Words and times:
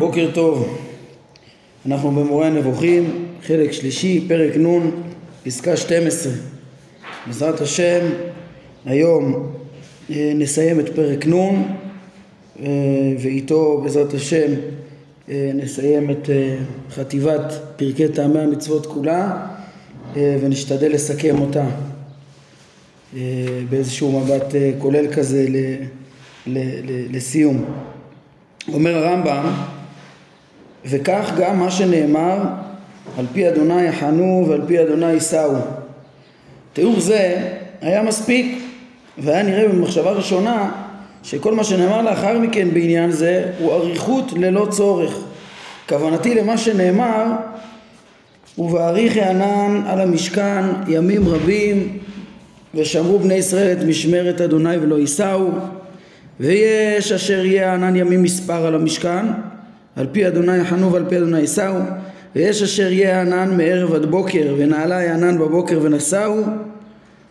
בוקר 0.00 0.30
טוב. 0.34 0.78
אנחנו 1.86 2.10
במורה 2.10 2.46
הנבוכים, 2.46 3.26
חלק 3.42 3.72
שלישי, 3.72 4.24
פרק 4.28 4.56
נ', 4.56 4.90
פסקה 5.44 5.76
12. 5.76 6.32
בעזרת 7.26 7.60
השם, 7.60 8.00
היום 8.84 9.52
אה, 10.10 10.32
נסיים 10.34 10.80
את 10.80 10.88
פרק 10.88 11.26
נ', 11.26 11.32
אה, 11.32 12.66
ואיתו 13.18 13.80
בעזרת 13.82 14.14
השם 14.14 14.52
אה, 15.28 15.50
נסיים 15.54 16.10
את 16.10 16.30
חטיבת 16.90 17.52
פרקי 17.76 18.08
טעמי 18.08 18.40
המצוות 18.40 18.86
כולה, 18.86 19.46
ונשתדל 20.14 20.92
לסכם 20.92 21.40
אותה 21.40 21.66
באיזשהו 23.68 24.20
מבט 24.20 24.54
כולל 24.78 25.12
כזה 25.12 25.46
לסיום. 27.10 27.64
אומר 28.72 28.96
הרמב"ם, 28.96 29.52
וכך 30.84 31.30
גם 31.38 31.58
מה 31.58 31.70
שנאמר 31.70 32.38
על 33.18 33.26
פי 33.32 33.48
אדוני 33.48 33.82
יחנו 33.82 34.46
ועל 34.48 34.60
פי 34.66 34.80
אדוני 34.80 35.12
יישאו. 35.12 35.52
תיאור 36.72 37.00
זה 37.00 37.48
היה 37.80 38.02
מספיק 38.02 38.58
והיה 39.18 39.42
נראה 39.42 39.68
במחשבה 39.68 40.10
ראשונה 40.10 40.70
שכל 41.22 41.54
מה 41.54 41.64
שנאמר 41.64 42.02
לאחר 42.02 42.38
מכן 42.38 42.68
בעניין 42.74 43.10
זה 43.10 43.52
הוא 43.58 43.72
אריכות 43.72 44.32
ללא 44.32 44.66
צורך. 44.70 45.18
כוונתי 45.88 46.34
למה 46.34 46.58
שנאמר 46.58 47.24
ובאריכי 48.58 49.20
ענן 49.20 49.82
על 49.86 50.00
המשכן 50.00 50.64
ימים 50.88 51.28
רבים 51.28 51.98
ושמרו 52.74 53.18
בני 53.18 53.34
ישראל 53.34 53.72
את 53.72 53.84
משמרת 53.84 54.40
אדוני 54.40 54.76
ולא 54.76 54.98
יישאו 54.98 55.48
ויש 56.40 57.12
אשר 57.12 57.44
יהיה 57.44 57.74
ענן 57.74 57.96
ימים 57.96 58.22
מספר 58.22 58.66
על 58.66 58.74
המשכן 58.74 59.26
על 59.96 60.06
פי 60.12 60.26
אדוני 60.26 60.56
יחנו 60.56 60.92
ועל 60.92 61.04
פי 61.08 61.16
אדוני 61.16 61.40
יישאו 61.40 61.74
ויש 62.36 62.62
אשר 62.62 62.92
יהיה 62.92 63.20
ענן 63.20 63.56
מערב 63.56 63.94
עד 63.94 64.06
בוקר 64.06 64.54
ונעלה 64.58 65.14
ענן 65.14 65.38
בבוקר 65.38 65.80
ונסעו 65.82 66.42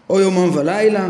או 0.09 0.19
יומם 0.19 0.55
ולילה 0.55 1.09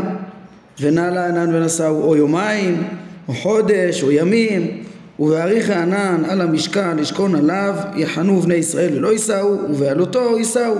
ונעלה 0.80 1.26
ענן 1.26 1.54
ונסעו 1.54 2.02
או 2.02 2.16
יומיים 2.16 2.82
או 3.28 3.34
חודש 3.34 4.02
או 4.02 4.10
ימים 4.10 4.82
ובאריך 5.18 5.70
הענן 5.70 6.22
על 6.28 6.40
המשכן 6.40 6.96
לשכון 6.96 7.34
עליו 7.34 7.74
יחנו 7.96 8.40
בני 8.40 8.54
ישראל 8.54 8.96
ולא 8.96 9.12
יישאו 9.12 9.56
ובעלותו 9.70 10.38
יישאו 10.38 10.74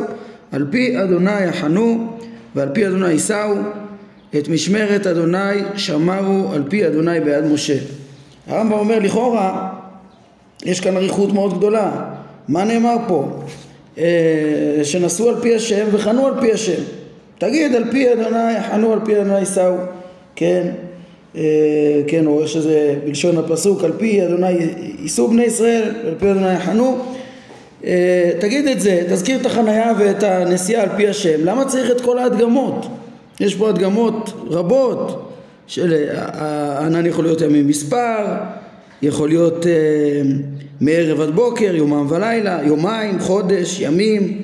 על 0.53 0.67
פי 0.71 1.03
אדוני 1.03 1.45
יחנו 1.45 2.17
ועל 2.55 2.69
פי 2.73 2.87
אדוני 2.87 3.11
יישאו 3.11 3.55
את 4.39 4.49
משמרת 4.49 5.07
אדוני 5.07 5.63
שמרו 5.77 6.53
על 6.53 6.63
פי 6.69 6.87
אדוני 6.87 7.21
ביד 7.21 7.45
משה. 7.45 7.77
הרמב"ם 8.47 8.73
אומר 8.73 8.99
לכאורה 8.99 9.80
יש 10.65 10.81
כאן 10.81 10.97
אריכות 10.97 11.33
מאוד 11.33 11.59
גדולה. 11.59 11.91
מה 12.49 12.65
נאמר 12.65 12.97
פה? 13.09 13.29
אה, 13.99 14.05
שנסעו 14.83 15.29
על 15.29 15.41
פי 15.41 15.55
השם 15.55 15.87
וחנו 15.93 16.27
על 16.27 16.35
פי 16.41 16.53
השם. 16.53 16.83
תגיד 17.39 17.75
על 17.75 17.91
פי 17.91 18.13
אדוני 18.13 18.61
חנו 18.71 18.93
על 18.93 18.99
פי 19.05 19.21
אדוני 19.21 19.47
שאו. 19.47 19.75
כן, 20.37 20.69
אה, 21.37 21.43
כן, 22.07 22.27
או 22.27 22.43
יש 22.45 22.57
איזה 22.57 22.95
בלשון 23.05 23.39
הפסוק 23.39 23.85
על 23.85 23.93
פי 23.99 24.25
אדוני 24.25 24.59
ייסעו 25.03 25.29
בני 25.29 25.45
ישראל 25.45 25.83
על 26.07 26.15
פי 26.19 26.31
אדוני 26.31 26.59
חנו. 26.59 26.99
אה, 27.85 28.31
תגיד 28.41 28.67
את 28.67 28.81
זה, 28.81 29.03
תזכיר 29.11 29.41
את 29.41 29.47
החנייה 29.47 29.93
ואת 29.99 30.23
הנסיעה 30.23 30.83
על 30.83 30.89
פי 30.97 31.09
השם. 31.09 31.45
למה 31.45 31.65
צריך 31.65 31.91
את 31.91 32.01
כל 32.01 32.19
ההדגמות? 32.19 32.87
יש 33.41 33.55
פה 33.55 33.69
הדגמות 33.69 34.33
רבות 34.47 35.33
של 35.67 36.09
הענן 36.17 37.07
יכול 37.07 37.25
להיות 37.25 37.41
ימים 37.41 37.67
מספר, 37.67 38.27
יכול 39.03 39.29
להיות 39.29 39.67
אה, 39.67 39.73
מערב 40.81 41.21
עד 41.21 41.31
בוקר, 41.35 41.77
יומם 41.77 42.07
ולילה, 42.11 42.61
יומיים, 42.65 43.21
חודש, 43.21 43.81
ימים 43.81 44.43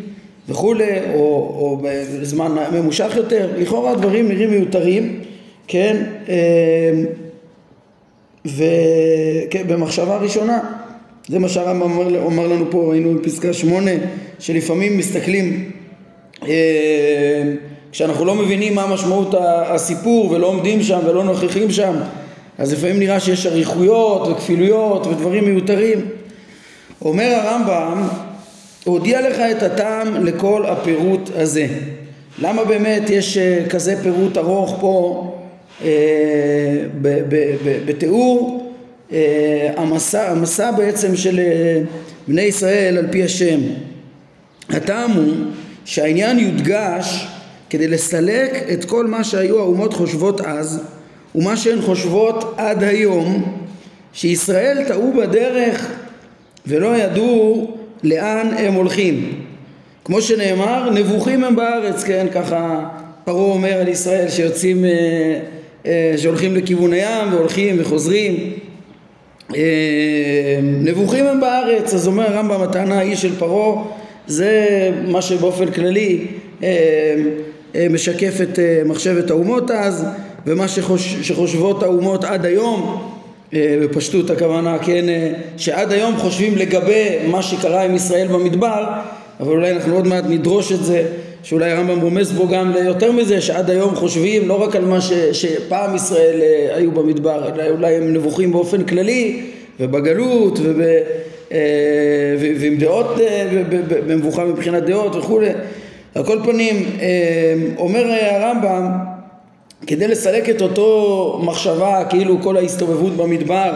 וכולי, 0.49 0.99
או, 1.15 1.21
או 1.59 1.83
בזמן 1.83 2.53
ממושך 2.73 3.13
יותר, 3.17 3.51
לכאורה 3.59 3.91
הדברים 3.91 4.29
נראים 4.29 4.51
מיותרים, 4.51 5.21
כן, 5.67 6.05
אה, 6.29 7.03
ובמחשבה 8.47 10.17
ראשונה, 10.17 10.59
זה 11.29 11.39
מה 11.39 11.49
שהרמב"ם 11.49 11.83
אומר, 11.83 12.23
אומר 12.23 12.47
לנו 12.47 12.71
פה, 12.71 12.93
היינו 12.93 13.15
בפסקה 13.15 13.53
שמונה, 13.53 13.91
שלפעמים 14.39 14.99
מסתכלים 14.99 15.71
אה, 16.43 17.53
כשאנחנו 17.93 18.25
לא 18.25 18.35
מבינים 18.35 18.75
מה 18.75 18.87
משמעות 18.87 19.35
הסיפור 19.41 20.31
ולא 20.31 20.47
עומדים 20.47 20.83
שם 20.83 20.99
ולא 21.07 21.25
נוכחים 21.25 21.71
שם 21.71 21.95
אז 22.59 22.73
לפעמים 22.73 22.99
נראה 22.99 23.21
שיש 23.21 23.47
אריכויות 23.47 24.29
וכפילויות 24.29 25.07
ודברים 25.07 25.45
מיותרים. 25.45 26.07
אומר 27.03 27.35
הרמב"ם 27.35 28.09
הודיע 28.85 29.31
לך 29.31 29.39
את 29.39 29.63
הטעם 29.63 30.25
לכל 30.25 30.67
הפירוט 30.67 31.31
הזה. 31.35 31.67
למה 32.39 32.65
באמת 32.65 33.11
יש 33.11 33.39
אה, 33.39 33.65
כזה 33.71 34.03
פירוט 34.03 34.37
ארוך 34.37 34.77
פה 34.81 35.33
אה, 35.85 35.89
בתיאור? 37.87 38.67
אה, 39.13 39.71
המסע, 39.77 40.31
המסע 40.31 40.71
בעצם 40.71 41.17
של 41.17 41.39
אה, 41.39 41.83
בני 42.29 42.43
ישראל 42.43 42.99
על 42.99 43.07
פי 43.11 43.25
השם. 43.25 43.61
הטעם 44.69 45.11
הוא 45.11 45.35
שהעניין 45.85 46.39
יודגש 46.39 47.29
כדי 47.71 47.89
לסלק 47.89 48.53
את 48.73 48.85
כל 48.85 49.07
מה 49.07 49.25
שהיו 49.25 49.59
האומות 49.59 49.95
חושבות 49.95 50.41
אז 50.41 50.83
ומה 51.37 51.57
שהן 51.57 51.81
חושבות 51.81 52.55
עד 52.57 52.83
היום 52.83 53.57
שישראל 54.13 54.85
טעו 54.89 55.13
בדרך 55.13 55.93
ולא 56.67 56.97
ידעו 56.97 57.71
לאן 58.03 58.51
הם 58.59 58.75
הולכים. 58.75 59.43
כמו 60.05 60.23
שנאמר 60.23 60.91
נבוכים 60.91 61.45
הם 61.45 61.57
בארץ 61.57 62.05
כן 62.05 62.27
ככה 62.35 62.89
פרעה 63.25 63.45
אומר 63.45 63.73
על 63.73 63.89
ישראל 63.89 64.29
שיוצאים 64.29 64.85
אה, 64.85 64.91
אה, 65.87 66.15
שהולכים 66.17 66.57
לכיוון 66.57 66.93
הים 66.93 67.33
והולכים 67.33 67.77
וחוזרים. 67.79 68.53
אה, 69.57 70.59
נבוכים 70.63 71.27
הם 71.27 71.41
בארץ 71.41 71.95
אז 71.95 72.07
אומר 72.07 72.33
הרמב"ם 72.33 72.63
הטענה 72.63 72.99
ההיא 72.99 73.17
של 73.17 73.39
פרעה 73.39 73.85
זה 74.27 74.91
מה 75.07 75.23
שבאופן 75.23 75.71
כללי 75.71 76.27
משקף 77.91 78.41
את 78.43 78.59
מחשבת 78.85 79.31
האומות 79.31 79.71
אז 79.71 80.07
ומה 80.47 80.69
שחוש, 80.69 81.17
שחושבות 81.23 81.83
האומות 81.83 82.25
עד 82.25 82.45
היום 82.45 83.03
בפשטות 83.53 84.31
הכוונה 84.31 84.79
כן 84.79 85.05
שעד 85.57 85.93
היום 85.93 86.17
חושבים 86.17 86.57
לגבי 86.57 87.09
מה 87.27 87.43
שקרה 87.43 87.83
עם 87.83 87.95
ישראל 87.95 88.27
במדבר 88.27 88.85
אבל 89.41 89.53
אולי 89.53 89.71
אנחנו 89.71 89.95
עוד 89.95 90.07
מעט 90.07 90.25
נדרוש 90.29 90.73
את 90.73 90.85
זה 90.85 91.07
שאולי 91.43 91.71
הרמב"ם 91.71 92.01
רומז 92.01 92.33
בו 92.33 92.49
גם 92.49 92.73
ליותר 92.73 93.13
מזה 93.13 93.41
שעד 93.41 93.71
היום 93.71 93.95
חושבים 93.95 94.49
לא 94.49 94.63
רק 94.63 94.77
על 94.77 94.85
מה 94.85 95.01
ש, 95.01 95.13
שפעם 95.13 95.97
ישראל 95.97 96.41
היו 96.75 96.91
במדבר 96.93 97.49
אלא 97.55 97.69
אולי 97.71 97.95
הם 97.95 98.13
נבוכים 98.13 98.53
באופן 98.53 98.85
כללי 98.85 99.43
ובגלות 99.81 100.59
וב, 100.63 100.81
ועם 102.61 102.77
דעות, 102.77 103.07
במבוכה 104.07 104.45
מבחינת 104.45 104.83
דעות 104.83 105.17
וכולי 105.17 105.49
על 106.15 106.25
כל 106.25 106.39
פנים 106.45 106.87
אה, 107.01 107.55
אומר 107.79 108.05
הרמב"ם 108.21 109.16
כדי 109.87 110.09
לסלק 110.09 110.51
את 110.51 110.63
אותו 110.63 111.41
מחשבה 111.45 112.05
כאילו 112.11 112.43
כל 112.43 112.57
ההסתובבות 112.57 113.17
במדבר 113.17 113.73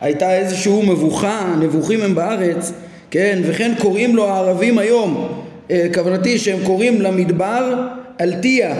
הייתה 0.00 0.36
איזשהו 0.36 0.82
מבוכה, 0.82 1.54
נבוכים 1.60 2.02
הם 2.02 2.14
בארץ, 2.14 2.72
כן, 3.10 3.38
וכן 3.44 3.72
קוראים 3.78 4.16
לו 4.16 4.28
הערבים 4.28 4.78
היום, 4.78 5.28
אה, 5.70 5.86
כוונתי 5.94 6.38
שהם 6.38 6.58
קוראים 6.64 7.02
למדבר 7.02 7.74
אלטיה, 8.20 8.74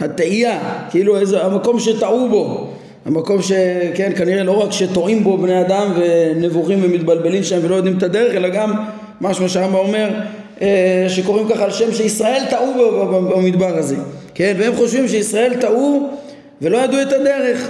התאייה, 0.00 0.58
כאילו 0.90 1.18
איזה, 1.18 1.44
המקום 1.44 1.80
שטעו 1.80 2.28
בו, 2.28 2.68
המקום 3.06 3.42
שכן 3.42 4.12
כנראה 4.16 4.42
לא 4.42 4.62
רק 4.62 4.72
שטועים 4.72 5.24
בו 5.24 5.38
בני 5.38 5.60
אדם 5.60 5.92
ונבוכים 5.96 6.78
ומתבלבלים 6.82 7.42
שם 7.42 7.58
ולא 7.62 7.74
יודעים 7.74 7.98
את 7.98 8.02
הדרך 8.02 8.34
אלא 8.34 8.48
גם 8.48 8.72
משהו 9.20 9.48
שהרמב"ם 9.48 9.74
אומר 9.74 10.10
אה, 10.62 11.06
שקוראים 11.08 11.48
ככה 11.48 11.64
על 11.64 11.70
שם 11.70 11.92
שישראל 11.92 12.42
טעו 12.50 12.72
במדבר 13.36 13.76
הזה, 13.78 13.96
כן? 14.34 14.54
והם 14.58 14.76
חושבים 14.76 15.08
שישראל 15.08 15.54
טעו 15.60 16.08
ולא 16.62 16.78
ידעו 16.78 17.02
את 17.02 17.12
הדרך. 17.12 17.68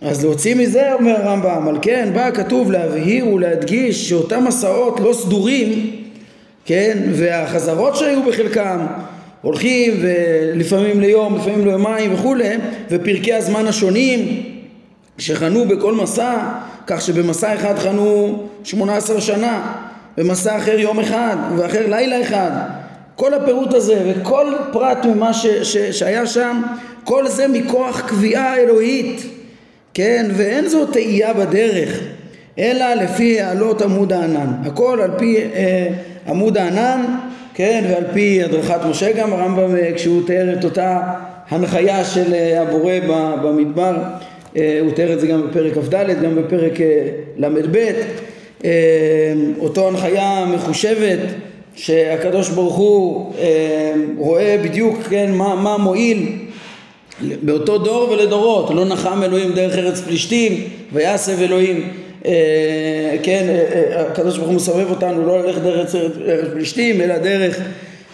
אז 0.00 0.24
להוציא 0.24 0.54
מזה, 0.54 0.92
אומר 0.92 1.16
הרמב"ם, 1.16 1.68
על 1.68 1.78
כן 1.82 2.08
בא 2.14 2.30
כתוב 2.30 2.72
להבהיר 2.72 3.28
ולהדגיש 3.28 4.08
שאותם 4.08 4.44
מסעות 4.44 5.00
לא 5.00 5.12
סדורים, 5.12 5.90
כן? 6.64 6.98
והחזרות 7.12 7.96
שהיו 7.96 8.22
בחלקם 8.22 8.86
הולכים 9.42 9.92
ולפעמים 10.02 11.00
ליום, 11.00 11.36
לפעמים 11.36 11.64
ליומיים 11.64 12.14
וכולי, 12.14 12.56
ופרקי 12.90 13.34
הזמן 13.34 13.66
השונים 13.66 14.42
שחנו 15.18 15.64
בכל 15.64 15.94
מסע, 15.94 16.36
כך 16.86 17.00
שבמסע 17.00 17.54
אחד 17.54 17.78
חנו 17.78 18.42
18 18.64 19.20
שנה, 19.20 19.72
במסע 20.16 20.56
אחר 20.56 20.78
יום 20.78 21.00
אחד 21.00 21.36
ואחר 21.56 21.86
לילה 21.88 22.22
אחד 22.22 22.50
כל 23.20 23.34
הפירוט 23.34 23.74
הזה 23.74 24.02
וכל 24.06 24.46
פרט 24.72 25.04
ממה 25.04 25.34
ש, 25.34 25.46
ש, 25.46 25.76
שהיה 25.76 26.26
שם 26.26 26.62
כל 27.04 27.28
זה 27.28 27.48
מכוח 27.48 28.08
קביעה 28.08 28.56
אלוהית 28.56 29.22
כן 29.94 30.26
ואין 30.32 30.68
זו 30.68 30.86
תהייה 30.86 31.34
בדרך 31.34 32.00
אלא 32.58 32.94
לפי 32.94 33.40
העלות 33.40 33.82
עמוד 33.82 34.12
הענן. 34.12 34.52
הכל 34.64 35.00
על 35.02 35.10
פי 35.18 35.36
אה, 35.54 35.88
עמוד 36.26 36.58
הענן, 36.58 37.04
כן, 37.54 37.84
ועל 37.90 38.04
פי 38.12 38.42
הדרכת 38.42 38.80
משה 38.90 39.12
גם, 39.12 39.32
הרמב"ם 39.32 39.76
אה, 39.76 39.90
כשהוא 39.94 40.26
תיאר 40.26 40.54
את 40.58 40.64
אותה 40.64 41.00
הנחיה 41.48 42.04
של 42.04 42.34
אה, 42.34 42.62
הבורא 42.62 42.94
במדבר, 43.42 43.94
אה, 44.56 44.78
הוא 44.80 44.92
תיאר 44.92 45.12
את 45.12 45.20
זה 45.20 45.26
גם 45.26 45.42
בפרק 45.48 45.74
כ"ד, 45.74 46.22
גם 46.22 46.34
בפרק 46.34 46.80
אה, 46.80 47.08
ל"ב, 47.36 47.76
אה, 48.64 48.70
אותו 49.58 49.88
הנחיה 49.88 50.44
מחושבת 50.54 51.49
שהקדוש 51.74 52.48
ברוך 52.48 52.76
הוא 52.76 53.32
אה, 53.38 53.92
רואה 54.16 54.60
בדיוק 54.64 55.02
כן, 55.02 55.32
מה, 55.34 55.54
מה 55.54 55.76
מועיל 55.76 56.32
באותו 57.42 57.78
דור 57.78 58.10
ולדורות, 58.10 58.70
לא 58.70 58.84
נחם 58.84 59.22
אלוהים 59.22 59.52
דרך 59.52 59.74
ארץ 59.74 60.00
פלישתים 60.00 60.64
ויסב 60.92 61.42
אלוהים 61.42 61.88
אה, 62.26 63.16
כן, 63.22 63.46
אה, 63.48 63.64
אה, 63.74 64.06
הקדוש 64.06 64.36
ברוך 64.36 64.48
הוא 64.48 64.56
מסובב 64.56 64.90
אותנו 64.90 65.26
לא 65.26 65.42
ללכת 65.42 65.62
דרך 65.62 65.94
ארץ 66.28 66.52
פלישתים 66.52 67.00
אלא 67.00 67.18
דרך 67.18 67.60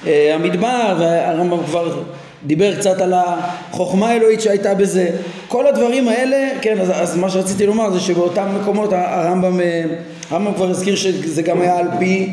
אה, 0.06 0.34
המדבר 0.34 0.96
והרמב"ם 0.98 1.64
כבר 1.66 2.02
דיבר 2.46 2.76
קצת 2.76 3.00
על 3.00 3.12
החוכמה 3.16 4.08
האלוהית 4.08 4.40
שהייתה 4.40 4.74
בזה. 4.74 5.10
כל 5.48 5.66
הדברים 5.66 6.08
האלה, 6.08 6.48
כן, 6.60 6.80
אז, 6.80 6.90
אז 6.94 7.16
מה 7.16 7.30
שרציתי 7.30 7.66
לומר 7.66 7.90
זה 7.90 8.00
שבאותם 8.00 8.48
מקומות 8.62 8.92
הרמב"ם, 8.92 9.60
אה, 9.60 9.82
הרמב"ם 10.30 10.54
כבר 10.54 10.70
הזכיר 10.70 10.96
שזה 10.96 11.42
גם 11.42 11.60
היה 11.60 11.78
על 11.78 11.86
פי 11.98 12.28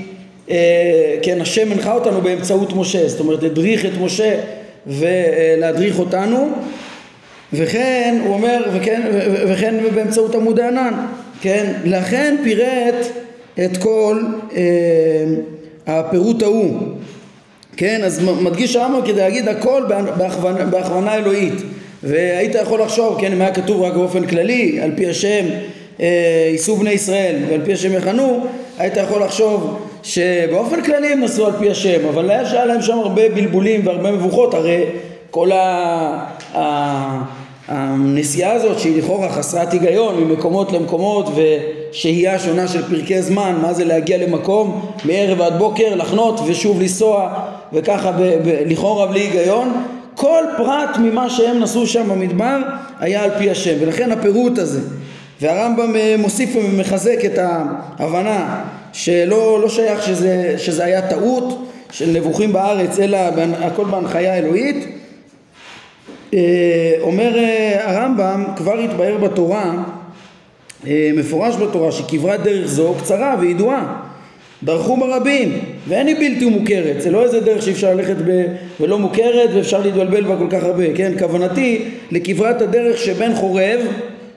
כן, 1.22 1.42
השם 1.42 1.72
הנחה 1.72 1.94
אותנו 1.94 2.22
באמצעות 2.22 2.74
משה, 2.74 3.08
זאת 3.08 3.20
אומרת 3.20 3.44
הדריך 3.44 3.86
את 3.86 3.92
משה 4.02 4.40
ולהדריך 4.88 6.00
אותנו. 6.00 6.50
וכן, 7.54 8.20
הוא 8.26 8.34
אומר, 8.34 8.64
וכן, 8.74 9.02
וכן 9.48 9.76
באמצעות 9.96 10.36
עמוד 10.36 10.60
הענן, 10.60 10.94
כן, 11.42 11.74
לכן 11.86 12.36
פירט 12.44 13.08
את 13.66 13.78
כל 13.78 14.22
אה, 14.56 14.62
הפירוט 15.88 16.44
ההוא, 16.44 16.80
כן, 17.78 18.02
אז 18.04 18.24
מדגיש 18.42 18.76
הרמב"ם 18.76 19.06
כדי 19.06 19.20
להגיד 19.22 19.48
הכל 19.48 19.84
בהכוונה, 20.18 20.66
בהכוונה 20.66 21.16
אלוהית. 21.16 21.54
והיית 22.04 22.56
יכול 22.56 22.82
לחשוב, 22.82 23.18
כן, 23.22 23.32
אם 23.32 23.42
היה 23.42 23.54
כתוב 23.54 23.82
רק 23.82 23.94
באופן 23.94 24.26
כללי, 24.28 24.80
על 24.82 24.92
פי 24.96 25.10
השם 25.10 25.46
אה, 26.00 26.50
יישאו 26.52 26.76
בני 26.76 26.92
ישראל 26.92 27.36
ועל 27.50 27.62
פי 27.66 27.74
השם 27.74 27.94
יחנו, 27.94 28.46
היית 28.78 28.98
יכול 28.98 29.24
לחשוב 29.24 29.83
שבאופן 30.04 30.82
כללי 30.82 31.08
הם 31.08 31.24
נסעו 31.24 31.46
על 31.46 31.52
פי 31.60 31.70
השם, 31.72 32.08
אבל 32.08 32.30
היה 32.30 32.66
להם 32.66 32.82
שם 32.82 32.98
הרבה 32.98 33.30
בלבולים 33.30 33.88
והרבה 33.88 34.12
מבוכות, 34.12 34.54
הרי 34.54 34.84
כל 35.32 35.52
ה... 35.52 35.58
ה... 36.56 37.44
הנסיעה 37.68 38.52
הזאת 38.52 38.80
שהיא 38.80 38.98
לכאורה 38.98 39.30
חסרת 39.30 39.74
היגיון 39.74 40.24
ממקומות 40.24 40.72
למקומות 40.72 41.30
ושהייה 41.36 42.40
שונה 42.40 42.68
של 42.68 42.82
פרקי 42.82 43.22
זמן 43.22 43.56
מה 43.62 43.74
זה 43.74 43.86
להגיע 43.86 44.18
למקום 44.18 44.92
מערב 45.06 45.42
עד 45.42 45.58
בוקר 45.58 45.96
לחנות 45.96 46.40
ושוב 46.46 46.82
לנסוע 46.82 47.34
וככה 47.74 48.12
לכאורה 48.66 49.08
בלי 49.08 49.20
היגיון 49.20 49.84
כל 50.16 50.44
פרט 50.58 50.98
ממה 51.00 51.30
שהם 51.30 51.60
נסעו 51.60 51.88
שם 51.88 52.10
במדבר 52.10 52.58
היה 53.00 53.24
על 53.24 53.30
פי 53.38 53.50
השם. 53.50 53.76
ולכן 53.80 54.12
הפירוט 54.12 54.58
הזה 54.58 54.80
והרמב"ם 55.44 55.96
אה, 55.96 56.16
מוסיף 56.18 56.56
ומחזק 56.56 57.26
את 57.26 57.40
ההבנה 58.00 58.64
שלא 58.94 59.62
לא 59.62 59.70
שייך 59.70 60.04
שזה, 60.04 60.56
שזה 60.58 60.86
היה 60.86 61.10
טעות 61.10 61.70
של 61.92 62.10
נבוכים 62.10 62.54
בארץ 62.54 63.00
אלא 63.00 63.18
הכל 63.60 63.86
בהנחיה 63.86 64.38
אלוהית. 64.38 64.88
אה, 66.34 66.94
אומר 67.02 67.38
אה, 67.38 67.92
הרמב"ם 67.92 68.44
כבר 68.56 68.80
התבהר 68.80 69.18
בתורה 69.18 69.74
מפורש 70.88 71.56
בתורה 71.56 71.92
שכברת 71.92 72.44
דרך 72.44 72.68
זו 72.68 72.96
קצרה 73.00 73.36
וידועה. 73.40 74.00
דרכו 74.64 74.98
ברבים 74.98 75.60
ואין 75.88 76.08
היא 76.08 76.16
בלתי 76.16 76.46
מוכרת. 76.46 77.02
זה 77.02 77.12
לא 77.12 77.24
איזה 77.24 77.40
דרך 77.40 77.62
שאי 77.62 77.72
אפשר 77.72 77.94
ללכת 77.94 78.16
ב... 78.28 78.44
ולא 78.80 79.00
מוכרת 79.00 79.50
ואפשר 79.54 79.82
להתבלבל 79.82 80.24
בה 80.24 80.38
כל 80.38 80.48
כך 80.50 80.64
הרבה. 80.64 80.84
כן 80.96 81.12
כוונתי 81.20 81.86
לכברת 82.12 82.62
הדרך 82.62 82.98
שבין 82.98 83.36
חורב 83.36 83.80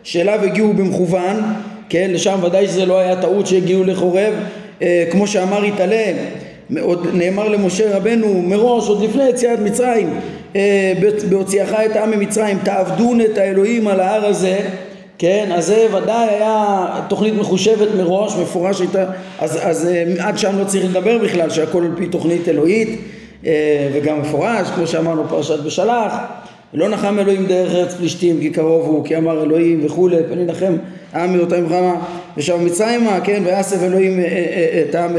שאליו 0.07 0.41
הגיעו 0.45 0.73
במכוון, 0.73 1.37
כן, 1.89 2.11
לשם 2.13 2.39
ודאי 2.43 2.67
שזה 2.67 2.87
לא 2.87 2.99
היה 2.99 3.21
טעות 3.23 3.47
שהגיעו 3.47 3.85
לחורב, 3.85 4.35
אה, 4.83 5.05
כמו 5.11 5.27
שאמר 5.27 5.65
יתעלה, 5.65 6.13
עוד 6.81 7.07
נאמר 7.13 7.49
למשה 7.49 7.97
רבנו 7.97 8.43
מראש, 8.43 8.89
עוד 8.89 9.03
לפני 9.03 9.29
יציאת 9.29 9.59
מצרים, 9.59 10.21
אה, 10.57 10.93
בהוציאך 11.29 11.73
את 11.87 11.97
העם 11.97 12.11
ממצרים, 12.11 12.59
תעבדון 12.65 13.21
את 13.21 13.39
האלוהים 13.39 13.89
על 13.89 14.01
ההר 14.01 14.27
הזה, 14.27 14.59
כן, 15.19 15.49
אז 15.55 15.67
זה 15.67 15.87
ודאי 15.97 16.29
היה 16.29 16.87
תוכנית 17.09 17.35
מחושבת 17.35 17.89
מראש, 17.97 18.37
מפורש 18.37 18.81
הייתה, 18.81 19.05
אז, 19.39 19.59
אז 19.63 19.89
אה, 19.89 20.29
עד 20.29 20.39
שם 20.39 20.59
לא 20.59 20.65
צריך 20.65 20.85
לדבר 20.85 21.19
בכלל 21.19 21.51
שהכל 21.51 21.85
על 21.85 21.93
פי 21.97 22.07
תוכנית 22.07 22.49
אלוהית 22.49 23.01
אה, 23.47 23.53
וגם 23.95 24.21
מפורש, 24.21 24.69
כמו 24.75 24.87
שאמרנו 24.87 25.29
פרשת 25.29 25.61
בשלח, 25.61 26.13
לא 26.75 26.89
נחם 26.89 27.19
אלוהים 27.19 27.47
דרך 27.47 27.75
ארץ 27.75 27.95
פלישתים 27.95 28.41
כי 28.41 28.51
קרוב 28.51 28.87
הוא 28.87 29.05
כי 29.05 29.17
אמר 29.17 29.43
אלוהים 29.43 29.87
וכולי 29.87 30.17
פן 30.29 30.39
ינחם 30.39 30.77
העם 31.13 31.37
מאותה 31.37 31.61
מלחמה. 31.61 31.95
ושב 32.37 32.57
מצרימה 32.57 33.21
כן 33.25 33.43
ויאסף 33.45 33.83
אלוהים 33.83 34.21
אה, 34.21 34.25
אה, 34.25 34.29
אה, 34.29 34.85
את 34.89 34.95
העם 34.95 35.17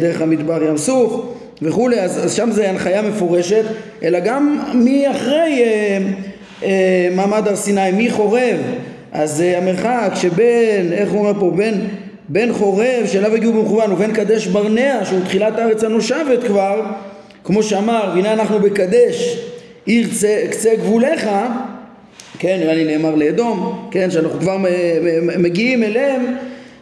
דרך 0.00 0.20
המדבר 0.20 0.62
ים 0.62 0.76
סוף 0.76 1.26
וכולי 1.62 2.00
אז, 2.00 2.24
אז 2.24 2.34
שם 2.34 2.50
זה 2.50 2.70
הנחיה 2.70 3.02
מפורשת 3.02 3.64
אלא 4.02 4.20
גם 4.20 4.58
מאחרי 4.74 5.62
אה, 5.62 5.98
אה, 6.62 7.08
מעמד 7.16 7.48
הר 7.48 7.56
סיני 7.56 7.90
מי 7.90 8.10
חורב. 8.10 8.56
אז 9.12 9.42
אה, 9.42 9.58
המרחק 9.58 10.12
שבין 10.14 10.92
איך 10.92 11.10
הוא 11.10 11.18
אומר 11.18 11.40
פה 11.40 11.52
בין 11.56 11.86
בין 12.28 12.52
חורב 12.52 13.06
שאליו 13.06 13.34
הגיעו 13.34 13.52
במכוון 13.52 13.92
ובין 13.92 14.12
קדש 14.12 14.46
ברנע 14.46 15.04
שהוא 15.04 15.20
תחילת 15.24 15.58
הארץ 15.58 15.84
הנושבת 15.84 16.44
כבר 16.46 16.82
כמו 17.44 17.62
שאמר 17.62 18.12
והנה 18.14 18.32
אנחנו 18.32 18.58
בקדש 18.58 19.38
עיר 19.86 20.08
קצה 20.50 20.74
גבוליך, 20.74 21.28
כן, 22.38 22.56
נראה 22.60 22.74
לי 22.74 22.84
נאמר 22.84 23.14
לאדום, 23.14 23.88
כן, 23.90 24.10
שאנחנו 24.10 24.40
כבר 24.40 24.56
מגיעים 25.38 25.82
אליהם, 25.82 26.36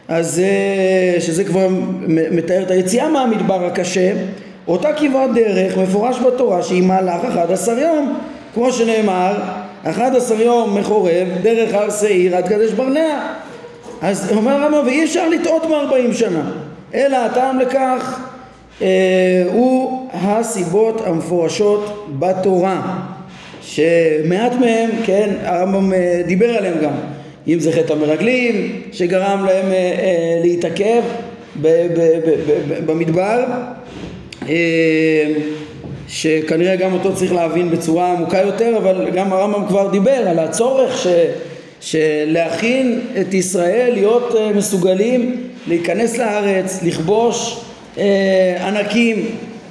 אז 0.07 0.39
אה, 0.39 1.21
שזה 1.21 1.43
כבר 1.43 1.67
מתאר 2.31 2.63
את 2.63 2.71
היציאה 2.71 3.09
מהמדבר 3.09 3.65
הקשה, 3.65 4.11
אותה 4.67 4.93
כברת 4.93 5.33
דרך 5.33 5.77
מפורש 5.77 6.19
בתורה 6.19 6.63
שהיא 6.63 6.83
מהלך 6.83 7.25
11 7.25 7.81
יום, 7.81 8.19
כמו 8.53 8.71
שנאמר, 8.71 9.33
11 9.83 10.37
יום 10.43 10.77
מחורב 10.77 11.27
דרך 11.41 11.73
הר 11.73 11.89
שעיר 11.89 12.35
עד 12.35 12.47
קדש 12.47 12.71
ברנע. 12.71 13.33
אז 14.01 14.31
אומר 14.31 14.51
הרמב"ם, 14.51 14.87
ואי 14.87 15.03
אפשר 15.03 15.29
לטעות 15.29 15.65
מ-40 15.65 16.13
שנה, 16.13 16.51
אלא 16.93 17.17
הטעם 17.17 17.59
לכך 17.59 18.28
הוא 19.53 20.07
הסיבות 20.13 21.01
המפורשות 21.05 22.07
בתורה 22.19 22.99
שמעט 23.61 24.51
מהם, 24.59 24.89
כן, 25.05 25.35
הרמב"ם 25.43 25.93
אה, 25.93 26.21
דיבר 26.27 26.49
עליהם 26.49 26.77
גם. 26.83 26.91
אם 27.47 27.59
זה 27.59 27.71
חטא 27.71 27.93
המרגלים 27.93 28.81
שגרם 28.91 29.45
להם 29.45 29.71
אה, 29.71 30.41
להתעכב 30.43 31.01
במדבר 32.85 33.45
שכנראה 36.07 36.75
גם 36.75 36.93
אותו 36.93 37.15
צריך 37.15 37.33
להבין 37.33 37.71
בצורה 37.71 38.11
עמוקה 38.11 38.41
יותר 38.41 38.77
אבל 38.77 39.09
גם 39.15 39.33
הרמב"ם 39.33 39.67
כבר 39.67 39.89
דיבר 39.91 40.27
על 40.27 40.39
הצורך 40.39 40.97
ש, 40.97 41.07
שלהכין 41.81 43.01
את 43.21 43.33
ישראל 43.33 43.91
להיות 43.93 44.35
מסוגלים 44.55 45.43
להיכנס 45.67 46.17
לארץ, 46.17 46.79
לכבוש 46.83 47.57
אה, 47.57 47.68
ענקים, 48.67 49.25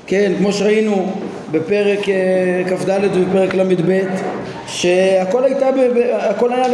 כן, 0.07 0.33
כמו 0.39 0.53
שראינו 0.53 1.13
בפרק 1.51 2.09
אה, 2.09 2.63
כ"ד 2.67 3.01
ובפרק 3.15 3.55
ל"ב, 3.55 4.01
שהכל 4.67 5.45
הייתה, 5.45 5.69
הכל 6.13 6.53
היה 6.53 6.67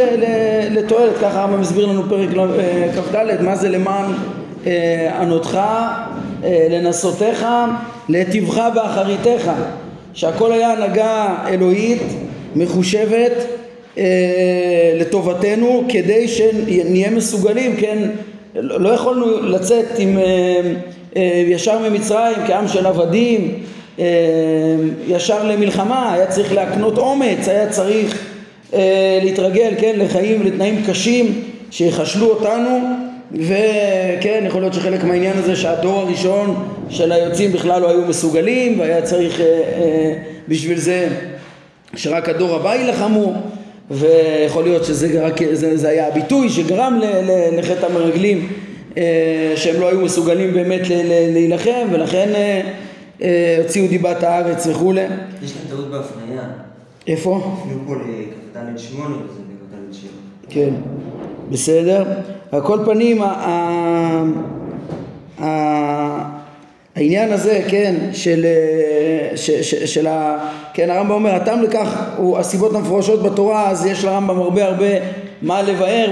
לתועלת, 0.71 1.17
ככה 1.21 1.41
הרמב"ם 1.41 1.61
מסביר 1.61 1.85
לנו 1.85 2.03
פרק 2.09 2.29
אה, 2.37 2.87
כ"ד, 2.95 3.41
מה 3.41 3.55
זה 3.55 3.69
למען 3.69 4.05
ענותך, 5.19 5.59
לנסותיך, 6.43 7.45
להיטיבך 8.09 8.61
באחריתך, 8.75 9.51
שהכל 10.13 10.51
היה 10.51 10.71
הנהגה 10.71 11.35
אלוהית 11.47 12.01
מחושבת 12.55 13.31
לטובתנו 14.99 15.83
כדי 15.89 16.27
שנהיה 16.27 17.09
מסוגלים, 17.09 17.75
כן, 17.75 17.97
לא 18.55 18.89
יכולנו 18.89 19.41
לצאת 19.41 19.85
עם 19.97 20.17
אה, 20.17 20.61
ישר 21.47 21.89
ממצרים 21.89 22.37
כעם 22.47 22.67
של 22.67 22.85
עבדים, 22.85 23.63
אה, 23.99 24.05
ישר 25.07 25.43
למלחמה, 25.47 26.13
היה 26.13 26.27
צריך 26.27 26.53
להקנות 26.53 26.97
אומץ, 26.97 27.47
היה 27.47 27.69
צריך 27.69 28.27
אה, 28.73 29.19
להתרגל, 29.23 29.73
כן, 29.79 29.95
לחיים, 29.97 30.43
לתנאים 30.43 30.83
קשים 30.87 31.43
שיחשלו 31.71 32.29
אותנו 32.29 32.79
וכן, 33.31 34.43
יכול 34.47 34.61
להיות 34.61 34.73
שחלק 34.73 35.03
מהעניין 35.03 35.37
הזה 35.37 35.55
שהדור 35.55 35.99
הראשון 35.99 36.65
של 36.89 37.11
היוצאים 37.11 37.51
בכלל 37.51 37.81
לא 37.81 37.89
היו 37.89 38.01
מסוגלים 38.01 38.79
והיה 38.79 39.01
צריך 39.01 39.41
בשביל 40.47 40.77
זה 40.77 41.07
שרק 41.95 42.29
הדור 42.29 42.55
הבא 42.55 42.75
יילחמו 42.75 43.33
ויכול 43.91 44.63
להיות 44.63 44.85
שזה 44.85 45.25
רק, 45.25 45.53
זה, 45.53 45.77
זה 45.77 45.89
היה 45.89 46.07
הביטוי 46.07 46.49
שגרם 46.49 46.99
לחטא 47.57 47.85
המרגלים 47.85 48.47
שהם 49.55 49.81
לא 49.81 49.89
היו 49.89 50.01
מסוגלים 50.01 50.53
באמת 50.53 50.81
להילחם 51.33 51.87
ולכן 51.91 52.29
הוציאו 53.57 53.87
דיבת 53.87 54.23
הארץ 54.23 54.67
וכולי. 54.67 55.01
יש 55.43 55.53
להם 55.55 55.65
טעות 55.69 55.91
בהפניה. 55.91 56.43
איפה? 57.07 57.41
הפנו 57.53 57.79
פה 57.87 57.95
לכ"ד 57.95 58.77
שמונה 58.79 59.15
וזה 59.15 59.39
לכ"ד 59.39 59.93
שבע. 59.93 60.09
כן, 60.49 60.73
בסדר. 61.49 62.05
על 62.51 62.61
כל 62.61 62.79
פנים, 62.85 63.21
העניין 66.95 67.31
הזה, 67.31 67.61
כן, 67.67 67.95
של, 68.13 68.45
ש, 69.35 69.51
ש, 69.51 69.75
של 69.75 70.07
ה... 70.07 70.37
כן, 70.73 70.89
הרמב"ם 70.89 71.11
אומר, 71.11 71.35
הטעם 71.35 71.61
לכך 71.61 72.09
הוא 72.17 72.37
הסיבות 72.37 72.75
המפורשות 72.75 73.23
בתורה, 73.23 73.69
אז 73.69 73.85
יש 73.85 74.05
לרמב"ם 74.05 74.39
הרבה 74.39 74.65
הרבה 74.65 74.85
מה 75.41 75.61
לבאר. 75.61 76.11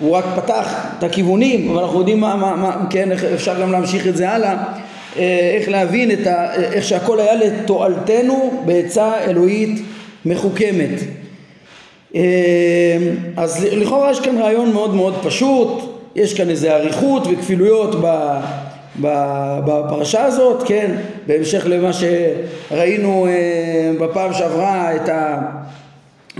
הוא 0.00 0.16
רק 0.16 0.24
פתח 0.36 0.86
את 0.98 1.04
הכיוונים, 1.04 1.70
אבל 1.70 1.82
אנחנו 1.82 1.98
יודעים 1.98 2.20
מה, 2.20 2.36
מה, 2.36 2.56
מה 2.56 2.86
כן, 2.90 3.12
אפשר 3.12 3.60
גם 3.60 3.72
להמשיך 3.72 4.06
את 4.06 4.16
זה 4.16 4.30
הלאה, 4.30 4.56
אה, 5.18 5.56
איך 5.58 5.68
להבין 5.68 6.10
את 6.10 6.26
ה... 6.26 6.54
איך 6.54 6.84
שהכל 6.84 7.20
היה 7.20 7.34
לתועלתנו 7.34 8.62
בעצה 8.66 9.12
אלוהית 9.24 9.82
מחוכמת. 10.24 11.00
אה, 12.14 12.20
אז 13.36 13.66
לכאורה 13.72 14.10
יש 14.10 14.20
כאן 14.20 14.38
רעיון 14.38 14.72
מאוד 14.72 14.94
מאוד 14.94 15.14
פשוט, 15.22 15.82
יש 16.16 16.34
כאן 16.34 16.50
איזה 16.50 16.76
אריכות 16.76 17.26
וכפילויות 17.26 17.94
ב... 18.04 18.38
בפרשה 19.64 20.24
הזאת, 20.24 20.62
כן, 20.66 20.96
בהמשך 21.26 21.66
למה 21.66 21.90
שראינו 21.92 23.26
אה, 23.26 23.92
בפעם 24.00 24.32
שעברה 24.32 24.96
את 24.96 25.08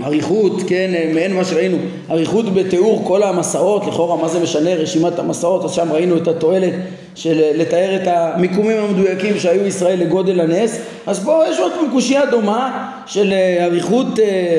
האריכות, 0.03 0.61
כן, 0.67 0.91
מעין 1.13 1.33
מה 1.33 1.45
שראינו, 1.45 1.77
אריכות 2.11 2.53
בתיאור 2.53 3.03
כל 3.07 3.23
המסעות, 3.23 3.87
לכאורה 3.87 4.17
מה 4.17 4.27
זה 4.27 4.39
משנה? 4.39 4.75
רשימת 4.75 5.19
המסעות, 5.19 5.65
אז 5.65 5.71
שם 5.71 5.91
ראינו 5.91 6.17
את 6.17 6.27
התועלת 6.27 6.73
של 7.15 7.41
לתאר 7.55 7.95
את 7.95 8.07
המיקומים 8.07 8.77
המדויקים 8.77 9.39
שהיו 9.39 9.65
ישראל 9.65 9.99
לגודל 9.99 10.39
הנס, 10.39 10.79
אז 11.07 11.23
פה 11.23 11.43
יש 11.49 11.59
עוד 11.59 11.71
פעם 11.71 11.91
קושייה 11.91 12.25
דומה 12.25 12.91
של 13.05 13.33
אה, 13.33 13.65
אריכות 13.65 14.19
אה, 14.19 14.57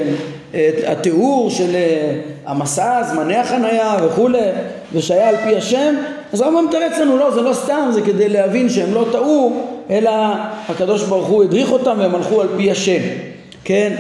התיאור 0.87 1.51
של 1.51 1.77
המסע, 2.47 3.03
זמני 3.03 3.37
החנייה 3.37 3.97
וכולי, 4.05 4.39
ושהיה 4.93 5.29
על 5.29 5.37
פי 5.37 5.57
השם, 5.57 5.95
אז 6.33 6.41
הרמב"ם 6.41 6.67
מתרץ 6.69 6.99
לנו, 6.99 7.17
לא, 7.17 7.31
זה 7.31 7.41
לא 7.43 7.53
סתם, 7.53 7.91
זה 7.93 8.03
כדי 8.03 8.29
להבין 8.29 8.69
שהם 8.69 8.95
לא 8.95 9.07
טעו, 9.13 9.63
אלא 9.91 10.11
הקדוש 10.69 11.03
ברוך 11.03 11.29
הוא 11.29 11.45
הדריך 11.45 11.73
אותם 11.73 11.97
והם 11.99 12.15
הלכו 12.15 12.41
על 12.41 12.49
פי 12.57 12.71
השם, 12.71 13.01
כן? 13.65 13.93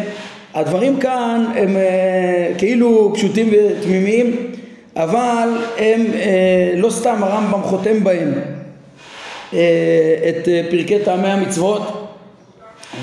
הדברים 0.54 1.00
כאן 1.00 1.44
הם 1.56 1.76
אה, 1.76 2.52
כאילו 2.59 3.12
פשוטים 3.14 3.50
ותמימים, 3.52 4.37
אבל 4.97 5.49
הם 5.78 6.06
אה, 6.14 6.73
לא 6.76 6.90
סתם 6.90 7.16
הרמב"ם 7.23 7.62
חותם 7.62 8.04
בהם 8.04 8.32
אה, 9.54 9.59
את 10.28 10.49
פרקי 10.71 10.99
טעמי 11.04 11.28
המצוות 11.28 12.09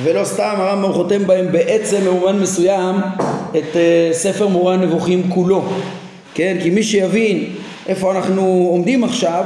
ולא 0.03 0.25
סתם 0.25 0.53
הרמב"ם 0.57 0.93
חותם 0.93 1.27
בהם 1.27 1.51
בעצם 1.51 1.97
במובן 2.05 2.39
מסוים 2.39 2.95
את 3.57 3.75
ספר 4.11 4.47
מורה 4.47 4.73
הנבוכים 4.73 5.29
כולו, 5.29 5.63
כן? 6.33 6.57
כי 6.63 6.69
מי 6.69 6.83
שיבין 6.83 7.45
איפה 7.87 8.11
אנחנו 8.11 8.67
עומדים 8.71 9.03
עכשיו 9.03 9.43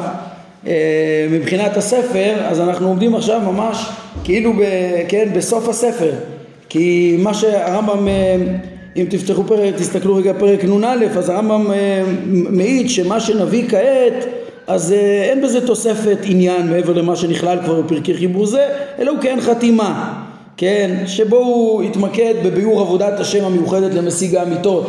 מבחינת 1.29 1.77
הספר, 1.77 2.33
אז 2.45 2.59
אנחנו 2.59 2.87
עומדים 2.87 3.15
עכשיו 3.15 3.39
ממש 3.39 3.89
כאילו 4.23 4.53
ב, 4.53 4.63
כן, 5.07 5.29
בסוף 5.33 5.69
הספר. 5.69 6.11
כי 6.73 7.15
מה 7.19 7.33
שהרמב"ם, 7.33 8.07
אה, 8.07 8.35
אם 8.95 9.05
תפתחו 9.09 9.43
פרק, 9.43 9.75
תסתכלו 9.75 10.15
רגע 10.15 10.33
פרק 10.39 10.63
נ"א, 10.63 10.95
אז 11.17 11.29
הרמב"ם 11.29 11.71
אה, 11.71 12.03
מעיד 12.25 12.89
שמה 12.89 13.19
שנביא 13.19 13.69
כעת 13.69 14.25
אז 14.67 14.95
אין 15.29 15.41
בזה 15.41 15.67
תוספת 15.67 16.17
עניין 16.23 16.69
מעבר 16.69 16.93
למה 16.93 17.15
שנכלל 17.15 17.57
כבר 17.65 17.81
בפרקי 17.81 18.13
חיבור 18.13 18.45
זה, 18.45 18.67
אלא 18.99 19.11
הוא 19.11 19.19
כן 19.21 19.37
חתימה, 19.41 20.13
כן, 20.57 21.03
שבו 21.07 21.37
הוא 21.37 21.83
התמקד 21.83 22.33
בביאור 22.45 22.81
עבודת 22.81 23.19
השם 23.19 23.45
המיוחדת 23.45 23.93
למשיג 23.93 24.35
האמיתות, 24.35 24.87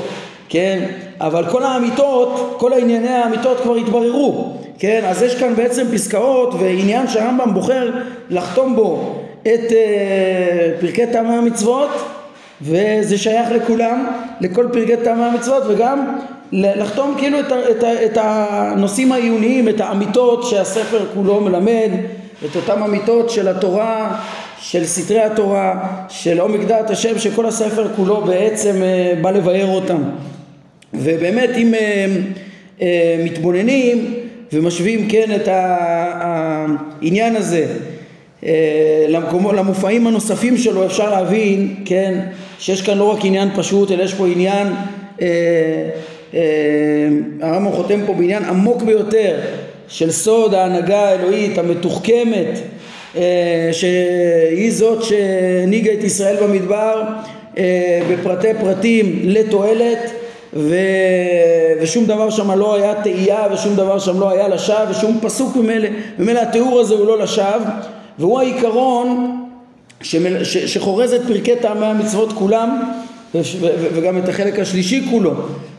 כן, 0.48 0.84
אבל 1.20 1.44
כל 1.50 1.62
האמיתות, 1.62 2.56
כל 2.58 2.72
הענייני 2.72 3.08
האמיתות 3.08 3.60
כבר 3.60 3.74
התבררו, 3.74 4.52
כן? 4.78 5.00
אז 5.06 5.22
יש 5.22 5.34
כאן 5.34 5.54
בעצם 5.54 5.86
פסקאות 5.92 6.54
ועניין 6.60 7.08
שהרמב"ם 7.08 7.54
בוחר 7.54 7.90
לחתום 8.30 8.76
בו 8.76 9.23
את 9.46 9.70
uh, 9.70 10.80
פרקי 10.80 11.06
טעמי 11.06 11.34
המצוות 11.34 11.90
וזה 12.62 13.18
שייך 13.18 13.48
לכולם, 13.50 14.06
לכל 14.40 14.68
פרקי 14.72 14.96
טעמי 15.04 15.22
המצוות 15.22 15.62
וגם 15.68 16.16
לחתום 16.52 17.14
כאילו 17.18 17.40
את, 17.40 17.52
את, 17.70 17.84
את 17.84 18.18
הנושאים 18.20 19.12
העיוניים, 19.12 19.68
את 19.68 19.80
האמיתות 19.80 20.44
שהספר 20.46 21.06
כולו 21.14 21.40
מלמד, 21.40 21.90
את 22.44 22.56
אותן 22.56 22.82
אמיתות 22.82 23.30
של 23.30 23.48
התורה, 23.48 24.20
של 24.58 24.84
סתרי 24.84 25.20
התורה, 25.20 25.88
של 26.08 26.40
עומק 26.40 26.60
דעת 26.60 26.90
השם, 26.90 27.18
שכל 27.18 27.46
הספר 27.46 27.88
כולו 27.96 28.20
בעצם 28.20 28.74
uh, 28.82 29.22
בא 29.22 29.30
לבאר 29.30 29.66
אותם. 29.66 30.02
ובאמת 30.94 31.50
אם 31.56 31.74
אה, 31.74 32.06
אה, 32.82 33.22
מתבוננים 33.24 34.14
ומשווים 34.52 35.08
כן 35.08 35.36
את 35.36 35.48
העניין 35.50 37.36
הזה 37.36 37.66
אה, 37.70 37.93
למקומו, 39.08 39.52
למופעים 39.52 40.06
הנוספים 40.06 40.56
שלו 40.56 40.86
אפשר 40.86 41.10
להבין 41.10 41.74
כן 41.84 42.20
שיש 42.58 42.82
כאן 42.82 42.98
לא 42.98 43.04
רק 43.04 43.24
עניין 43.24 43.48
פשוט 43.56 43.90
אלא 43.90 44.02
יש 44.02 44.14
פה 44.14 44.26
עניין 44.26 44.68
הרמב"ם 47.40 47.72
חותם 47.72 48.00
פה 48.06 48.12
בעניין 48.12 48.44
עמוק 48.44 48.82
ביותר 48.82 49.36
של 49.88 50.10
סוד 50.10 50.54
ההנהגה 50.54 50.98
האלוהית 50.98 51.58
המתוחכמת 51.58 52.58
שהיא 53.72 54.72
זאת 54.72 55.02
שהנהיגה 55.02 55.92
את 55.92 56.04
ישראל 56.04 56.36
במדבר 56.42 57.02
בפרטי 58.10 58.48
פרטים 58.60 59.20
לתועלת 59.24 60.10
ו... 60.52 60.76
ושום 61.80 62.06
דבר 62.06 62.30
שם 62.30 62.50
לא 62.50 62.74
היה 62.74 62.94
תהייה 63.02 63.46
ושום 63.52 63.76
דבר 63.76 63.98
שם 63.98 64.20
לא 64.20 64.30
היה 64.30 64.48
לשווא 64.48 64.90
ושום 64.90 65.18
פסוק 65.22 65.56
ממילא, 65.56 65.88
ממילא 66.18 66.40
התיאור 66.40 66.80
הזה 66.80 66.94
הוא 66.94 67.06
לא 67.06 67.18
לשווא 67.18 67.66
והוא 68.18 68.40
העיקרון 68.40 69.40
שמל... 70.02 70.44
ש... 70.44 70.56
שחורז 70.56 71.12
את 71.12 71.20
פרקי 71.26 71.56
טעמי 71.56 71.86
המצוות 71.86 72.32
כולם 72.32 72.92
ו... 73.34 73.40
ו... 73.60 73.66
וגם 73.94 74.18
את 74.18 74.28
החלק 74.28 74.58
השלישי 74.58 75.06
כולו. 75.10 75.32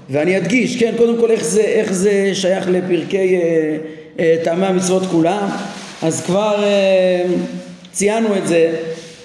ואני 0.10 0.38
אדגיש, 0.38 0.78
כן, 0.78 0.94
קודם 0.98 1.18
כל 1.20 1.32
איך 1.32 1.44
זה, 1.44 1.62
איך 1.62 1.94
זה 1.94 2.30
שייך 2.34 2.70
לפרקי 2.70 3.36
אה, 3.36 3.78
אה, 4.20 4.36
טעמי 4.44 4.66
המצוות 4.66 5.04
כולם. 5.12 5.50
אז 6.02 6.26
כבר 6.26 6.64
אה, 6.64 7.26
ציינו 7.92 8.38
את 8.38 8.48
זה 8.48 8.76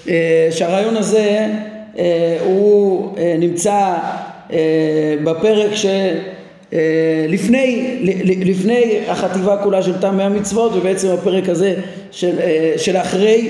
אה, 0.09 0.47
שהרעיון 0.51 0.97
הזה 0.97 1.47
אה, 1.97 2.37
הוא 2.45 3.17
אה, 3.17 3.35
נמצא 3.39 3.93
אה, 4.53 5.15
בפרק 5.23 5.71
שלפני 5.75 6.30
אה, 6.73 7.25
לפני 8.25 8.99
החטיבה 9.07 9.57
כולה 9.63 9.83
של 9.83 9.97
טעמי 9.97 10.23
המצוות 10.23 10.71
ובעצם 10.75 11.07
הפרק 11.07 11.49
הזה 11.49 11.75
של, 12.11 12.39
אה, 12.39 12.73
של 12.77 12.97
אחרי 12.97 13.49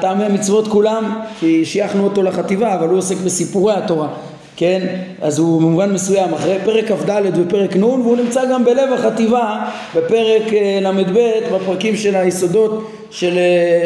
טעמי 0.00 0.24
המצוות 0.24 0.68
כולם 0.68 1.20
כי 1.40 1.64
שייכנו 1.64 2.04
אותו 2.04 2.22
לחטיבה 2.22 2.74
אבל 2.74 2.88
הוא 2.88 2.98
עוסק 2.98 3.16
בסיפורי 3.16 3.74
התורה 3.74 4.08
כן? 4.56 4.86
אז 5.20 5.38
הוא 5.38 5.60
במובן 5.60 5.92
מסוים 5.92 6.34
אחרי 6.34 6.56
פרק 6.64 6.92
כ"ד 6.92 7.22
ופרק 7.36 7.76
נ' 7.76 7.84
והוא 7.84 8.16
נמצא 8.16 8.42
גם 8.52 8.64
בלב 8.64 8.92
החטיבה 8.92 9.64
בפרק 9.96 10.42
ל"ב 10.82 11.30
בפרקים 11.54 11.96
של 11.96 12.14
היסודות 12.14 12.90
של, 13.10 13.38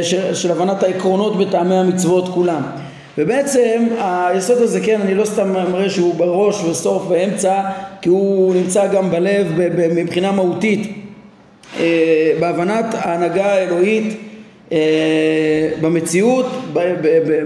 של, 0.02 0.34
של 0.34 0.50
הבנת 0.50 0.82
העקרונות 0.82 1.38
בטעמי 1.38 1.74
המצוות 1.74 2.28
כולם 2.28 2.62
ובעצם 3.18 3.86
היסוד 4.00 4.56
הזה 4.62 4.80
כן 4.80 5.00
אני 5.00 5.14
לא 5.14 5.24
סתם 5.24 5.52
מראה 5.52 5.90
שהוא 5.90 6.14
בראש 6.14 6.64
וסוף 6.64 7.02
ואמצע 7.08 7.60
כי 8.02 8.08
הוא 8.08 8.54
נמצא 8.54 8.86
גם 8.86 9.10
בלב 9.10 9.46
מבחינה 9.94 10.32
מהותית. 10.32 10.92
אה, 11.80 12.32
בהבנת 12.40 12.84
ההנהגה 12.94 13.46
האלוהית 13.46 14.16
אה, 14.72 14.78
במציאות 15.80 16.46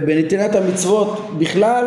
בנתינת 0.06 0.54
המצוות 0.54 1.30
בכלל 1.38 1.84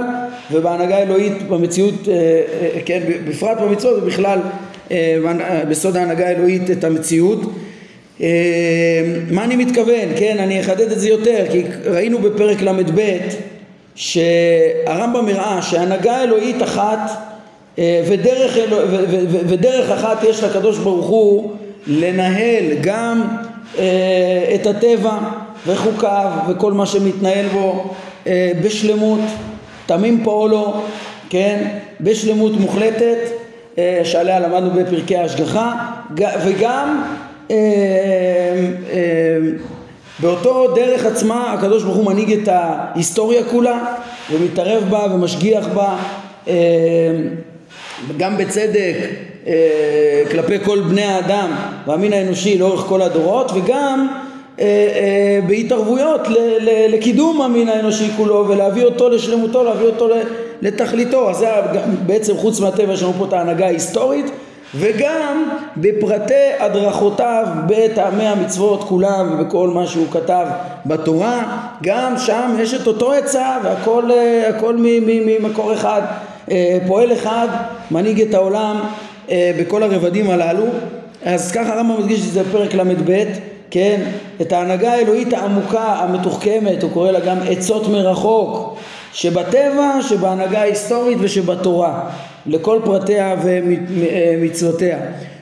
ובהנהגה 0.52 0.98
האלוהית 0.98 1.44
במציאות 1.50 2.08
אה, 2.08 2.42
כן 2.86 3.02
בפרט 3.30 3.58
במצוות 3.62 4.04
ובכלל 4.04 4.40
בסוד 5.70 5.98
ההנהגה 5.98 6.28
האלוהית 6.28 6.72
את 6.72 6.84
המציאות. 6.84 7.42
מה 9.32 9.44
אני 9.44 9.56
מתכוון? 9.56 10.10
כן 10.18 10.38
אני 10.40 10.60
אחדד 10.62 10.92
את 10.92 11.00
זה 11.00 11.10
יותר 11.10 11.46
כי 11.52 11.64
ראינו 11.86 12.20
בפרק 12.20 12.62
ל"ב 12.62 13.18
שהרמב"ם 13.96 15.28
הראה 15.28 15.62
שהנהגה 15.62 16.24
אלוהית 16.24 16.64
אחת 16.64 17.00
ודרך, 17.80 18.58
אלוה, 18.58 18.84
ודרך 19.48 19.92
אחת 19.92 20.24
יש 20.24 20.44
לקדוש 20.44 20.78
ברוך 20.78 21.08
הוא 21.08 21.52
לנהל 21.88 22.64
גם 22.82 23.22
אה, 23.78 24.56
את 24.56 24.68
הטבע 24.68 25.18
וחוקיו 25.68 26.32
וכל 26.50 26.74
מה 26.74 26.86
שמתנהל 26.86 27.46
בו 27.48 27.94
אה, 28.28 28.52
בשלמות, 28.64 29.20
תמים 29.86 30.24
פועלו 30.24 30.74
כן, 31.30 31.68
בשלמות 32.02 32.52
מוחלטת, 32.60 33.18
אה, 33.78 34.02
שעליה 34.04 34.40
למדנו 34.40 34.72
בפרקי 34.72 35.18
ההשגחה, 35.18 35.74
וגם 36.46 37.04
אה, 37.52 37.56
אה, 38.94 39.38
באותו 40.20 40.74
דרך 40.76 41.06
עצמה 41.06 41.54
הקדוש 41.54 41.84
ברוך 41.84 41.96
הוא 41.96 42.06
מנהיג 42.06 42.32
את 42.32 42.48
ההיסטוריה 42.48 43.44
כולה 43.44 43.96
ומתערב 44.32 44.84
בה 44.90 45.08
ומשגיח 45.14 45.68
בה 45.68 45.98
גם 48.18 48.38
בצדק 48.38 48.96
כלפי 50.32 50.60
כל 50.64 50.80
בני 50.80 51.04
האדם 51.04 51.52
והמין 51.88 52.14
האנושי 52.14 52.58
לאורך 52.58 52.82
כל 52.82 53.02
הדורות 53.02 53.52
וגם 53.56 54.08
בהתערבויות 55.48 56.22
לקידום 56.90 57.42
המין 57.42 57.70
האנושי 57.70 58.10
כולו 58.18 58.46
ולהביא 58.48 58.86
אותו 58.86 59.10
לשלמותו, 59.10 59.64
להביא 59.64 59.86
אותו 59.86 60.10
לתכליתו. 60.62 61.30
אז 61.30 61.38
זה 61.38 61.48
בעצם 62.06 62.38
חוץ 62.38 62.60
מהטבע 62.60 62.94
יש 62.94 63.04
לנו 63.04 63.14
פה 63.14 63.26
את 63.26 63.34
ההנהגה 63.34 63.66
ההיסטורית 63.66 64.26
וגם 64.76 65.50
בפרטי 65.78 66.52
הדרכותיו 66.60 67.48
בטעמי 67.68 68.28
המצוות 68.28 68.84
כולם 68.84 69.30
ובכל 69.34 69.68
מה 69.68 69.88
שהוא 69.88 70.08
כתב 70.12 70.46
בתורה 70.86 71.58
גם 71.84 72.18
שם 72.18 72.56
יש 72.60 72.74
את 72.74 72.88
אותו 72.88 73.14
עצה 73.14 73.58
והכל 73.64 74.10
הכל 74.50 74.76
ממקור 74.80 75.74
אחד 75.74 76.02
אה, 76.02 76.35
פועל 76.88 77.14
אחד 77.14 77.48
מנהיג 77.92 78.22
את 78.22 78.34
העולם 78.34 78.80
אה, 79.30 79.52
בכל 79.60 79.84
הרבדים 79.84 80.30
הללו 80.30 80.66
אז 81.24 81.52
ככה 81.52 81.74
הרמב"ם 81.74 82.02
מדגיש 82.02 82.20
שזה 82.20 82.44
פרק 82.52 82.74
ל"ב 82.74 83.24
כן 83.72 84.02
את 84.42 84.52
ההנהגה 84.52 84.94
האלוהית 84.94 85.34
העמוקה 85.34 85.84
המתוחכמת 85.84 86.84
הוא 86.84 86.92
קורא 86.92 87.12
לה 87.12 87.20
גם 87.20 87.38
עצות 87.50 87.88
מרחוק 87.88 88.78
שבטבע, 89.14 90.02
שבהנהגה 90.02 90.60
ההיסטורית 90.60 91.18
ושבתורה, 91.22 92.10
לכל 92.46 92.80
פרטיה 92.86 93.36
ומצוותיה. 93.44 94.98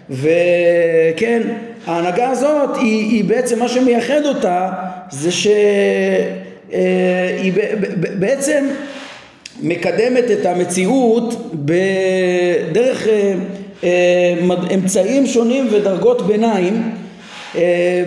וכן, 0.09 1.41
ההנהגה 1.87 2.29
הזאת 2.29 2.69
היא, 2.75 3.09
היא 3.11 3.25
בעצם 3.25 3.59
מה 3.59 3.67
שמייחד 3.67 4.25
אותה 4.25 4.69
זה 5.11 5.31
שהיא 5.31 5.53
אה, 6.73 7.73
בעצם 8.19 8.65
מקדמת 9.63 10.23
את 10.31 10.45
המציאות 10.45 11.51
בדרך 11.53 13.07
אה, 13.07 13.33
אה, 13.83 14.33
אמצעים 14.73 15.27
שונים 15.27 15.67
ודרגות 15.71 16.27
ביניים 16.27 16.91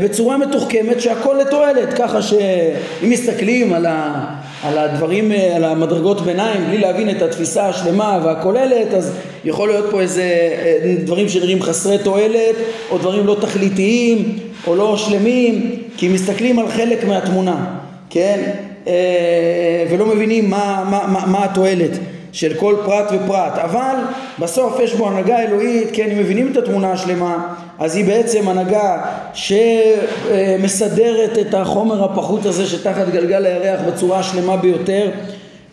בצורה 0.03 0.39
מתוחכמת 0.39 1.01
שהכל 1.01 1.37
לתועלת 1.41 1.93
ככה 1.93 2.23
שאם 2.23 3.11
מסתכלים 3.11 3.73
על, 3.73 3.87
ה, 3.87 4.25
על 4.63 4.79
הדברים, 4.79 5.33
על 5.55 5.65
המדרגות 5.65 6.21
ביניים 6.21 6.65
בלי 6.67 6.79
להבין 6.79 7.11
את 7.11 7.23
התפיסה 7.23 7.69
השלמה 7.69 8.21
והכוללת 8.25 8.95
אז 8.95 9.13
יכול 9.45 9.69
להיות 9.69 9.87
פה 9.91 10.01
איזה 10.01 10.23
אה, 10.23 10.95
דברים 11.05 11.29
שנראים 11.29 11.63
חסרי 11.63 11.99
תועלת 11.99 12.57
או 12.91 12.99
דברים 12.99 13.27
לא 13.27 13.37
תכליתיים 13.41 14.39
או 14.67 14.77
לא 14.77 14.97
שלמים 14.97 15.77
כי 15.97 16.09
מסתכלים 16.09 16.59
על 16.59 16.69
חלק 16.69 17.05
מהתמונה, 17.05 17.65
כן? 18.11 18.51
אה, 18.87 19.85
ולא 19.91 20.07
מבינים 20.07 20.51
מה, 20.51 20.85
מה, 20.91 21.07
מה, 21.07 21.27
מה 21.27 21.45
התועלת 21.45 21.91
של 22.33 22.55
כל 22.55 22.77
פרט 22.85 23.13
ופרט. 23.13 23.59
אבל 23.59 23.95
בסוף 24.39 24.81
יש 24.81 24.95
בו 24.95 25.09
הנהגה 25.09 25.43
אלוהית 25.43 25.89
כן 25.93 26.11
אם 26.11 26.19
מבינים 26.19 26.53
את 26.53 26.57
התמונה 26.57 26.93
השלמה 26.93 27.55
אז 27.79 27.97
היא 27.97 28.05
בעצם 28.05 28.49
הנהגה 28.49 29.03
שמסדרת 29.35 31.39
את 31.41 31.55
החומר 31.55 32.05
הפחות 32.05 32.47
הזה 32.47 32.67
שתחת 32.67 33.09
גלגל 33.13 33.47
הירח 33.47 33.81
בצורה 33.87 34.19
השלמה 34.19 34.57
ביותר 34.57 35.11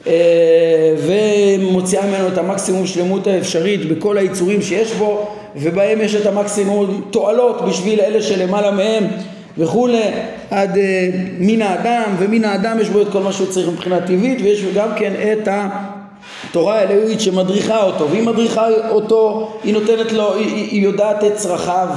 אה, 0.08 0.94
ומוציאה 0.98 2.06
ממנו 2.06 2.28
את 2.28 2.38
המקסימום 2.38 2.88
שלמות 2.88 3.28
האפשרית 3.28 3.86
בכל 3.86 4.18
היצורים 4.18 4.62
שיש 4.62 4.94
בו 4.94 5.28
ובהם 5.56 6.02
יש 6.02 6.16
את 6.16 6.26
המקסימום 6.26 7.02
תועלות 7.12 7.62
בשביל 7.68 8.02
אלה 8.02 8.22
שלמעלה 8.22 8.72
מהם 8.72 9.08
וכולי 9.58 10.02
עד 10.52 10.78
אה, 10.78 11.10
מין 11.40 11.62
האדם 11.62 12.16
ומין 12.20 12.46
האדם 12.46 12.78
יש 12.82 12.90
בו 12.90 13.02
את 13.02 13.08
כל 13.12 13.20
מה 13.20 13.34
שהוא 13.34 13.48
צריך 13.48 13.70
מבחינה 13.70 14.02
טבעית 14.02 14.42
ויש 14.42 14.66
גם 14.76 14.90
כן 14.96 15.14
את 15.34 15.48
ה... 15.48 15.70
תורה 16.52 16.82
אלוהית 16.82 17.22
שמדריכה 17.22 17.84
אותו 17.84 18.10
והיא 18.10 18.24
מדריכה 18.24 18.68
אותו 18.90 19.52
היא 19.64 19.74
נותנת 19.74 20.12
לו 20.12 20.34
היא, 20.34 20.56
היא 20.72 20.84
יודעת 20.84 21.24
את 21.24 21.36
צרכיו 21.36 21.88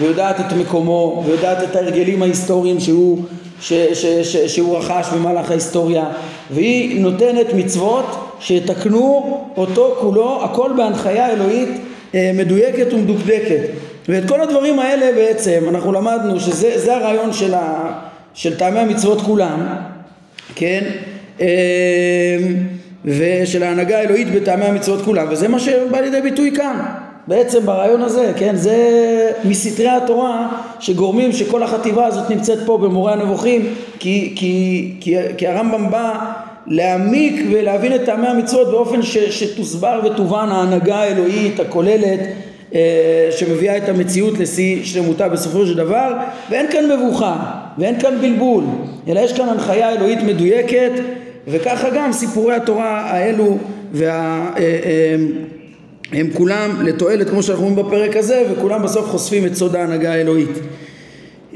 ויודעת 0.00 0.40
את 0.40 0.52
מקומו 0.52 1.22
ויודעת 1.26 1.62
את 1.62 1.76
ההרגלים 1.76 2.22
ההיסטוריים 2.22 2.80
שהוא, 2.80 3.18
ש, 3.60 3.72
ש, 3.72 4.06
ש, 4.06 4.36
שהוא 4.36 4.78
רכש 4.78 5.06
במהלך 5.14 5.50
ההיסטוריה 5.50 6.04
והיא 6.50 7.00
נותנת 7.00 7.46
מצוות 7.54 8.04
שיתקנו 8.40 9.40
אותו 9.56 9.96
כולו 10.00 10.44
הכל 10.44 10.70
בהנחיה 10.76 11.30
אלוהית 11.32 11.68
אה, 12.14 12.30
מדויקת 12.34 12.92
ומדוקדקת 12.92 13.60
ואת 14.08 14.28
כל 14.28 14.40
הדברים 14.40 14.78
האלה 14.78 15.12
בעצם 15.12 15.64
אנחנו 15.68 15.92
למדנו 15.92 16.40
שזה 16.40 16.96
הרעיון 16.96 17.32
של, 17.32 17.54
ה, 17.54 17.92
של 18.34 18.56
טעמי 18.58 18.78
המצוות 18.78 19.20
כולם 19.20 19.66
כן? 20.54 20.84
אה, 21.40 22.36
ושל 23.04 23.62
ההנהגה 23.62 23.98
האלוהית 23.98 24.30
בטעמי 24.30 24.64
המצוות 24.64 25.02
כולם 25.04 25.26
וזה 25.30 25.48
מה 25.48 25.58
שבא 25.58 26.00
לידי 26.00 26.20
ביטוי 26.20 26.52
כאן 26.56 26.76
בעצם 27.28 27.66
ברעיון 27.66 28.02
הזה, 28.02 28.32
כן, 28.36 28.56
זה 28.56 28.76
מסתרי 29.44 29.88
התורה 29.88 30.48
שגורמים 30.80 31.32
שכל 31.32 31.62
החטיבה 31.62 32.06
הזאת 32.06 32.30
נמצאת 32.30 32.58
פה 32.66 32.78
במורה 32.78 33.12
הנבוכים 33.12 33.74
כי, 33.98 34.32
כי, 34.36 34.94
כי, 35.00 35.16
כי 35.36 35.46
הרמב"ם 35.46 35.90
בא 35.90 36.14
להעמיק 36.66 37.46
ולהבין 37.52 37.94
את 37.94 38.04
טעמי 38.04 38.26
המצוות 38.26 38.70
באופן 38.70 39.02
ש, 39.02 39.18
שתוסבר 39.18 40.00
ותובן 40.04 40.48
ההנהגה 40.48 40.96
האלוהית 40.96 41.60
הכוללת 41.60 42.20
שמביאה 43.30 43.76
את 43.76 43.88
המציאות 43.88 44.38
לשיא 44.38 44.84
שלמותה 44.84 45.28
בסופו 45.28 45.66
של 45.66 45.76
דבר 45.76 46.12
ואין 46.50 46.66
כאן 46.72 46.84
מבוכה 46.90 47.36
ואין 47.78 48.00
כאן 48.00 48.18
בלבול 48.20 48.64
אלא 49.08 49.20
יש 49.20 49.32
כאן 49.32 49.48
הנחיה 49.48 49.92
אלוהית 49.92 50.18
מדויקת 50.22 50.92
וככה 51.48 51.90
גם 51.90 52.12
סיפורי 52.12 52.54
התורה 52.54 53.00
האלו 53.00 53.58
וה, 53.92 54.50
אה, 54.56 54.62
אה, 54.62 55.16
הם 56.12 56.30
כולם 56.34 56.82
לתועלת 56.84 57.30
כמו 57.30 57.42
שאנחנו 57.42 57.64
רואים 57.64 57.86
בפרק 57.86 58.16
הזה 58.16 58.42
וכולם 58.52 58.82
בסוף 58.82 59.08
חושפים 59.08 59.46
את 59.46 59.54
סוד 59.54 59.76
ההנהגה 59.76 60.12
האלוהית. 60.12 60.58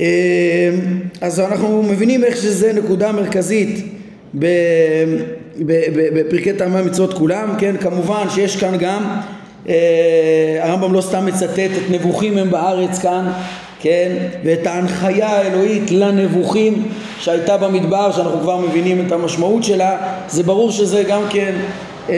אה, 0.00 0.70
אז 1.20 1.40
אנחנו 1.40 1.82
מבינים 1.82 2.24
איך 2.24 2.36
שזה 2.36 2.72
נקודה 2.72 3.12
מרכזית 3.12 3.86
בפרקי 6.14 6.52
טעמי 6.52 6.78
המצוות 6.78 7.14
כולם, 7.14 7.48
כן, 7.58 7.76
כמובן 7.80 8.26
שיש 8.30 8.56
כאן 8.56 8.76
גם, 8.78 9.04
הרמב"ם 10.60 10.92
לא 10.92 11.00
סתם 11.00 11.26
מצטט 11.26 11.58
את 11.58 11.90
נבוכים 11.90 12.38
הם 12.38 12.50
בארץ 12.50 12.98
כאן, 12.98 13.32
כן, 13.80 14.12
ואת 14.44 14.66
ההנחיה 14.66 15.28
האלוהית 15.28 15.90
לנבוכים 15.90 16.88
שהייתה 17.20 17.56
במדבר, 17.56 18.12
שאנחנו 18.12 18.40
כבר 18.40 18.56
מבינים 18.56 19.06
את 19.06 19.12
המשמעות 19.12 19.64
שלה, 19.64 19.96
זה 20.28 20.42
ברור 20.42 20.70
שזה 20.70 21.02
גם 21.02 21.22
כן 21.30 21.52
אה, 22.08 22.14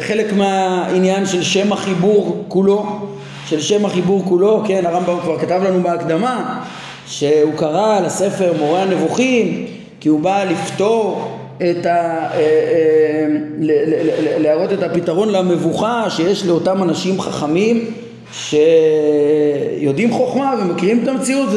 חלק 0.00 0.32
מהעניין 0.32 1.26
של 1.26 1.42
שם 1.42 1.72
החיבור 1.72 2.44
כולו, 2.48 2.86
של 3.46 3.60
שם 3.60 3.86
החיבור 3.86 4.24
כולו, 4.24 4.62
כן, 4.66 4.86
הרמב"ם 4.86 5.20
כבר 5.22 5.38
כתב 5.38 5.60
לנו 5.64 5.82
בהקדמה 5.82 6.62
שהוא 7.06 7.52
קרא 7.56 8.00
לספר 8.00 8.52
מורה 8.58 8.82
הנבוכים 8.82 9.66
כי 10.00 10.08
הוא 10.08 10.20
בא 10.20 10.44
לפתור 10.44 11.36
את 11.60 11.86
ה... 11.86 11.90
אה, 11.90 12.38
אה, 12.38 13.26
להראות 14.38 14.72
את 14.72 14.82
הפתרון 14.82 15.28
למבוכה 15.28 16.10
שיש 16.10 16.46
לאותם 16.46 16.82
אנשים 16.82 17.20
חכמים 17.20 17.90
שיודעים 18.32 20.12
חוכמה 20.12 20.54
ומכירים 20.60 21.02
את 21.02 21.08
המציאות 21.08 21.48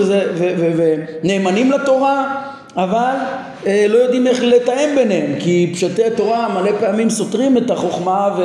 ונאמנים 1.23 1.71
לתורה 1.71 2.35
אבל 2.77 3.15
אה, 3.67 3.85
לא 3.89 3.97
יודעים 3.97 4.27
איך 4.27 4.43
לתאם 4.43 4.95
ביניהם 4.95 5.33
כי 5.39 5.71
פשטי 5.73 6.03
התורה 6.03 6.49
מלא 6.49 6.71
פעמים 6.79 7.09
סותרים 7.09 7.57
את 7.57 7.71
החוכמה 7.71 8.35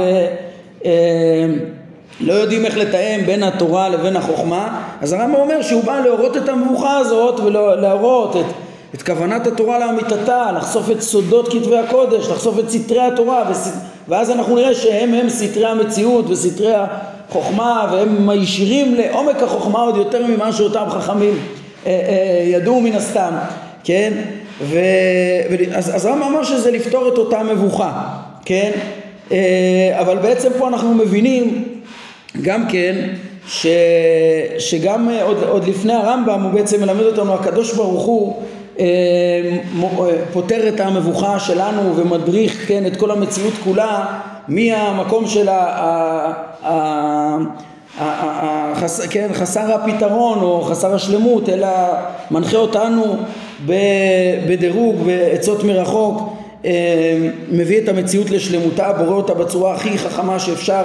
ולא 2.21 2.33
יודעים 2.33 2.66
איך 2.66 2.77
לתאם 2.77 3.21
בין 3.27 3.42
התורה 3.42 3.88
לבין 3.88 4.16
החוכמה. 4.16 4.83
אז 5.01 5.12
הרמב"ם 5.12 5.35
אומר 5.35 5.62
שהוא 5.62 5.85
בא 5.85 6.01
להורות 6.05 6.37
את 6.37 6.49
המבוכה 6.49 6.99
הזאת 6.99 7.40
ולהראות 7.40 8.37
את, 8.37 8.67
את 8.94 9.03
כוונת 9.03 9.46
התורה 9.46 9.79
לאמיתתה 9.79 10.53
לחשוף 10.53 10.90
את 10.90 11.01
סודות 11.01 11.48
כתבי 11.53 11.79
הקודש 11.79 12.29
לחשוף 12.29 12.59
את 12.59 12.70
סתרי 12.70 13.01
התורה 13.01 13.51
ואז 14.09 14.31
אנחנו 14.31 14.57
נראה 14.57 14.74
שהם 14.74 15.14
הם 15.14 15.29
סתרי 15.29 15.66
המציאות 15.66 16.31
וסתרי 16.31 16.72
חוכמה 17.29 17.88
והם 17.92 18.29
הישירים 18.29 18.94
לעומק 18.94 19.42
החוכמה 19.42 19.79
עוד 19.79 19.96
יותר 19.96 20.27
ממה 20.27 20.53
שאותם 20.53 20.85
חכמים 20.90 21.38
אה, 21.87 21.90
אה, 21.90 22.44
ידעו 22.44 22.81
מן 22.81 22.92
הסתם, 22.92 23.33
כן? 23.85 24.12
ו... 24.61 24.79
אז, 25.74 25.96
אז 25.96 26.07
רמב"ם 26.07 26.22
אמר 26.22 26.44
שזה 26.44 26.70
לפתור 26.70 27.09
את 27.09 27.18
אותה 27.18 27.42
מבוכה, 27.42 28.03
כן? 28.44 28.70
אה, 29.33 29.96
אבל 30.01 30.16
בעצם 30.16 30.48
פה 30.59 30.68
אנחנו 30.68 30.94
מבינים 30.94 31.64
גם 32.42 32.68
כן 32.68 32.94
ש, 33.48 33.66
שגם 34.59 35.09
עוד, 35.22 35.42
עוד 35.42 35.68
לפני 35.68 35.92
הרמב"ם 35.92 36.42
הוא 36.42 36.53
בעצם 36.53 36.81
מלמד 36.81 37.05
אותנו 37.05 37.35
הקדוש 37.35 37.72
ברוך 37.72 38.05
הוא 38.05 38.42
פותר 40.33 40.69
את 40.69 40.81
המבוכה 40.81 41.38
שלנו 41.38 41.97
ומדריך 41.97 42.69
כן 42.69 42.87
את 42.87 42.97
כל 42.97 43.11
המציאות 43.11 43.55
כולה 43.64 44.07
מהמקום 44.49 45.27
של 45.27 45.49
כן, 49.11 49.29
חסר 49.33 49.75
הפתרון 49.75 50.38
או 50.43 50.62
חסר 50.62 50.95
השלמות, 50.95 51.49
אלא 51.49 51.69
מנחה 52.31 52.57
אותנו 52.57 53.17
בדירוג, 54.47 54.97
בעצות 55.07 55.64
מרחוק, 55.64 56.37
אה, 56.64 57.29
מביא 57.51 57.79
את 57.79 57.88
המציאות 57.88 58.31
לשלמותה, 58.31 58.93
בורא 58.93 59.17
אותה 59.17 59.35
בצורה 59.35 59.75
הכי 59.75 59.99
חכמה 59.99 60.38
שאפשר 60.38 60.83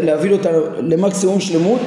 להביא 0.00 0.32
אותה 0.32 0.48
למקסימום 0.78 1.40
שלמות 1.40 1.80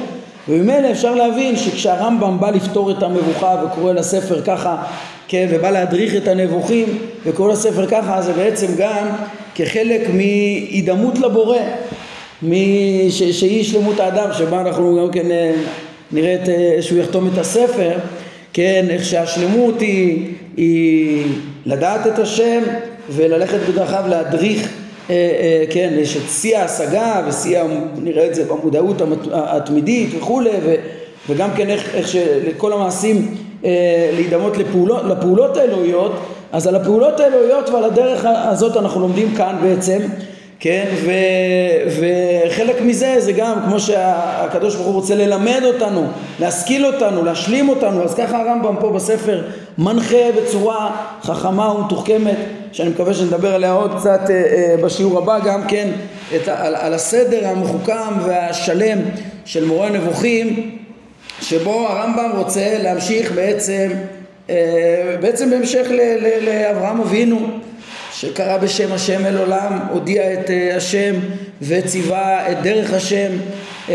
וממילא 0.48 0.90
אפשר 0.90 1.14
להבין 1.14 1.56
שכשהרמב"ם 1.56 2.40
בא 2.40 2.50
לפתור 2.50 2.90
את 2.90 3.02
המבוכה 3.02 3.62
וקורא 3.64 3.92
לספר 3.92 4.42
ככה, 4.42 4.76
כן, 5.28 5.46
ובא 5.50 5.70
להדריך 5.70 6.16
את 6.16 6.28
הנבוכים 6.28 6.98
וקורא 7.26 7.52
לספר 7.52 7.86
ככה, 7.86 8.22
זה 8.22 8.32
בעצם 8.32 8.66
גם 8.78 9.06
כחלק 9.54 10.00
מהידמות 10.14 11.18
לבורא, 11.18 11.58
ש, 13.10 13.22
שהיא 13.22 13.64
שלמות 13.64 14.00
האדם, 14.00 14.28
שבה 14.32 14.60
אנחנו 14.60 15.00
גם 15.02 15.12
כן 15.12 15.30
אה, 15.30 15.52
נראה 16.12 16.34
את, 16.34 16.48
אה, 16.48 16.82
שהוא 16.82 16.98
יחתום 16.98 17.30
את 17.32 17.38
הספר, 17.38 17.92
כן, 18.52 18.86
איך 18.90 19.04
שהשלמות 19.04 19.80
היא, 19.80 20.26
היא 20.56 21.24
לדעת 21.66 22.06
את 22.06 22.18
השם 22.18 22.62
וללכת 23.10 23.58
בדרכיו 23.68 24.04
להדריך 24.08 24.68
כן, 25.70 25.94
יש 25.96 26.16
את 26.16 26.30
שיא 26.30 26.58
ההשגה 26.58 27.22
ושיא, 27.28 27.60
נראה 27.96 28.26
את 28.26 28.34
זה 28.34 28.44
במודעות 28.44 29.02
התמידית 29.32 30.10
וכולי 30.18 30.50
וגם 31.28 31.50
כן 31.56 31.70
איך, 31.70 31.94
איך 31.94 32.08
שלכל 32.08 32.72
המעשים 32.72 33.34
אה, 33.64 34.10
להידמות 34.14 34.56
לפעולות, 34.56 35.02
לפעולות 35.04 35.56
האלוהיות. 35.56 36.12
אז 36.52 36.66
על 36.66 36.74
הפעולות 36.74 37.20
האלוהיות 37.20 37.68
ועל 37.68 37.84
הדרך 37.84 38.24
הזאת 38.24 38.76
אנחנו 38.76 39.00
לומדים 39.00 39.34
כאן 39.36 39.56
בעצם 39.62 39.98
כן, 40.62 40.86
ו, 41.04 41.10
וחלק 41.86 42.80
מזה 42.80 43.14
זה 43.18 43.32
גם 43.32 43.58
כמו 43.64 43.80
שהקדוש 43.80 44.74
ברוך 44.74 44.86
הוא 44.86 44.94
רוצה 44.94 45.14
ללמד 45.14 45.60
אותנו, 45.64 46.06
להשכיל 46.40 46.86
אותנו, 46.86 47.24
להשלים 47.24 47.68
אותנו, 47.68 48.04
אז 48.04 48.14
ככה 48.14 48.40
הרמב"ם 48.40 48.76
פה 48.80 48.90
בספר 48.90 49.42
מנחה 49.78 50.16
בצורה 50.36 50.96
חכמה 51.22 51.72
ומתוחכמת, 51.74 52.36
שאני 52.72 52.88
מקווה 52.88 53.14
שנדבר 53.14 53.54
עליה 53.54 53.72
עוד 53.72 53.94
קצת 53.98 54.20
אה, 54.30 54.34
אה, 54.34 54.76
בשיעור 54.82 55.18
הבא 55.18 55.38
גם 55.38 55.66
כן, 55.68 55.88
את, 56.36 56.48
על, 56.48 56.74
על 56.74 56.94
הסדר 56.94 57.48
המחוכם 57.48 58.20
והשלם 58.26 58.98
של 59.44 59.64
מורה 59.64 59.86
הנבוכים, 59.86 60.76
שבו 61.40 61.88
הרמב"ם 61.88 62.30
רוצה 62.36 62.78
להמשיך 62.82 63.32
בעצם, 63.32 63.90
אה, 64.50 65.16
בעצם 65.20 65.50
בהמשך 65.50 65.86
לאברהם 66.42 67.00
אבינו 67.00 67.48
שקרא 68.12 68.58
בשם 68.58 68.92
השם 68.92 69.26
אל 69.26 69.36
עולם, 69.36 69.78
הודיע 69.90 70.32
את 70.32 70.50
אה, 70.50 70.76
השם 70.76 71.14
וציווה 71.62 72.52
את 72.52 72.62
דרך 72.62 72.92
השם 72.92 73.30
אה, 73.88 73.94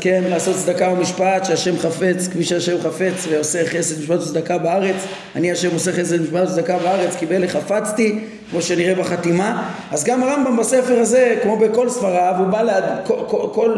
כן, 0.00 0.24
לעשות 0.28 0.56
צדקה 0.56 0.88
ומשפט 0.88 1.44
שהשם 1.44 1.78
חפץ 1.78 2.28
כפי 2.28 2.44
שהשם 2.44 2.76
חפץ 2.82 3.26
ועושה 3.30 3.66
חסד 3.66 4.00
משפט 4.00 4.18
וצדקה 4.18 4.58
בארץ. 4.58 4.96
אני 5.36 5.52
השם 5.52 5.68
עושה 5.72 5.92
חסד 5.92 6.22
משפט 6.22 6.48
וצדקה 6.48 6.78
בארץ 6.78 7.16
קיבל 7.16 7.44
לחפצתי 7.44 8.18
כמו 8.50 8.62
שנראה 8.62 8.94
בחתימה. 8.94 9.70
אז 9.90 10.04
גם 10.04 10.22
הרמב"ם 10.22 10.56
בספר 10.56 10.98
הזה 10.98 11.36
כמו 11.42 11.56
בכל 11.56 11.88
ספריו 11.88 12.34
הוא 12.38 12.46
בא 12.46 12.80
כל, 13.04 13.14
כל, 13.28 13.46
כל, 13.52 13.72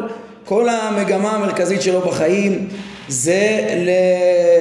כל 0.44 0.68
המגמה 0.68 1.30
המרכזית 1.30 1.82
שלו 1.82 2.00
בחיים 2.00 2.68
זה 3.08 3.60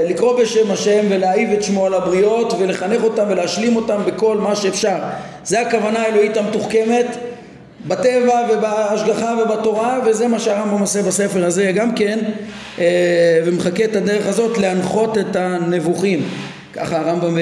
לקרוא 0.10 0.40
בשם 0.40 0.72
השם 0.72 1.06
ולהאהיב 1.10 1.52
את 1.52 1.64
שמו 1.64 1.86
על 1.86 1.94
הבריות 1.94 2.54
ולחנך 2.60 3.04
אותם 3.04 3.24
ולהשלים 3.28 3.76
אותם 3.76 4.02
בכל 4.06 4.38
מה 4.38 4.56
שאפשר. 4.56 4.98
זה 5.44 5.62
הכוונה 5.62 6.00
האלוהית 6.00 6.38
המתוחכמת 6.38 7.18
בטבע 7.88 8.48
ובהשגחה 8.52 9.36
ובתורה 9.44 10.00
וזה 10.06 10.28
מה 10.28 10.40
שהרמב"ם 10.40 10.80
עושה 10.80 11.02
בספר 11.02 11.46
הזה 11.46 11.72
גם 11.76 11.96
כן 11.96 12.20
אה, 12.80 13.40
ומחכה 13.46 13.84
את 13.84 13.96
הדרך 13.96 14.28
הזאת 14.28 14.58
להנחות 14.58 15.18
את 15.18 15.36
הנבוכים. 15.36 16.24
ככה 16.74 16.98
הרמב"ם 16.98 17.38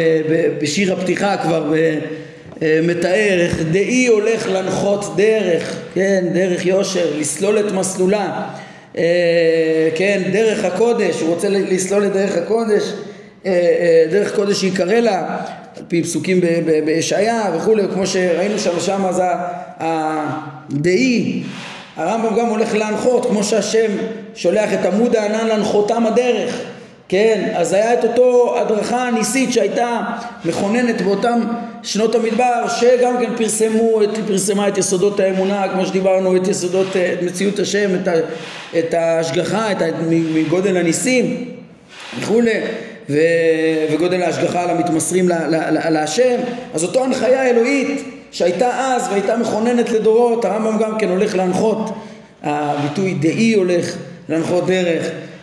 בשיר 0.61 0.93
הפתיחה 0.93 1.37
כבר 1.37 1.73
אה, 2.61 2.79
מתאר 2.83 3.39
איך 3.39 3.61
דאי 3.71 4.07
הולך 4.07 4.49
להנחות 4.49 5.13
דרך, 5.15 5.75
כן, 5.93 6.25
דרך 6.33 6.65
יושר, 6.65 7.05
לסלול 7.19 7.59
את 7.59 7.71
מסלולה 7.71 8.25
אה, 8.25 8.64
כן, 9.95 10.21
דרך 10.31 10.65
הקודש, 10.65 11.21
הוא 11.21 11.33
רוצה 11.33 11.49
לסלול 11.49 12.05
את 12.05 12.13
דרך 12.13 12.37
הקודש, 12.37 12.83
אה, 13.45 13.51
אה, 13.51 14.05
דרך 14.11 14.35
קודש 14.35 14.61
שיקרא 14.61 14.99
לה, 14.99 15.37
על 15.77 15.83
פי 15.87 16.03
פסוקים 16.03 16.41
בישעיה 16.85 17.43
וכולי, 17.57 17.83
כמו 17.93 18.07
שראינו 18.07 18.59
שם, 18.59 18.79
שם 18.79 19.05
אז 19.05 19.21
הדאי, 19.79 21.43
הרמב"ם 21.95 22.35
גם 22.35 22.47
הולך 22.47 22.73
להנחות, 22.73 23.25
כמו 23.25 23.43
שהשם 23.43 23.91
שולח 24.35 24.73
את 24.73 24.85
עמוד 24.85 25.15
הענן 25.15 25.47
להנחותם 25.47 26.05
הדרך, 26.05 26.61
כן, 27.15 27.51
אז 27.53 27.73
היה 27.73 27.93
את 27.93 28.03
אותו 28.03 28.55
הדרכה 28.59 29.09
ניסית 29.13 29.53
שהייתה 29.53 30.01
מכוננת 30.45 31.01
באותם 31.01 31.39
שנות 31.83 32.15
המדבר 32.15 32.67
שגם 32.67 33.17
כן 33.19 33.35
פרסמו, 33.37 34.01
פרסמה 34.27 34.67
את 34.67 34.77
יסודות 34.77 35.19
האמונה 35.19 35.67
כמו 35.73 35.85
שדיברנו, 35.85 36.35
את 36.35 36.47
יסודות, 36.47 36.87
את 36.87 37.21
מציאות 37.21 37.59
השם, 37.59 37.95
את, 37.95 38.07
ה, 38.07 38.13
את 38.79 38.93
ההשגחה, 38.93 39.71
את 39.71 39.81
ה, 39.81 39.85
מגודל 40.09 40.77
הניסים 40.77 41.45
וכולי 42.19 42.61
ו, 43.09 43.17
וגודל 43.91 44.21
ההשגחה 44.21 44.63
על 44.63 44.69
המתמסרים 44.69 45.29
להשם 45.89 46.39
אז 46.73 46.83
אותו 46.83 47.03
הנחיה 47.03 47.49
אלוהית 47.49 48.03
שהייתה 48.31 48.69
אז 48.77 49.07
והייתה 49.09 49.37
מכוננת 49.37 49.89
לדורות 49.89 50.45
הרמב"ם 50.45 50.77
גם 50.77 50.97
כן 50.99 51.09
הולך 51.09 51.35
להנחות 51.35 51.89
הביטוי 52.43 53.13
דאי 53.13 53.53
הולך 53.53 53.95
להנחות 54.29 54.65
דרך. 54.65 55.05
אה, 55.05 55.34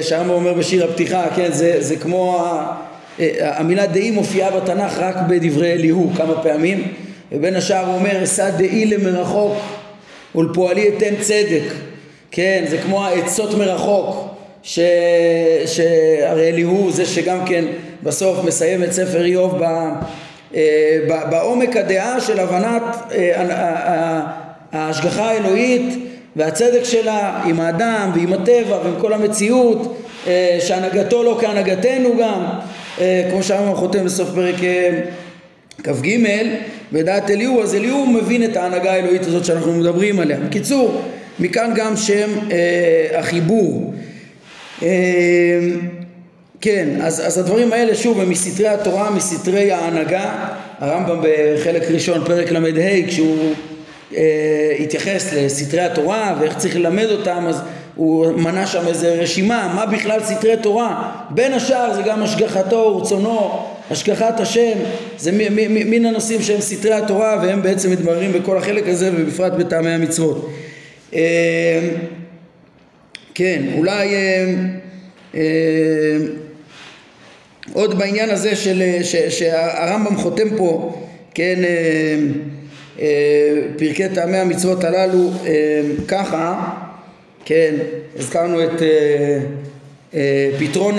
שהרמב"ם 0.00 0.30
אומר 0.30 0.52
בשיר 0.52 0.84
הפתיחה, 0.84 1.26
כן, 1.36 1.52
זה, 1.52 1.76
זה 1.78 1.96
כמו, 1.96 2.48
אה, 3.20 3.58
המילה 3.58 3.86
דאי 3.86 4.10
מופיעה 4.10 4.50
בתנ"ך 4.50 4.98
רק 4.98 5.16
בדברי 5.28 5.72
אליהו 5.72 6.10
כמה 6.16 6.42
פעמים, 6.42 6.92
ובין 7.32 7.56
השאר 7.56 7.86
הוא 7.86 7.94
אומר, 7.94 8.24
אשא 8.24 8.50
דאי 8.50 8.84
למרחוק 8.84 9.56
ולפועלי 10.34 10.88
אתן 10.88 11.14
צדק, 11.20 11.72
כן, 12.30 12.64
זה 12.68 12.78
כמו 12.78 13.04
העצות 13.04 13.54
מרחוק, 13.54 14.34
ש, 14.62 14.78
שהרי 15.66 16.48
אליהו 16.48 16.92
זה 16.92 17.06
שגם 17.06 17.46
כן 17.46 17.64
בסוף 18.02 18.44
מסיים 18.44 18.84
את 18.84 18.92
ספר 18.92 19.24
איוב 19.24 19.58
ב, 19.58 19.64
אה, 20.54 20.98
בעומק 21.30 21.76
הדעה 21.76 22.20
של 22.20 22.40
הבנת 22.40 22.82
ההשגחה 24.72 25.30
האלוהית 25.30 26.15
והצדק 26.36 26.84
שלה 26.84 27.42
עם 27.46 27.60
האדם 27.60 28.10
ועם 28.14 28.32
הטבע 28.32 28.78
ועם 28.84 28.94
כל 29.00 29.12
המציאות 29.12 29.96
אה, 30.26 30.58
שהנהגתו 30.60 31.22
לא 31.22 31.38
כהנהגתנו 31.40 32.16
גם 32.20 32.44
אה, 33.00 33.28
כמו 33.30 33.42
שהרמב"ם 33.42 33.74
חותם 33.74 34.04
בסוף 34.04 34.28
פרק 34.34 34.54
אה, 34.62 35.00
כ"ג 35.82 36.18
בדעת 36.92 37.30
אליהו 37.30 37.62
אז 37.62 37.74
אליהו 37.74 38.06
מבין 38.06 38.44
את 38.44 38.56
ההנהגה 38.56 38.92
האלוהית 38.92 39.26
הזאת 39.26 39.44
שאנחנו 39.44 39.72
מדברים 39.72 40.20
עליה. 40.20 40.38
בקיצור 40.40 41.02
מכאן 41.38 41.72
גם 41.74 41.96
שם 41.96 42.30
החיבור. 43.14 43.94
כן, 46.60 46.88
אז, 47.02 47.26
אז 47.26 47.38
הדברים 47.38 47.72
האלה 47.72 47.94
שוב 47.94 48.20
הם 48.20 48.30
מסתרי 48.30 48.68
התורה, 48.68 49.10
מסתרי 49.10 49.72
ההנהגה, 49.72 50.48
הרמב"ם 50.78 51.20
בחלק 51.22 51.82
ראשון, 51.90 52.24
פרק 52.24 52.50
ל"ה, 52.50 53.06
כשהוא 53.08 53.38
אה, 53.38 53.75
התייחס 54.80 55.32
לסתרי 55.32 55.80
התורה 55.80 56.36
ואיך 56.40 56.56
צריך 56.56 56.76
ללמד 56.76 57.06
אותם 57.10 57.44
אז 57.48 57.60
הוא 57.94 58.32
מנה 58.32 58.66
שם 58.66 58.88
איזה 58.88 59.14
רשימה 59.14 59.72
מה 59.74 59.86
בכלל 59.86 60.20
סתרי 60.24 60.56
תורה 60.62 61.12
בין 61.30 61.52
השאר 61.52 61.94
זה 61.94 62.02
גם 62.02 62.22
השגחתו 62.22 62.76
ורצונו 62.76 63.66
השגחת 63.90 64.40
השם 64.40 64.72
זה 65.18 65.30
מן 65.70 66.06
הנושאים 66.06 66.42
שהם 66.42 66.60
סתרי 66.60 66.94
התורה 66.94 67.38
והם 67.42 67.62
בעצם 67.62 67.90
מתבררים 67.90 68.32
בכל 68.32 68.58
החלק 68.58 68.88
הזה 68.88 69.10
ובפרט 69.16 69.52
בטעמי 69.52 69.90
המצוות. 69.90 70.50
אה, 71.14 71.88
כן 73.34 73.62
אולי 73.76 74.14
אה, 75.34 75.40
עוד 77.72 77.98
בעניין 77.98 78.30
הזה 78.30 78.56
של, 78.56 78.82
שהרמב"ם 79.28 80.16
חותם 80.16 80.56
פה 80.56 80.96
כן 81.34 81.64
אה, 81.64 82.16
פרקי 83.78 84.08
טעמי 84.14 84.36
המצוות 84.36 84.84
הללו 84.84 85.30
אה, 85.46 85.80
ככה, 86.08 86.70
כן, 87.44 87.74
הזכרנו 88.18 88.64
את 88.64 88.82
אה, 90.14 90.50
פתרון 90.58 90.94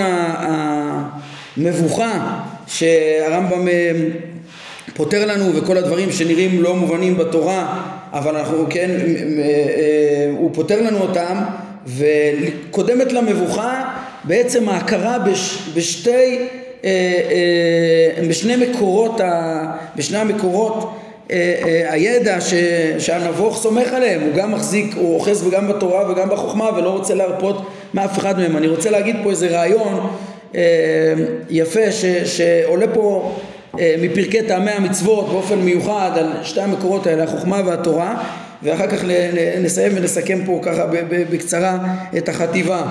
המבוכה 1.56 2.40
שהרמב"ם 2.66 3.68
פותר 4.94 5.26
לנו 5.26 5.54
וכל 5.54 5.76
הדברים 5.76 6.12
שנראים 6.12 6.62
לא 6.62 6.76
מובנים 6.76 7.16
בתורה 7.18 7.82
אבל 8.12 8.36
אנחנו 8.36 8.66
כן, 8.70 8.90
הוא 10.32 10.50
פותר 10.54 10.82
לנו 10.82 10.98
אותם 10.98 11.36
וקודמת 11.86 13.12
למבוכה 13.12 13.94
בעצם 14.24 14.68
ההכרה 14.68 15.18
בש, 15.18 15.58
בשתי, 15.74 16.38
בשני 18.28 18.56
מקורות, 18.56 19.20
בשני 19.96 20.18
המקורות 20.18 20.97
הידע 21.88 22.40
ש, 22.40 22.54
שהנבוך 22.98 23.58
סומך 23.58 23.92
עליהם, 23.92 24.20
הוא 24.20 24.34
גם 24.34 24.52
מחזיק, 24.52 24.94
הוא 24.96 25.14
אוחז 25.14 25.46
וגם 25.46 25.68
בתורה 25.68 26.10
וגם 26.10 26.28
בחוכמה 26.28 26.70
ולא 26.76 26.90
רוצה 26.90 27.14
להרפות 27.14 27.70
מאף 27.94 28.18
אחד 28.18 28.38
מהם. 28.38 28.56
אני 28.56 28.68
רוצה 28.68 28.90
להגיד 28.90 29.16
פה 29.22 29.30
איזה 29.30 29.48
רעיון 29.48 30.06
יפה 31.50 31.92
ש, 31.92 32.04
שעולה 32.04 32.86
פה 32.94 33.36
מפרקי 33.98 34.42
טעמי 34.42 34.70
המצוות 34.70 35.28
באופן 35.28 35.58
מיוחד 35.58 36.10
על 36.16 36.32
שתי 36.42 36.60
המקורות 36.60 37.06
האלה, 37.06 37.24
החוכמה 37.24 37.62
והתורה, 37.66 38.22
ואחר 38.62 38.86
כך 38.86 39.04
נסיים 39.60 39.92
ונסכם 39.94 40.38
פה 40.46 40.60
ככה 40.62 40.86
בקצרה 41.30 41.78
את 42.16 42.28
החטיבה. 42.28 42.82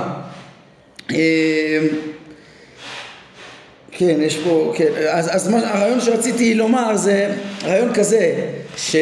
כן, 3.97 4.17
יש 4.21 4.37
פה, 4.37 4.73
כן, 4.75 4.89
אז, 5.09 5.35
אז 5.35 5.47
מה, 5.47 5.57
הרעיון 5.73 6.01
שרציתי 6.01 6.55
לומר 6.55 6.97
זה 6.97 7.29
רעיון 7.65 7.93
כזה, 7.93 8.33
שיש 8.77 8.95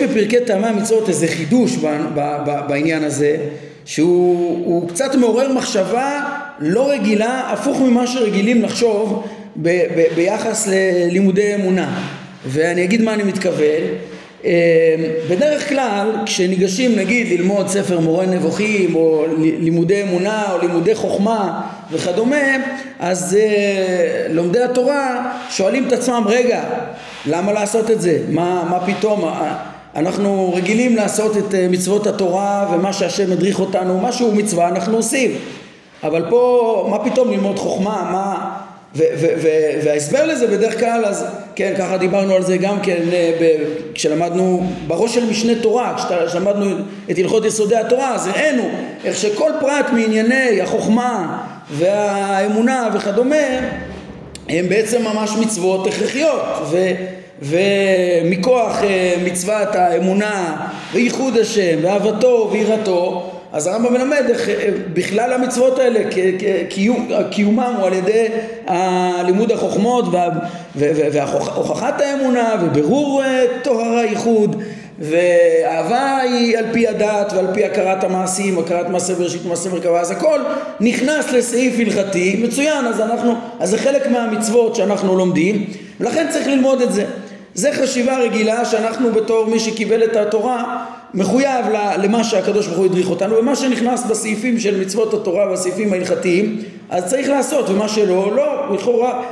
אה, 0.00 0.06
בפרקי 0.06 0.40
טעמי 0.46 0.66
המצוות 0.66 1.08
איזה 1.08 1.26
חידוש 1.26 1.76
ב, 1.76 1.86
ב, 2.14 2.20
ב, 2.46 2.68
בעניין 2.68 3.04
הזה, 3.04 3.36
שהוא 3.84 4.88
קצת 4.88 5.14
מעורר 5.14 5.52
מחשבה 5.52 6.20
לא 6.58 6.90
רגילה, 6.90 7.52
הפוך 7.52 7.80
ממה 7.80 8.06
שרגילים 8.06 8.62
לחשוב 8.62 9.26
ב, 9.56 9.68
ב, 9.96 10.04
ביחס 10.14 10.68
ללימודי 10.68 11.54
אמונה. 11.54 12.02
ואני 12.46 12.84
אגיד 12.84 13.02
מה 13.02 13.14
אני 13.14 13.22
מתכוון. 13.22 13.82
אמ, 14.44 14.50
בדרך 15.30 15.68
כלל 15.68 16.10
כשניגשים 16.26 16.96
נגיד 16.96 17.38
ללמוד 17.38 17.68
ספר 17.68 18.00
מורה 18.00 18.26
נבוכים 18.26 18.94
או 18.94 19.24
לימודי 19.38 20.02
אמונה 20.02 20.52
או 20.52 20.58
לימודי 20.58 20.94
חוכמה 20.94 21.60
וכדומה 21.92 22.56
אז 23.00 23.36
אה, 23.40 24.26
לומדי 24.30 24.62
התורה 24.62 25.32
שואלים 25.50 25.88
את 25.88 25.92
עצמם 25.92 26.24
רגע 26.26 26.62
למה 27.26 27.52
לעשות 27.52 27.90
את 27.90 28.00
זה? 28.00 28.18
מה, 28.28 28.64
מה 28.70 28.86
פתאום? 28.86 29.32
אנחנו 29.96 30.52
רגילים 30.56 30.96
לעשות 30.96 31.36
את 31.36 31.54
אה, 31.54 31.66
מצוות 31.70 32.06
התורה 32.06 32.70
ומה 32.72 32.92
שהשם 32.92 33.32
הדריך 33.32 33.60
אותנו, 33.60 34.00
מה 34.00 34.12
שהוא 34.12 34.34
מצווה 34.34 34.68
אנחנו 34.68 34.96
עושים 34.96 35.30
אבל 36.04 36.24
פה 36.30 36.88
מה 36.90 37.10
פתאום 37.10 37.30
ללמוד 37.30 37.58
חוכמה? 37.58 38.08
מה, 38.12 38.58
וההסבר 39.84 40.26
לזה 40.26 40.46
בדרך 40.46 40.80
כלל, 40.80 41.04
אז 41.04 41.24
כן, 41.54 41.74
ככה 41.78 41.96
דיברנו 41.96 42.34
על 42.34 42.42
זה 42.42 42.56
גם 42.56 42.80
כן 42.80 43.02
אה, 43.12 43.56
כשלמדנו 43.94 44.66
בראש 44.86 45.14
של 45.14 45.30
משנה 45.30 45.52
תורה, 45.62 45.96
כשלמדנו 46.28 46.66
את 47.10 47.18
הלכות 47.18 47.44
יסודי 47.44 47.76
התורה, 47.76 48.14
אז 48.14 48.26
הראינו 48.26 48.70
איך 49.04 49.16
שכל 49.16 49.50
פרט 49.60 49.86
מענייני 49.92 50.60
החוכמה 50.60 51.38
והאמונה 51.70 52.88
וכדומה 52.94 53.36
הם 54.48 54.68
בעצם 54.68 55.02
ממש 55.02 55.30
מצוות 55.40 55.86
הכרחיות. 55.86 56.42
ו, 56.70 56.76
ומכוח 57.42 58.82
אה, 58.82 59.14
מצוות 59.24 59.74
האמונה 59.74 60.56
וייחוד 60.92 61.36
השם 61.36 61.78
ואהבתו 61.82 62.48
ויראתו 62.52 63.30
אז 63.52 63.66
הרמב"ם 63.66 63.92
מלמד 63.92 64.22
איך 64.28 64.48
אה, 64.48 64.68
בכלל 64.92 65.32
המצוות 65.32 65.78
האלה 65.78 66.00
קיומם 67.30 67.74
הוא 67.78 67.86
על 67.86 67.92
ידי 67.92 68.26
לימוד 69.26 69.52
החוכמות 69.52 70.04
והוכחת 70.76 72.00
האמונה 72.00 72.54
ובירור 72.62 73.22
אה, 73.24 73.44
טוהר 73.62 73.98
הייחוד 73.98 74.62
ואהבה 74.98 76.16
היא 76.16 76.58
על 76.58 76.64
פי 76.72 76.88
הדת 76.88 77.32
ועל 77.32 77.46
פי 77.54 77.64
הכרת 77.64 78.04
המעשים, 78.04 78.58
הכרת 78.58 78.88
מעשה 78.88 79.14
בראשית 79.14 79.46
ומעשה 79.46 79.70
מרכבה, 79.70 80.00
אז 80.00 80.10
הכל 80.10 80.40
נכנס 80.80 81.32
לסעיף 81.32 81.74
הלכתי, 81.78 82.40
מצוין, 82.44 82.86
אז 82.86 83.00
אנחנו, 83.00 83.34
אז 83.60 83.70
זה 83.70 83.78
חלק 83.78 84.06
מהמצוות 84.06 84.74
שאנחנו 84.74 85.16
לומדים 85.16 85.64
ולכן 86.00 86.26
צריך 86.30 86.46
ללמוד 86.46 86.80
את 86.80 86.92
זה. 86.92 87.04
זה 87.54 87.72
חשיבה 87.72 88.18
רגילה 88.18 88.64
שאנחנו 88.64 89.12
בתור 89.12 89.46
מי 89.46 89.60
שקיבל 89.60 90.04
את 90.04 90.16
התורה 90.16 90.84
מחויב 91.14 91.66
למה 91.98 92.24
שהקדוש 92.24 92.66
ברוך 92.66 92.78
הוא 92.78 92.86
הדריך 92.86 93.10
אותנו 93.10 93.36
ומה 93.36 93.56
שנכנס 93.56 94.04
בסעיפים 94.04 94.60
של 94.60 94.80
מצוות 94.80 95.14
התורה 95.14 95.50
והסעיפים 95.50 95.92
ההלכתיים 95.92 96.58
אז 96.90 97.04
צריך 97.04 97.28
לעשות 97.28 97.70
ומה 97.70 97.88
שלא, 97.88 98.36
לא, 98.36 98.74
לכאורה 98.74 99.22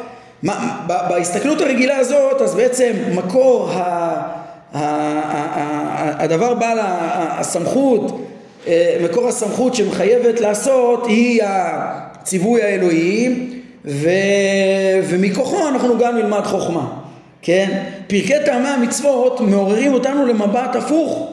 בהסתכלות 0.87 1.61
הרגילה 1.61 1.96
הזאת 1.96 2.40
אז 2.40 2.55
בעצם 2.55 2.92
מקור 3.14 3.70
ה, 3.73 4.39
הדבר 4.72 6.54
בעל 6.54 6.78
הסמכות 6.80 8.26
אה, 8.66 8.96
מקור 9.04 9.28
הסמכות 9.28 9.74
שמחייבת 9.74 10.40
לעשות 10.40 11.06
היא 11.06 11.42
הציווי 11.44 12.62
האלוהי 12.62 13.46
ו, 13.85 14.09
ומכוחו 15.09 15.68
אנחנו 15.68 15.98
גם 15.98 16.16
נלמד 16.16 16.44
חוכמה 16.44 16.87
כן? 17.42 17.83
פרקי 18.06 18.35
טעמי 18.46 18.68
המצוות 18.68 19.40
מעוררים 19.40 19.92
אותנו 19.92 20.26
למבט 20.26 20.76
הפוך 20.76 21.33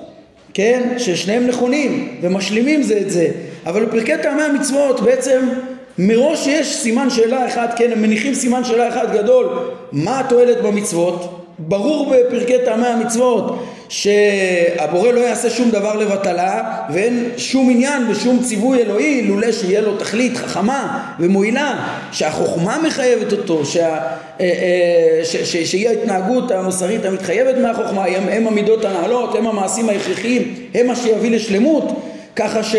כן? 0.54 0.94
ששניהם 0.98 1.48
נכונים 1.48 2.18
ומשלימים 2.22 2.84
זה 2.84 3.00
את 3.02 3.10
זה 3.10 3.28
אבל 3.66 3.86
בפרקי 3.86 4.18
טעמי 4.24 4.44
המצוות 4.44 5.02
בעצם 5.02 5.50
מראש 5.98 6.48
יש 6.48 6.76
סימן 6.76 7.10
שאלה 7.10 7.48
אחד, 7.48 7.68
כן, 7.78 7.92
הם 7.92 8.02
מניחים 8.02 8.34
סימן 8.34 8.64
שאלה 8.64 8.88
אחד 8.88 9.14
גדול 9.14 9.48
מה 9.92 10.20
התועלת 10.20 10.62
במצוות 10.62 11.47
ברור 11.60 12.14
בפרקי 12.14 12.58
טעמי 12.66 12.88
המצוות 12.88 13.66
שהבורא 13.90 15.12
לא 15.12 15.20
יעשה 15.20 15.50
שום 15.50 15.72
דבר 15.72 15.96
לבטלה 15.96 16.82
ואין 16.94 17.30
שום 17.38 17.70
עניין 17.70 18.04
ושום 18.10 18.40
ציווי 18.44 18.82
אלוהי 18.82 19.22
לולא 19.22 19.52
שיהיה 19.52 19.82
לו 19.82 19.98
תכלית 19.98 20.38
חכמה 20.38 21.14
ומועילה 21.20 21.88
שהחוכמה 22.12 22.78
מחייבת 22.88 23.32
אותו 23.32 23.66
שה, 23.66 23.88
אה, 23.88 24.00
אה, 24.40 25.26
ש, 25.26 25.36
ש, 25.36 25.58
שהיא 25.58 25.90
ההתנהגות 25.90 26.52
המוסרית 26.52 27.06
המתחייבת 27.06 27.58
מהחוכמה 27.58 28.06
הם, 28.06 28.24
הם 28.30 28.48
המידות 28.48 28.86
הנעלות 28.86 29.36
הם 29.36 29.48
המעשים 29.48 29.90
ההכרחיים 29.90 30.56
הם 30.74 30.88
מה 30.88 30.96
שיביא 30.96 31.32
לשלמות 31.32 32.02
ככה 32.36 32.64
ש, 32.64 32.76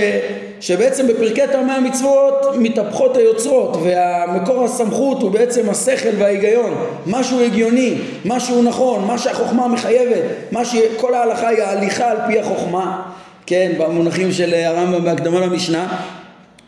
שבעצם 0.60 1.06
בפרקי 1.06 1.46
טעמי 1.52 1.72
המצוות 1.72 2.46
מתהפכות 2.58 3.16
היוצרות 3.16 3.76
והמקור 3.82 4.64
הסמכות 4.64 5.22
הוא 5.22 5.30
בעצם 5.30 5.70
השכל 5.70 6.08
וההיגיון. 6.18 6.74
משהו 7.06 7.44
הגיוני, 7.44 7.94
משהו 8.24 8.62
נכון, 8.62 9.04
מה 9.04 9.18
שהחוכמה 9.18 9.68
מחייבת 9.68 10.22
מה 10.52 10.64
שכל 10.64 11.14
ההלכה 11.14 11.48
היא 11.48 11.62
ההליכה 11.62 12.10
על 12.10 12.16
פי 12.26 12.40
החוכמה. 12.40 13.02
כן, 13.46 13.72
במונחים 13.78 14.32
של 14.32 14.54
הרמב"ם 14.54 15.04
בהקדמה 15.04 15.40
למשנה 15.40 15.98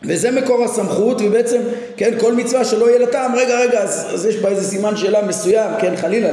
וזה 0.03 0.31
מקור 0.31 0.63
הסמכות 0.63 1.21
ובעצם 1.21 1.61
כן 1.97 2.11
כל 2.19 2.33
מצווה 2.33 2.65
שלא 2.65 2.89
יהיה 2.89 2.99
לה 2.99 3.07
טעם 3.07 3.35
רגע 3.35 3.59
רגע 3.59 3.79
אז, 3.79 4.07
אז 4.13 4.25
יש 4.25 4.35
בה 4.35 4.49
איזה 4.49 4.63
סימן 4.63 4.97
שאלה 4.97 5.27
מסוים 5.27 5.71
כן 5.81 5.95
חלילה 5.95 6.29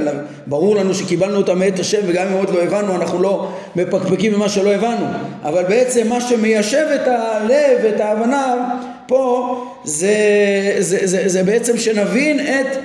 ברור 0.46 0.76
לנו 0.76 0.94
שקיבלנו 0.94 1.36
אותה 1.36 1.54
מאת 1.54 1.78
השם 1.78 2.00
וגם 2.06 2.26
אם 2.26 2.32
עוד 2.32 2.50
לא 2.50 2.62
הבנו 2.62 2.96
אנחנו 2.96 3.22
לא 3.22 3.52
מפקפקים 3.76 4.32
במה 4.32 4.48
שלא 4.48 4.70
הבנו. 4.70 5.06
אבל 5.44 5.62
בעצם 5.62 6.08
מה 6.08 6.20
שמיישב 6.20 6.86
את 6.94 7.08
הלב 7.08 7.78
ואת 7.82 8.00
ההבנה 8.00 8.74
פה 9.06 9.64
זה, 9.84 10.14
זה, 10.78 10.98
זה, 11.00 11.06
זה, 11.06 11.28
זה 11.28 11.42
בעצם 11.42 11.78
שנבין 11.78 12.40
את 12.40 12.78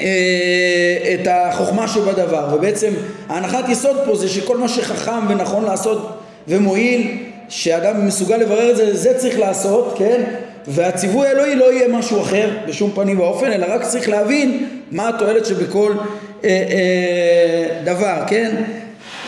אה, 0.00 1.14
את 1.14 1.28
החוכמה 1.30 1.88
שבדבר. 1.88 2.48
ובעצם 2.54 2.92
ההנחת 3.28 3.68
יסוד 3.68 3.96
פה 4.04 4.16
זה 4.16 4.28
שכל 4.28 4.56
מה 4.56 4.68
שחכם 4.68 5.26
ונכון 5.28 5.64
לעשות 5.64 6.18
ומועיל 6.48 7.27
שאדם 7.48 8.06
מסוגל 8.06 8.36
לברר 8.36 8.70
את 8.70 8.76
זה, 8.76 8.96
זה 8.96 9.14
צריך 9.18 9.38
לעשות, 9.38 9.94
כן? 9.98 10.24
והציווי 10.66 11.26
האלוהי 11.26 11.54
לא 11.54 11.72
יהיה 11.72 11.88
משהו 11.88 12.20
אחר 12.20 12.50
בשום 12.68 12.90
פנים 12.94 13.20
ואופן, 13.20 13.52
אלא 13.52 13.66
רק 13.68 13.82
צריך 13.82 14.08
להבין 14.08 14.66
מה 14.90 15.08
התועלת 15.08 15.46
שבכל 15.46 15.92
אה, 16.44 16.48
אה, 16.48 17.82
דבר, 17.84 18.22
כן? 18.26 18.62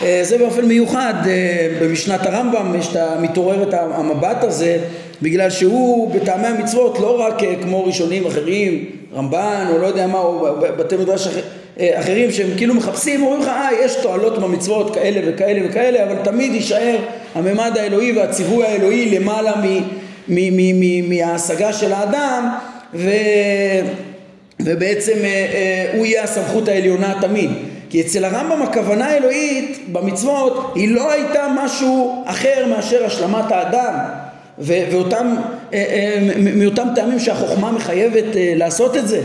אה, 0.03 0.19
זה 0.23 0.37
באופן 0.37 0.65
מיוחד 0.65 1.13
אה, 1.27 1.69
במשנת 1.81 2.25
הרמב"ם 2.25 2.75
יש 2.79 2.87
את 2.91 2.95
המתעורר 2.95 3.63
את 3.63 3.73
המבט 3.73 4.43
הזה 4.43 4.77
בגלל 5.21 5.49
שהוא 5.49 6.15
בטעמי 6.15 6.47
המצוות 6.47 6.99
לא 6.99 7.19
רק 7.19 7.43
אה, 7.43 7.55
כמו 7.63 7.85
ראשונים 7.85 8.25
אחרים, 8.25 8.85
רמב"ן 9.15 9.65
או 9.73 9.77
לא 9.77 9.87
יודע 9.87 10.07
מה, 10.07 10.19
או 10.19 10.47
בתי 10.77 10.97
מדרש 10.97 11.27
אחרים 11.27 11.60
אחרים 11.93 12.31
שהם 12.31 12.47
כאילו 12.57 12.73
מחפשים, 12.73 13.23
אומרים 13.23 13.41
לך, 13.41 13.47
אה, 13.47 13.69
יש 13.83 13.95
תועלות 13.95 14.39
במצוות 14.39 14.95
כאלה 14.95 15.21
וכאלה 15.25 15.69
וכאלה, 15.69 16.03
אבל 16.03 16.15
תמיד 16.23 16.53
יישאר 16.53 16.97
הממד 17.35 17.77
האלוהי 17.79 18.11
והציווי 18.11 18.65
האלוהי 18.65 19.19
למעלה 19.19 19.51
מההשגה 21.07 21.73
של 21.73 21.93
האדם, 21.93 22.49
ו... 22.93 23.09
ובעצם 24.59 25.13
אה, 25.23 25.25
אה, 25.25 25.91
הוא 25.97 26.05
יהיה 26.05 26.23
הסמכות 26.23 26.67
העליונה 26.67 27.13
תמיד. 27.21 27.49
כי 27.89 28.01
אצל 28.01 28.25
הרמב"ם 28.25 28.61
הכוונה 28.61 29.05
האלוהית 29.05 29.85
במצוות 29.91 30.71
היא 30.75 30.95
לא 30.95 31.11
הייתה 31.11 31.47
משהו 31.63 32.23
אחר 32.25 32.65
מאשר 32.69 33.05
השלמת 33.05 33.51
האדם 33.51 33.93
ואותם, 34.59 35.35
מאותם 36.55 36.87
טעמים 36.95 37.19
שהחוכמה 37.19 37.71
מחייבת 37.71 38.25
לעשות 38.35 38.97
את 38.97 39.07
זה 39.07 39.21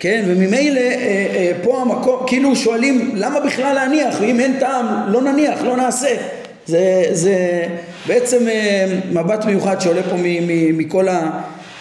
כן, 0.00 0.24
וממילא 0.26 0.80
אה, 0.80 1.26
אה, 1.34 1.52
פה 1.62 1.80
המקום, 1.80 2.22
כאילו 2.26 2.56
שואלים 2.56 3.12
למה 3.14 3.40
בכלל 3.40 3.74
להניח, 3.74 4.16
ואם 4.20 4.40
אין 4.40 4.56
טעם 4.60 4.86
לא 5.12 5.22
נניח, 5.22 5.62
לא 5.64 5.76
נעשה. 5.76 6.16
זה, 6.66 7.04
זה 7.12 7.64
בעצם 8.06 8.48
אה, 8.48 8.86
מבט 9.12 9.44
מיוחד 9.44 9.80
שעולה 9.80 10.02
פה 10.02 10.16
מ, 10.16 10.22
מ, 10.22 10.78
מכל 10.78 11.06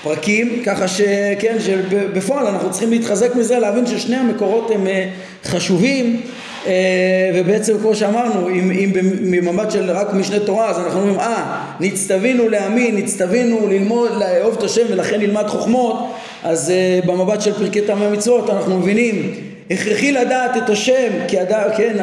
פרקים, 0.04 0.62
ככה 0.66 0.88
שכן, 0.88 1.58
שבפועל 1.60 2.48
אנחנו 2.48 2.72
צריכים 2.72 2.92
להתחזק 2.92 3.36
מזה, 3.36 3.60
להבין 3.60 3.86
ששני 3.86 4.16
המקורות 4.16 4.72
הם 4.72 4.88
אה, 4.88 5.10
חשובים 5.44 6.22
אה, 6.68 7.32
ובעצם 7.36 7.78
כמו 7.82 7.96
שאמרנו, 7.96 8.50
אם, 8.50 8.72
אם 8.72 8.92
ממבט 9.22 9.72
של 9.72 9.92
רק 9.92 10.14
משנה 10.14 10.40
תורה 10.40 10.70
אז 10.70 10.80
אנחנו 10.80 11.00
אומרים 11.00 11.20
אה, 11.20 11.64
נצטווינו 11.80 12.50
להאמין, 12.50 12.96
נצטווינו 12.96 13.68
ללמוד, 13.68 14.12
לאהוב 14.20 14.56
את 14.58 14.64
השם 14.64 14.82
ולכן 14.90 15.20
נלמד 15.20 15.48
חוכמות 15.48 16.16
אז 16.44 16.72
אה, 16.72 17.00
במבט 17.06 17.42
של 17.42 17.54
פרקי 17.54 17.82
טעמי 17.82 18.06
המצוות 18.06 18.50
אנחנו 18.50 18.80
מבינים 18.80 19.34
הכרחי 19.72 20.12
לדעת 20.12 20.58
את 20.58 20.70
השם, 20.70 21.12
כי 21.28 21.40
הדעת, 21.40 21.78
כן, 21.78 21.96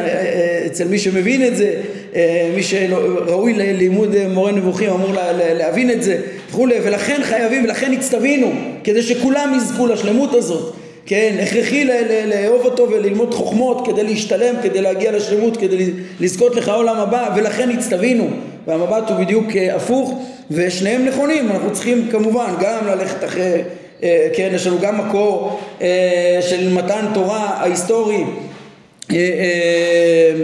אצל 0.67 0.89
מי 0.89 0.99
שמבין 0.99 1.47
את 1.47 1.57
זה, 1.57 1.75
מי 2.55 2.63
שראוי 2.63 3.53
ללימוד 3.53 4.15
מורה 4.29 4.53
נבוכים 4.53 4.91
אמור 4.91 5.11
להבין 5.55 5.91
את 5.91 6.03
זה 6.03 6.21
וכולי, 6.49 6.75
ולכן 6.83 7.21
חייבים, 7.23 7.65
ולכן 7.65 7.93
הצטווינו, 7.93 8.53
כדי 8.85 9.03
שכולם 9.03 9.55
יזכו 9.57 9.87
לשלמות 9.87 10.35
הזאת, 10.35 10.75
כן, 11.07 11.37
הכרחי 11.43 11.85
לאהוב 12.27 12.65
אותו 12.65 12.91
וללמוד 12.91 13.35
חוכמות 13.35 13.87
כדי 13.87 14.05
להשתלם, 14.05 14.55
כדי 14.63 14.81
להגיע 14.81 15.13
לשלמות, 15.13 15.57
כדי 15.57 15.91
לזכות 16.21 16.57
לך 16.57 16.69
העולם 16.69 16.97
הבא, 16.97 17.35
ולכן 17.37 17.71
הצטווינו, 17.71 18.31
והמבט 18.67 19.11
הוא 19.11 19.19
בדיוק 19.19 19.57
אה, 19.57 19.77
הפוך, 19.77 20.21
ושניהם 20.51 21.05
נכונים, 21.05 21.51
אנחנו 21.51 21.73
צריכים 21.73 22.09
כמובן 22.11 22.47
גם 22.61 22.87
ללכת 22.87 23.25
אחרי, 23.25 23.43
אה, 23.43 23.63
כן, 24.35 24.51
יש 24.55 24.67
לנו 24.67 24.79
גם 24.79 24.99
מקור 24.99 25.61
אה, 25.83 26.39
של 26.41 26.73
מתן 26.73 27.07
תורה 27.15 27.51
ההיסטורי, 27.57 28.25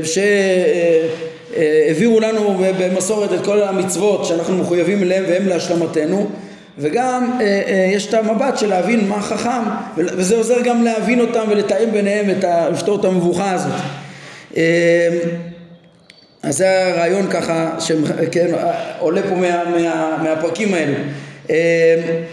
ש... 0.05 0.19
העבירו 1.57 2.21
לנו 2.21 2.63
במסורת 2.79 3.33
את 3.33 3.45
כל 3.45 3.63
המצוות 3.63 4.25
שאנחנו 4.25 4.57
מחויבים 4.57 5.03
אליהם 5.03 5.25
והם 5.29 5.49
להשלמתנו. 5.49 6.31
וגם 6.79 7.31
אה, 7.41 7.63
אה, 7.67 7.91
יש 7.93 8.07
את 8.07 8.15
המבט 8.15 8.59
של 8.59 8.69
להבין 8.69 9.09
מה 9.09 9.23
חכם 9.23 9.63
וזה 9.97 10.37
עוזר 10.37 10.61
גם 10.65 10.85
להבין 10.85 11.21
אותם 11.21 11.45
ולתאם 11.51 11.91
ביניהם 11.93 12.31
את 12.31 12.45
ה... 12.45 12.69
לפתור 12.69 13.01
את 13.01 13.05
המבוכה 13.05 13.53
הזאת. 13.53 13.73
אה, 14.57 15.09
אז 16.43 16.57
זה 16.57 16.87
הרעיון 16.87 17.27
ככה 17.31 17.71
שכן, 17.81 18.47
עולה 18.99 19.23
פה 19.23 19.35
מה, 19.35 19.65
מה, 19.65 20.17
מהפרקים 20.23 20.75
האלו 20.75 20.95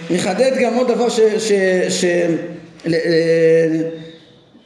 נחדד 0.09 0.51
גם 0.59 0.75
עוד 0.75 0.87
דבר 0.87 1.09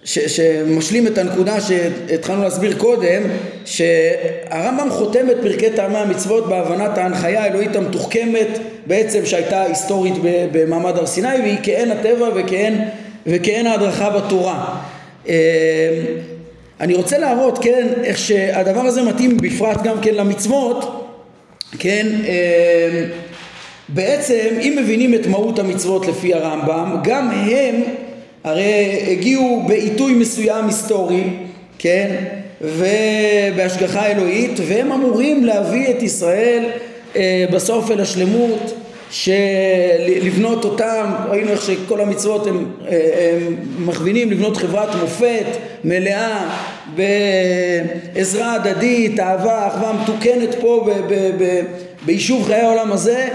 ש, 0.04 0.18
שמשלים 0.28 1.08
את 1.08 1.18
הנקודה 1.18 1.62
שהתחלנו 1.62 2.44
להסביר 2.44 2.78
קודם 2.78 3.22
שהרמב"ם 3.66 4.90
חותם 4.90 5.30
את 5.30 5.38
פרקי 5.42 5.70
טעמי 5.70 5.98
המצוות 5.98 6.50
בהבנת 6.50 6.98
ההנחיה 6.98 7.44
האלוהית 7.44 7.76
המתוחכמת 7.76 8.48
בעצם 8.86 9.26
שהייתה 9.26 9.62
היסטורית 9.62 10.14
במעמד 10.52 10.98
הר 10.98 11.06
סיני 11.06 11.28
והיא 11.28 11.58
כעין 11.64 11.92
הטבע 11.92 12.30
וכעין, 12.36 12.82
וכעין 13.28 13.68
ההדרכה 13.68 14.10
בתורה. 14.10 14.78
אה, 15.30 15.36
אני 16.80 16.94
רוצה 16.94 17.18
להראות 17.18 17.58
כן 17.62 17.88
איך 18.04 18.18
שהדבר 18.18 18.82
הזה 18.82 19.02
מתאים 19.02 19.38
בפרט 19.38 19.84
גם 19.84 20.02
כן 20.02 20.14
למצוות 20.14 21.08
כן 21.80 22.08
אה, 22.28 23.06
בעצם 23.94 24.48
אם 24.62 24.78
מבינים 24.82 25.14
את 25.14 25.28
מהות 25.28 25.60
המצוות 25.60 26.08
לפי 26.08 26.34
הרמב"ם 26.34 26.98
גם 27.04 27.30
הם 27.32 27.76
הרי 28.44 29.00
הגיעו 29.08 29.64
בעיתוי 29.68 30.14
מסוים 30.14 30.66
היסטורי, 30.66 31.24
כן, 31.80 32.16
ובהשגחה 32.62 34.08
אלוהית, 34.08 34.60
והם 34.68 34.92
אמורים 34.92 35.46
להביא 35.46 35.90
את 35.90 36.04
ישראל 36.04 36.64
אה, 37.16 37.46
בסוף 37.52 37.92
אל 37.92 38.02
השלמות, 38.02 38.74
לבנות 40.22 40.66
אותם, 40.66 41.06
ראינו 41.30 41.52
איך 41.52 41.62
שכל 41.66 42.02
המצוות 42.02 42.48
הם, 42.48 42.66
אה, 42.88 43.38
הם 43.38 43.56
מכווינים 43.80 44.32
לבנות 44.32 44.58
חברת 44.58 44.90
מופת 45.02 45.46
מלאה 45.84 46.50
בעזרה 46.96 48.54
הדדית, 48.54 49.20
אהבה, 49.20 49.68
אחווה 49.68 49.94
מתוקנת 50.04 50.56
פה 50.62 50.88
ב, 50.88 51.14
ב, 51.14 51.44
ב, 51.44 51.62
ביישוב 52.06 52.48
חיי 52.48 52.62
העולם 52.62 52.92
הזה 52.92 53.28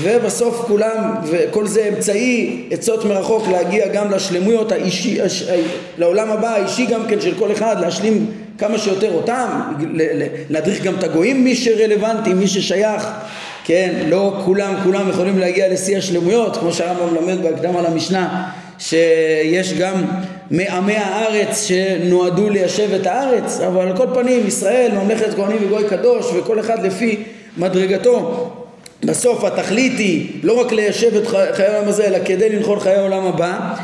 ובסוף 0.00 0.64
כולם 0.68 1.14
וכל 1.24 1.66
זה 1.66 1.88
אמצעי 1.88 2.62
עצות 2.70 3.04
מרחוק 3.04 3.48
להגיע 3.48 3.88
גם 3.88 4.10
לשלמויות 4.10 4.72
האישי, 4.72 5.22
הש, 5.22 5.44
לעולם 5.98 6.30
הבא 6.30 6.48
האישי 6.48 6.86
גם 6.86 7.06
כן 7.08 7.20
של 7.20 7.34
כל 7.38 7.52
אחד 7.52 7.80
להשלים 7.80 8.26
כמה 8.58 8.78
שיותר 8.78 9.12
אותם 9.12 9.60
להדריך 10.50 10.82
גם 10.82 10.94
את 10.94 11.04
הגויים 11.04 11.44
מי 11.44 11.56
שרלוונטי 11.56 12.34
מי 12.34 12.46
ששייך. 12.46 13.08
כן 13.64 13.94
לא 14.08 14.40
כולם 14.44 14.74
כולם 14.84 15.10
יכולים 15.10 15.38
להגיע 15.38 15.72
לשיא 15.72 15.98
השלמויות 15.98 16.56
כמו 16.56 16.72
שהרמב"ם 16.72 17.14
מלמד 17.14 17.42
בהקדם 17.42 17.76
על 17.76 17.86
המשנה 17.86 18.50
שיש 18.78 19.72
גם 19.72 20.04
מעמי 20.50 20.96
הארץ 20.96 21.66
שנועדו 21.66 22.50
ליישב 22.50 22.94
את 22.94 23.06
הארץ 23.06 23.60
אבל 23.60 23.88
על 23.88 23.96
כל 23.96 24.06
פנים 24.14 24.46
ישראל 24.46 24.92
ממלכת 24.94 25.34
כהנים 25.34 25.58
וגוי 25.66 25.84
קדוש 25.88 26.26
וכל 26.34 26.60
אחד 26.60 26.86
לפי 26.86 27.22
מדרגתו. 27.56 28.50
בסוף 29.04 29.44
התכלית 29.44 29.98
היא 29.98 30.28
לא 30.42 30.60
רק 30.60 30.72
ליישב 30.72 31.16
את 31.16 31.26
חיי 31.26 31.66
העולם 31.66 31.88
הזה 31.88 32.04
אלא 32.06 32.18
כדי 32.24 32.48
לנחול 32.50 32.80
חיי 32.80 32.94
העולם 32.94 33.26
הבא. 33.26 33.74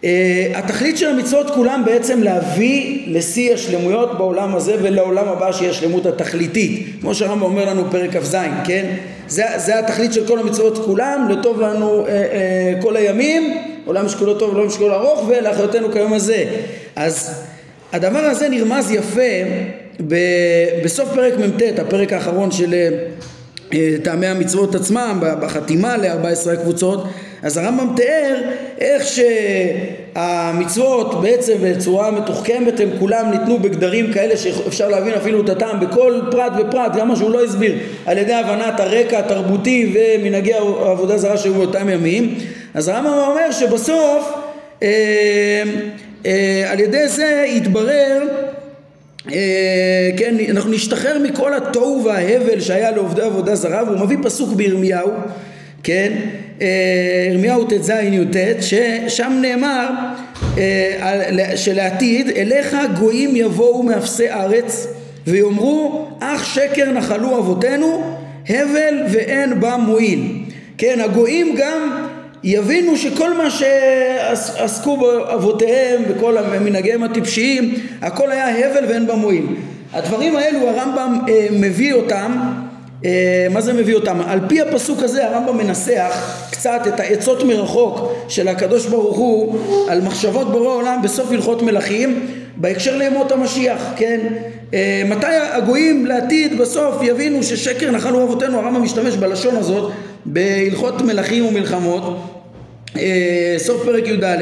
Uh, 0.00 0.06
התכלית 0.54 0.98
של 0.98 1.08
המצוות 1.08 1.50
כולם 1.50 1.82
בעצם 1.86 2.22
להביא 2.22 3.02
לשיא 3.06 3.54
השלמויות 3.54 4.18
בעולם 4.18 4.54
הזה 4.54 4.76
ולעולם 4.82 5.28
הבא 5.28 5.52
שהיא 5.52 5.70
השלמות 5.70 6.06
התכליתית. 6.06 6.86
כמו 7.00 7.14
שהרמב"ם 7.14 7.42
אומר 7.42 7.64
לנו 7.64 7.90
פרק 7.90 8.16
כ"ז 8.16 8.36
כן? 8.64 8.86
זה, 9.28 9.44
זה 9.56 9.78
התכלית 9.78 10.12
של 10.12 10.26
כל 10.26 10.38
המצוות 10.38 10.78
כולם 10.78 11.28
לטוב 11.30 11.60
לנו 11.60 12.06
uh, 12.06 12.08
uh, 12.08 12.82
כל 12.82 12.96
הימים 12.96 13.58
עולם 13.84 14.08
שכולו 14.08 14.38
טוב 14.38 14.54
ועולם 14.54 14.70
שכולו 14.70 14.94
ארוך 14.94 15.24
ולאחריותנו 15.28 15.92
כיום 15.92 16.12
הזה. 16.12 16.44
אז 16.96 17.44
הדבר 17.92 18.18
הזה 18.18 18.48
נרמז 18.48 18.90
יפה 18.90 19.20
בסוף 20.84 21.14
פרק 21.14 21.32
מ"ט 21.38 21.78
הפרק 21.78 22.12
האחרון 22.12 22.50
של 22.50 22.74
אה, 23.74 23.96
טעמי 24.02 24.26
המצוות 24.26 24.74
עצמם 24.74 25.18
בחתימה 25.40 25.96
ל-14 25.96 26.50
הקבוצות 26.52 27.04
אז 27.42 27.56
הרמב"ם 27.56 27.94
תיאר 27.96 28.36
איך 28.78 29.02
שהמצוות 30.16 31.22
בעצם 31.22 31.54
בצורה 31.62 32.10
מתוחכמת 32.10 32.80
הם 32.80 32.88
כולם 32.98 33.30
ניתנו 33.30 33.58
בגדרים 33.58 34.12
כאלה 34.12 34.36
שאפשר 34.36 34.88
להבין 34.88 35.14
אפילו 35.14 35.40
את 35.40 35.48
הטעם 35.48 35.80
בכל 35.80 36.20
פרט 36.30 36.52
ופרט 36.58 36.96
גם 36.96 37.08
מה 37.08 37.16
שהוא 37.16 37.30
לא 37.30 37.44
הסביר 37.44 37.74
על 38.06 38.18
ידי 38.18 38.32
הבנת 38.32 38.80
הרקע 38.80 39.18
התרבותי 39.18 39.94
ומנהגי 39.94 40.52
העבודה 40.54 41.18
זרה 41.18 41.36
שהיו 41.36 41.54
באותם 41.54 41.88
ימים. 41.88 42.34
אז 42.74 42.88
הרמב"ם 42.88 43.12
אומר 43.12 43.50
שבסוף 43.50 44.32
אה, 44.82 45.62
אה, 46.26 46.64
על 46.68 46.80
ידי 46.80 47.08
זה 47.08 47.44
יתברר 47.48 48.22
אה, 48.22 48.43
כן, 50.16 50.36
אנחנו 50.50 50.70
נשתחרר 50.70 51.18
מכל 51.18 51.54
התוהו 51.54 52.04
וההבל 52.04 52.60
שהיה 52.60 52.90
לעובדי 52.90 53.22
עבודה 53.22 53.54
זרה 53.54 53.82
והוא 53.86 54.00
מביא 54.00 54.16
פסוק 54.22 54.52
בירמיהו, 54.52 55.10
כן, 55.82 56.12
אה, 56.62 56.66
ירמיהו 57.30 57.64
ט"ז 57.64 57.90
י"ט 57.90 58.36
ששם 58.60 59.38
נאמר 59.42 59.88
אה, 60.58 61.56
שלעתיד 61.56 62.28
אליך 62.28 62.76
גויים 62.98 63.36
יבואו 63.36 63.82
מאפסי 63.82 64.30
ארץ 64.30 64.86
ויאמרו 65.26 66.08
אך 66.20 66.46
שקר 66.46 66.92
נחלו 66.92 67.38
אבותינו 67.38 68.16
הבל 68.48 69.02
ואין 69.12 69.60
בה 69.60 69.76
מועיל. 69.76 70.20
כן 70.78 71.00
הגויים 71.00 71.54
גם 71.58 72.06
יבינו 72.44 72.96
שכל 72.96 73.36
מה 73.36 73.50
שעסקו 73.50 74.96
בו 74.96 75.10
אבותיהם 75.34 76.02
וכל 76.08 76.36
מנהגיהם 76.60 77.02
הטיפשיים 77.02 77.74
הכל 78.02 78.30
היה 78.30 78.70
הבל 78.70 78.84
ואין 78.88 79.06
בה 79.06 79.14
מועיל 79.14 79.46
הדברים 79.92 80.36
האלו 80.36 80.68
הרמב"ם 80.68 81.18
אה, 81.28 81.46
מביא 81.50 81.94
אותם 81.94 82.38
אה, 83.04 83.46
מה 83.50 83.60
זה 83.60 83.72
מביא 83.72 83.94
אותם? 83.94 84.20
על 84.26 84.40
פי 84.48 84.60
הפסוק 84.60 85.02
הזה 85.02 85.26
הרמב"ם 85.26 85.56
מנסח 85.56 86.40
קצת 86.50 86.80
את 86.88 87.00
העצות 87.00 87.42
מרחוק 87.42 88.12
של 88.28 88.48
הקדוש 88.48 88.86
ברוך 88.86 89.16
הוא 89.16 89.58
על 89.88 90.00
מחשבות 90.00 90.52
בורא 90.52 90.74
עולם 90.74 91.00
בסוף 91.02 91.32
הלכות 91.32 91.62
מלכים 91.62 92.26
בהקשר 92.56 92.96
לימות 92.96 93.32
המשיח, 93.32 93.92
כן? 93.96 94.20
אה, 94.74 95.02
מתי 95.06 95.26
הגויים 95.52 96.06
לעתיד 96.06 96.58
בסוף 96.58 96.94
יבינו 97.02 97.42
ששקר 97.42 97.90
נחלו 97.90 98.22
אבותינו 98.22 98.58
הרמב"ם 98.58 98.82
משתמש 98.82 99.16
בלשון 99.16 99.56
הזאת 99.56 99.92
בהלכות 100.24 101.00
מלכים 101.00 101.46
ומלחמות 101.46 102.33
סוף 103.58 103.84
פרק 103.84 104.08
י"א, 104.08 104.36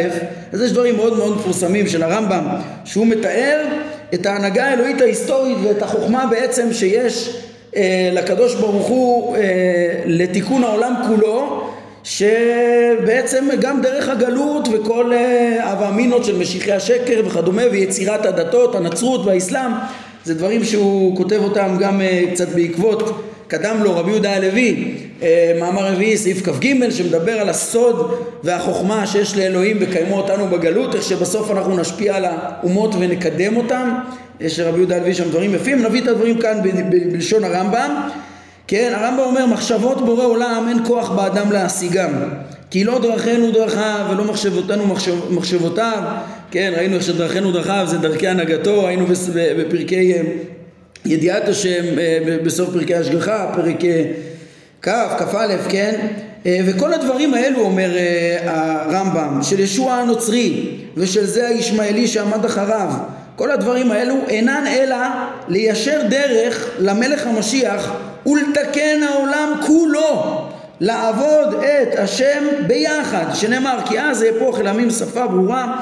אז 0.53 0.63
יש 0.63 0.73
דברים 0.73 0.97
מאוד 0.97 1.17
מאוד 1.17 1.37
מפורסמים 1.37 1.89
של 1.89 2.03
הרמב"ם 2.03 2.45
שהוא 2.85 3.07
מתאר 3.07 3.65
את 4.15 4.27
ההנהגה 4.27 4.65
האלוהית 4.65 5.01
ההיסטורית 5.01 5.57
ואת 5.63 5.83
החוכמה 5.83 6.27
בעצם 6.31 6.73
שיש 6.73 7.37
אה, 7.77 8.11
לקדוש 8.13 8.55
ברוך 8.55 8.87
הוא 8.87 9.37
אה, 9.37 9.43
לתיקון 10.07 10.65
העולם 10.65 10.95
כולו 11.09 11.69
שבעצם 12.05 13.49
גם 13.61 13.83
דרך 13.83 14.09
הגלות 14.09 14.69
וכל 14.73 15.13
הווה 15.65 15.91
של 16.23 16.39
משיחי 16.39 16.73
השקר 16.73 17.23
וכדומה 17.27 17.63
ויצירת 17.73 18.27
הדתות, 18.27 18.75
הנצרות 18.75 19.27
והאסלאם 19.27 19.71
זה 20.25 20.35
דברים 20.35 20.65
שהוא 20.65 21.17
כותב 21.17 21.41
אותם 21.45 21.77
גם 21.81 22.01
קצת 22.33 22.49
בעקבות 22.49 23.23
קדם 23.49 23.77
לו 23.83 23.97
רבי 23.97 24.11
יהודה 24.11 24.37
הלוי, 24.37 24.95
אה, 24.99 25.02
מאמר 25.61 25.93
רביעי 25.93 26.17
סעיף 26.17 26.43
כ"ג 26.43 26.91
שמדבר 26.91 27.33
על 27.33 27.49
הסוד 27.49 28.15
והחוכמה 28.45 29.07
שיש 29.07 29.37
לאלוהים 29.37 29.77
וקיימו 29.81 30.17
אותנו 30.17 30.47
בגלות, 30.47 30.95
איך 30.95 31.03
שבסוף 31.03 31.51
אנחנו 31.51 31.77
נשפיע 31.77 32.17
על 32.17 32.25
האומות 32.25 32.95
ונקדם 32.99 33.57
אותם, 33.57 33.95
יש 34.41 34.61
לרבי 34.61 34.79
יהודה 34.79 34.97
הלוי 34.97 35.15
שם 35.15 35.29
דברים 35.29 35.55
יפים, 35.55 35.83
נביא 35.83 36.03
את 36.03 36.09
הדברים 36.09 36.39
כאן 36.39 36.59
בלשון 37.13 37.45
הרמב"ם, 37.45 38.09
כן, 38.67 38.93
הרמב"ם 38.97 39.23
אומר 39.25 39.47
מחשבות 39.47 40.07
בורא 40.07 40.25
עולם 40.25 40.67
אין 40.69 40.79
כוח 40.87 41.11
באדם 41.11 41.53
להשיגם. 41.53 42.13
כי 42.73 42.85
לא 42.85 42.99
דרכינו 42.99 43.51
דרכיו 43.51 44.07
ולא 44.11 44.25
מחשבותינו 44.25 44.87
מחשב, 44.87 45.15
מחשבותיו. 45.31 46.03
כן 46.51 46.73
ראינו 46.77 46.95
איך 46.95 47.03
שדרכינו 47.03 47.53
דרכיו 47.53 47.85
זה 47.87 47.99
דרכי 47.99 48.29
הנהגתו 48.29 48.89
היינו 48.89 49.07
בפרקי 49.59 50.13
אה, 50.13 50.21
ידיעת 51.05 51.49
השם 51.49 51.99
אה, 51.99 52.37
בסוף 52.45 52.71
פרקי 52.73 52.95
השגחה 52.95 53.53
פרק 53.57 53.85
אה, 53.85 54.05
כ', 54.83 54.89
כ"א, 55.19 55.57
כן? 55.69 56.07
וכל 56.67 56.93
הדברים 56.93 57.35
האלו 57.35 57.61
אומר 57.61 57.91
הרמב"ם 58.45 59.43
של 59.43 59.61
ישוע 59.61 59.93
הנוצרי 59.93 60.77
ושל 60.97 61.25
זה 61.25 61.47
הישמעאלי 61.49 62.09
שעמד 62.09 62.45
אחריו 62.45 62.89
כל 63.37 63.51
הדברים 63.51 63.91
האלו 63.91 64.15
אינן 64.29 64.65
אלא 64.67 64.97
ליישר 65.49 66.01
דרך 66.09 66.71
למלך 66.79 67.27
המשיח 67.27 67.93
ולתקן 68.27 69.03
העולם 69.03 69.53
כולו 69.67 70.41
לעבוד 70.81 71.55
את 71.65 71.99
השם 71.99 72.45
ביחד, 72.67 73.25
שנאמר 73.35 73.79
כי 73.87 74.01
אז 74.01 74.25
אהפוך 74.25 74.61
אל 74.61 74.67
עמים 74.67 74.91
שפה 74.91 75.27
ברורה 75.27 75.77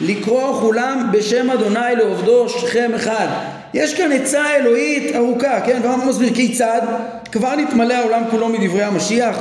לקרוא 0.00 0.60
כולם 0.60 1.08
בשם 1.12 1.50
אדוני 1.50 1.96
לעובדו 1.96 2.48
שכם 2.48 2.90
אחד. 2.94 3.26
יש 3.74 3.94
כאן 3.94 4.12
עצה 4.12 4.56
אלוהית 4.56 5.16
ארוכה, 5.16 5.60
כן? 5.60 5.78
והרמב"ם 5.82 6.08
מסביר 6.08 6.34
כיצד 6.34 6.80
כבר 7.32 7.56
נתמלא 7.56 7.94
העולם 7.94 8.22
כולו 8.30 8.48
מדברי 8.48 8.82
המשיח 8.82 9.38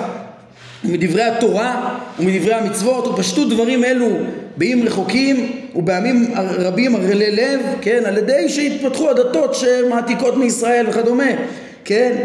ומדברי 0.86 1.24
התורה 1.24 1.98
ומדברי 2.20 2.54
המצוות 2.54 3.08
ופשטו 3.08 3.46
דברים 3.46 3.84
אלו 3.84 4.10
באיים 4.58 4.84
רחוקים 4.84 5.52
ובעמים 5.76 6.34
רבים 6.36 6.96
ערלי 6.96 7.32
לב, 7.32 7.60
כן? 7.82 8.04
על 8.06 8.18
ידי 8.18 8.50
שהתפתחו 8.50 9.10
הדתות 9.10 9.56
שמעתיקות 9.56 10.38
מישראל 10.38 10.90
וכדומה, 10.90 11.32
כן? 11.86 12.16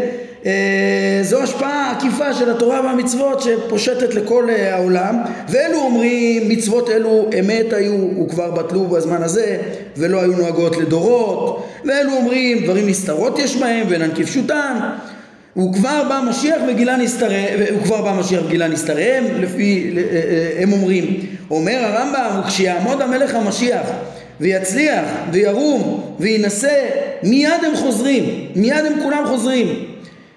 אה, 0.45 1.19
זו 1.23 1.41
השפעה 1.41 1.91
עקיפה 1.91 2.33
של 2.33 2.51
התורה 2.51 2.81
והמצוות 2.81 3.41
שפושטת 3.41 4.13
לכל 4.15 4.49
אה, 4.49 4.75
העולם 4.75 5.17
ואלו 5.49 5.77
אומרים 5.77 6.49
מצוות 6.49 6.89
אלו 6.89 7.29
אמת 7.39 7.73
היו 7.73 8.23
וכבר 8.25 8.51
בטלו 8.51 8.85
בזמן 8.85 9.23
הזה 9.23 9.57
ולא 9.97 10.21
היו 10.21 10.31
נוהגות 10.31 10.77
לדורות 10.77 11.67
ואלו 11.85 12.13
אומרים 12.13 12.63
דברים 12.63 12.87
נסתרות 12.87 13.39
יש 13.39 13.55
בהם 13.57 13.87
ואינן 13.89 14.09
כפשוטן 14.15 14.79
וכבר 15.57 16.03
בא 16.09 16.21
משיח 16.29 16.61
וגילה 16.67 16.97
נסתריהם, 16.97 17.59
וכבר 17.59 18.01
בא 18.01 18.19
משיח 18.19 18.41
וגילה 18.45 18.67
נסתריהם, 18.67 19.25
לפי, 19.39 19.93
אה, 19.97 20.63
הם 20.63 20.73
אומרים, 20.73 21.19
אומר 21.51 21.77
הרמב"ם, 21.83 22.39
וכשיעמוד 22.39 23.01
המלך 23.01 23.35
המשיח 23.35 23.85
ויצליח 24.39 25.05
וירום 25.31 26.15
וינסה, 26.19 26.89
מיד 27.23 27.63
הם 27.67 27.75
חוזרים, 27.75 28.47
מיד 28.55 28.85
הם 28.85 28.93
כולם 29.03 29.23
חוזרים. 29.25 29.67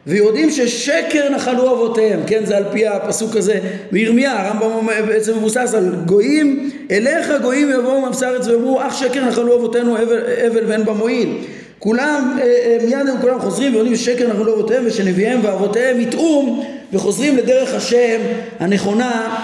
ויודעים 0.07 0.51
ששקר 0.51 1.29
נחלו 1.31 1.75
אבותיהם, 1.75 2.21
כן 2.27 2.45
זה 2.45 2.57
על 2.57 2.65
פי 2.73 2.87
הפסוק 2.87 3.37
הזה. 3.37 3.59
בירמיה, 3.93 4.41
הרמב"ם 4.41 4.87
בעצם 5.07 5.37
מבוסס 5.37 5.75
על 5.77 5.95
גויים, 6.07 6.71
אליך 6.91 7.33
גויים 7.43 7.71
יבואו 7.71 8.07
מבשר 8.07 8.27
ארץ 8.27 8.47
ויאמרו 8.47 8.81
אך 8.83 8.99
שקר 8.99 9.25
נחלו 9.25 9.57
אבותינו 9.57 9.97
אבל, 9.97 10.23
אבל 10.47 10.65
ואין 10.67 10.85
במועיל 10.85 11.39
כולם, 11.85 12.39
אה, 12.39 12.45
אה, 12.45 12.79
מיד 12.85 13.09
הם 13.09 13.21
כולם 13.21 13.41
חוזרים 13.41 13.75
ויודעים 13.75 13.97
ששקר 13.97 14.29
נחלו 14.29 14.55
אבותיהם 14.55 14.83
ושנביאיהם 14.87 15.41
ואבותיהם 15.43 16.01
יטעום 16.01 16.65
וחוזרים 16.93 17.37
לדרך 17.37 17.75
השם 17.75 18.21
הנכונה. 18.61 19.37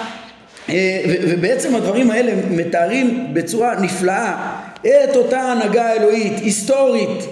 אה, 0.68 1.00
ובעצם 1.28 1.74
הדברים 1.74 2.10
האלה 2.10 2.32
מתארים 2.50 3.26
בצורה 3.32 3.80
נפלאה 3.80 4.56
את 4.80 5.16
אותה 5.16 5.40
הנהגה 5.40 5.86
האלוהית, 5.86 6.38
היסטורית 6.38 7.24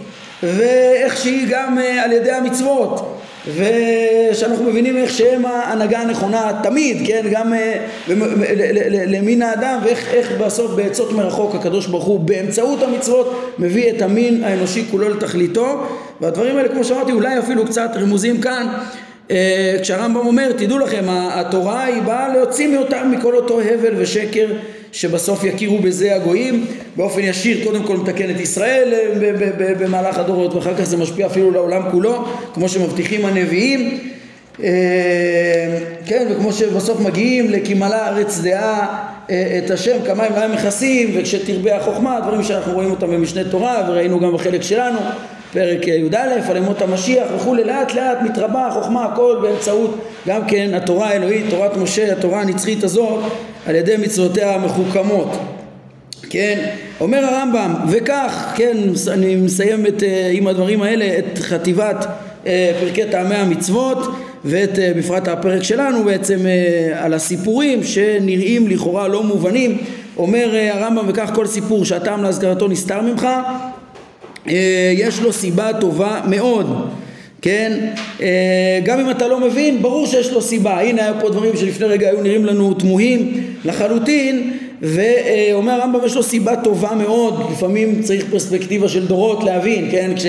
ואיך 0.42 1.16
שהיא 1.16 1.46
גם 1.50 1.78
על 2.04 2.12
ידי 2.12 2.32
המצוות 2.32 3.17
ושאנחנו 3.54 4.64
מבינים 4.64 4.96
איך 4.96 5.12
שהם 5.12 5.46
ההנהגה 5.46 6.00
הנכונה 6.00 6.60
תמיד, 6.62 7.06
כן, 7.06 7.26
גם 7.30 7.54
אה, 7.54 7.86
למין 9.06 9.42
האדם 9.42 9.80
ואיך 9.84 10.32
בסוף 10.40 10.70
בעצות 10.70 11.12
מרחוק 11.12 11.54
הקדוש 11.54 11.86
ברוך 11.86 12.04
הוא 12.04 12.20
באמצעות 12.20 12.82
המצוות 12.82 13.54
מביא 13.58 13.90
את 13.90 14.02
המין 14.02 14.44
האנושי 14.44 14.84
כולו 14.90 15.08
לתכליתו. 15.08 15.86
והדברים 16.20 16.56
האלה 16.56 16.68
כמו 16.68 16.84
שאמרתי 16.84 17.12
אולי 17.12 17.38
אפילו 17.38 17.66
קצת 17.66 17.90
רמוזים 17.94 18.40
כאן. 18.40 18.66
אה, 19.30 19.76
כשהרמב"ם 19.82 20.26
אומר 20.26 20.52
תדעו 20.52 20.78
לכם 20.78 21.04
התורה 21.08 21.84
היא 21.84 22.02
באה 22.02 22.34
להוציא 22.34 22.68
מאותם 22.68 23.12
מכל 23.16 23.36
אותו 23.36 23.60
הבל 23.60 23.94
ושקר 23.96 24.46
שבסוף 24.92 25.44
יכירו 25.44 25.78
בזה 25.78 26.14
הגויים. 26.14 26.66
באופן 26.96 27.20
ישיר 27.20 27.64
קודם 27.64 27.82
כל 27.82 27.96
מתקן 27.96 28.30
את 28.30 28.40
ישראל 28.40 28.94
אה, 28.94 29.74
במהלך 29.78 30.18
הדורות 30.18 30.54
ואחר 30.54 30.74
כך 30.74 30.84
זה 30.84 30.96
משפיע 30.96 31.26
אפילו 31.26 31.50
לעולם 31.50 31.82
כולו 31.90 32.24
כמו 32.54 32.68
שמבטיחים 32.68 33.24
הנביאים. 33.24 33.98
אה, 34.62 35.78
כן 36.06 36.26
וכמו 36.30 36.52
שבסוף 36.52 37.00
מגיעים 37.00 37.50
לכמלה 37.50 38.08
ארץ 38.08 38.38
דעה 38.38 39.04
אה, 39.30 39.60
את 39.64 39.70
השם 39.70 39.96
כמים 40.06 40.32
להם 40.36 40.52
מכסים 40.52 41.10
וכשתרבה 41.14 41.76
החוכמה 41.76 42.20
דברים 42.20 42.42
שאנחנו 42.42 42.72
רואים 42.72 42.90
אותם 42.90 43.06
במשנה 43.06 43.44
תורה 43.44 43.86
וראינו 43.88 44.20
גם 44.20 44.32
בחלק 44.32 44.62
שלנו 44.62 44.98
פרק 45.52 45.86
י"א 45.86 46.16
על 46.50 46.56
ימות 46.56 46.82
המשיח 46.82 47.26
וכולי 47.36 47.64
לאט 47.64 47.94
לאט 47.94 48.18
מתרבה 48.22 48.66
החוכמה 48.66 49.04
הכל 49.04 49.36
באמצעות 49.42 49.98
גם 50.28 50.40
כן 50.48 50.74
התורה 50.74 51.08
האלוהית 51.08 51.46
תורת 51.50 51.76
משה 51.76 52.12
התורה 52.12 52.40
הנצחית 52.40 52.84
הזאת 52.84 53.20
על 53.68 53.74
ידי 53.74 53.96
מצוותיה 53.96 54.54
המחוכמות 54.54 55.38
כן? 56.30 56.70
אומר 57.00 57.24
הרמב"ם 57.24 57.74
וכך 57.90 58.52
כן 58.56 58.76
אני 59.12 59.36
מסיים 59.36 59.86
את, 59.86 60.02
אה, 60.02 60.30
עם 60.32 60.46
הדברים 60.46 60.82
האלה 60.82 61.18
את 61.18 61.38
חטיבת 61.38 62.06
אה, 62.46 62.72
פרקי 62.80 63.02
טעמי 63.10 63.34
המצוות 63.34 63.98
ואת 64.44 64.78
אה, 64.78 64.92
בפרט 64.96 65.28
הפרק 65.28 65.62
שלנו 65.62 66.04
בעצם 66.04 66.38
על 66.94 67.14
הסיפורים 67.14 67.84
שנראים 67.84 68.68
לכאורה 68.68 69.08
לא 69.08 69.22
מובנים. 69.22 69.78
אומר 70.16 70.54
הרמב"ם 70.72 71.04
וכך 71.08 71.30
כל 71.34 71.46
סיפור 71.46 71.84
שהטעם 71.84 72.22
להזכרתו 72.22 72.68
נסתר 72.68 73.00
ממך 73.02 73.28
יש 74.92 75.20
לו 75.20 75.32
סיבה 75.32 75.70
טובה 75.80 76.20
מאוד 76.28 76.90
כן? 77.42 77.78
גם 78.84 79.00
אם 79.00 79.10
אתה 79.10 79.28
לא 79.28 79.40
מבין, 79.40 79.82
ברור 79.82 80.06
שיש 80.06 80.32
לו 80.32 80.42
סיבה. 80.42 80.80
הנה 80.80 81.02
היה 81.02 81.20
פה 81.20 81.30
דברים 81.30 81.56
שלפני 81.56 81.86
רגע 81.86 82.08
היו 82.08 82.22
נראים 82.22 82.44
לנו 82.44 82.74
תמוהים 82.74 83.44
לחלוטין, 83.64 84.52
ואומר 84.82 85.72
הרמב"ם 85.72 86.00
יש 86.04 86.16
לו 86.16 86.22
סיבה 86.22 86.56
טובה 86.56 86.94
מאוד, 86.94 87.50
לפעמים 87.52 88.02
צריך 88.02 88.24
פרספקטיבה 88.30 88.88
של 88.88 89.06
דורות 89.06 89.44
להבין, 89.44 89.88
כן? 89.90 90.10
כש... 90.16 90.26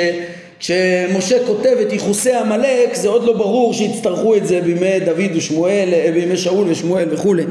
כשמשה 0.60 1.46
כותב 1.48 1.76
את 1.82 1.94
ייחוסי 1.94 2.34
עמלק 2.34 2.94
זה 2.94 3.08
עוד 3.08 3.24
לא 3.24 3.34
ברור 3.34 3.74
שיצטרכו 3.74 4.36
את 4.36 4.48
זה 4.48 4.62
בימי 4.62 5.00
דוד 5.00 5.36
ושמואל, 5.36 5.90
בימי 6.14 6.38
שאול 6.38 6.68
ושמואל 6.70 7.08
וכולי, 7.12 7.44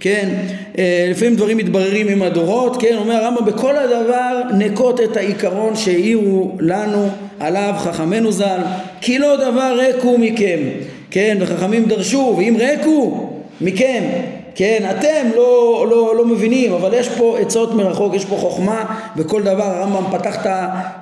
כן? 0.00 0.34
אה, 0.78 1.06
לפעמים 1.10 1.36
דברים 1.36 1.56
מתבררים 1.56 2.08
עם 2.08 2.22
הדורות, 2.22 2.76
כן? 2.80 2.96
אומר 2.98 3.14
הרמב"ם 3.14 3.44
בכל 3.44 3.76
הדבר 3.76 4.40
נקוט 4.58 5.00
את 5.00 5.16
העיקרון 5.16 5.76
שהעירו 5.76 6.56
לנו 6.60 7.08
עליו 7.40 7.74
חכמינו 7.78 8.32
ז"ל 8.32 8.60
כי 9.00 9.18
לא 9.18 9.36
דבר 9.36 9.78
ריקו 9.78 10.18
מכם, 10.18 10.58
כן? 11.10 11.36
וחכמים 11.40 11.84
דרשו 11.84 12.34
ואם 12.38 12.56
ריקו 12.58 13.30
מכם 13.60 14.02
כן, 14.54 14.82
אתם 14.90 15.30
לא, 15.36 15.86
לא, 15.90 16.16
לא 16.16 16.26
מבינים, 16.26 16.72
אבל 16.72 16.94
יש 16.94 17.08
פה 17.08 17.38
עצות 17.40 17.74
מרחוק, 17.74 18.14
יש 18.14 18.24
פה 18.24 18.36
חוכמה 18.36 18.84
בכל 19.16 19.42
דבר, 19.42 19.64
הרמב"ם 19.64 20.18
פתח 20.18 20.46
את 20.46 20.50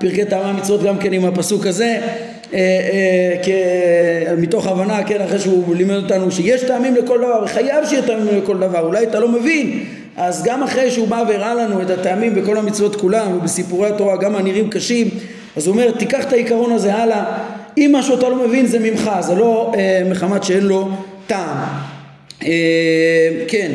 פרקי 0.00 0.24
טעמי 0.24 0.44
המצוות 0.44 0.82
גם 0.82 0.98
כן 0.98 1.12
עם 1.12 1.24
הפסוק 1.24 1.66
הזה, 1.66 2.00
אה, 2.54 2.58
אה, 2.58 3.36
כ, 3.42 3.48
מתוך 4.38 4.66
הבנה, 4.66 5.04
כן, 5.04 5.20
אחרי 5.20 5.38
שהוא 5.38 5.74
לימד 5.74 5.94
אותנו 5.94 6.30
שיש 6.30 6.62
טעמים 6.62 6.94
לכל 6.94 7.18
דבר, 7.18 7.42
וחייב 7.44 7.84
שיהיה 7.86 8.02
טעמים 8.02 8.42
לכל 8.42 8.58
דבר, 8.58 8.80
אולי 8.80 9.04
אתה 9.04 9.20
לא 9.20 9.28
מבין, 9.28 9.84
אז 10.16 10.42
גם 10.44 10.62
אחרי 10.62 10.90
שהוא 10.90 11.08
בא 11.08 11.24
והראה 11.28 11.54
לנו 11.54 11.82
את 11.82 11.90
הטעמים 11.90 12.34
בכל 12.34 12.56
המצוות 12.56 12.96
כולם, 12.96 13.36
ובסיפורי 13.36 13.88
התורה 13.88 14.16
גם 14.16 14.36
הנראים 14.36 14.70
קשים, 14.70 15.08
אז 15.56 15.66
הוא 15.66 15.72
אומר, 15.72 15.90
תיקח 15.90 16.24
את 16.24 16.32
העיקרון 16.32 16.72
הזה 16.72 16.94
הלאה, 16.94 17.38
אם 17.78 17.90
משהו 17.94 18.18
אתה 18.18 18.28
לא 18.28 18.48
מבין 18.48 18.66
זה 18.66 18.78
ממך, 18.78 19.10
זה 19.20 19.34
לא 19.34 19.72
אה, 19.76 20.02
מחמת 20.10 20.44
שאין 20.44 20.64
לו 20.64 20.88
טעם. 21.26 21.56
אה, 22.44 23.44
כן, 23.48 23.72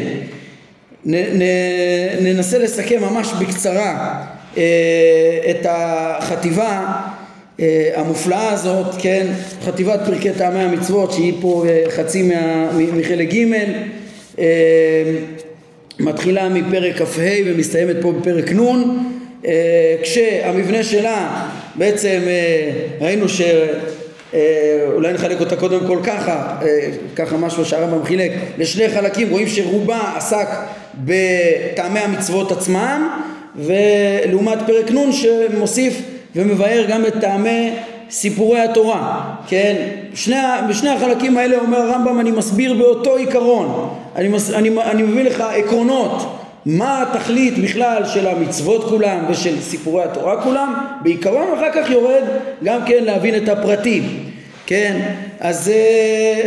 ננסה 2.21 2.57
לסכם 2.57 3.01
ממש 3.01 3.27
בקצרה 3.39 4.21
אה, 4.57 4.63
את 5.49 5.65
החטיבה 5.69 6.85
אה, 7.59 7.91
המופלאה 7.95 8.51
הזאת, 8.51 8.95
כן, 8.99 9.27
חטיבת 9.65 9.99
פרקי 10.05 10.31
טעמי 10.37 10.59
המצוות 10.59 11.11
שהיא 11.11 11.33
פה 11.41 11.65
חצי 11.89 12.21
מה, 12.21 12.69
מחלק 12.93 13.33
ג' 13.33 13.45
מתחילה 15.99 16.49
מפרק 16.49 16.95
כ"ה 16.95 17.21
ומסתיימת 17.45 17.95
פה 18.01 18.11
בפרק 18.11 18.51
נ' 18.51 19.16
כשהמבנה 20.03 20.83
שלה 20.83 21.47
בעצם 21.75 22.21
ראינו 23.01 23.29
ש... 23.29 23.41
אה, 24.33 24.87
אולי 24.93 25.13
נחלק 25.13 25.39
אותה 25.39 25.55
קודם 25.55 25.87
כל 25.87 25.99
ככה, 26.03 26.57
אה, 26.61 26.89
ככה 27.15 27.37
משהו 27.37 27.65
שהרמב"ם 27.65 28.03
חילק 28.05 28.31
לשני 28.57 28.89
חלקים, 28.89 29.29
רואים 29.29 29.47
שרובה 29.47 30.13
עסק 30.15 30.47
בטעמי 30.95 31.99
המצוות 31.99 32.51
עצמם 32.51 33.19
ולעומת 33.55 34.57
פרק 34.67 34.91
נ' 34.91 35.11
שמוסיף 35.11 36.01
ומבאר 36.35 36.85
גם 36.89 37.05
את 37.05 37.13
טעמי 37.21 37.73
סיפורי 38.09 38.59
התורה, 38.59 39.35
כן? 39.47 39.75
שני, 40.13 40.35
בשני 40.69 40.89
החלקים 40.89 41.37
האלה 41.37 41.57
אומר 41.57 41.77
הרמב"ם 41.77 42.19
אני 42.19 42.31
מסביר 42.31 42.73
באותו 42.73 43.15
עיקרון, 43.15 43.89
אני, 44.15 44.27
מס, 44.27 44.51
אני, 44.51 44.69
אני 44.91 45.03
מביא 45.03 45.23
לך 45.23 45.41
עקרונות 45.41 46.36
מה 46.67 47.01
התכלית 47.01 47.57
בכלל 47.57 48.03
של 48.13 48.27
המצוות 48.27 48.83
כולם 48.83 49.25
ושל 49.29 49.61
סיפורי 49.61 50.03
התורה 50.03 50.41
כולם, 50.41 50.73
בעיקרון 51.03 51.47
אחר 51.57 51.71
כך 51.73 51.89
יורד 51.89 52.23
גם 52.63 52.81
כן 52.85 53.03
להבין 53.03 53.43
את 53.43 53.49
הפרטים, 53.49 54.03
כן? 54.65 55.01
אז 55.39 55.63
זה, 55.63 55.83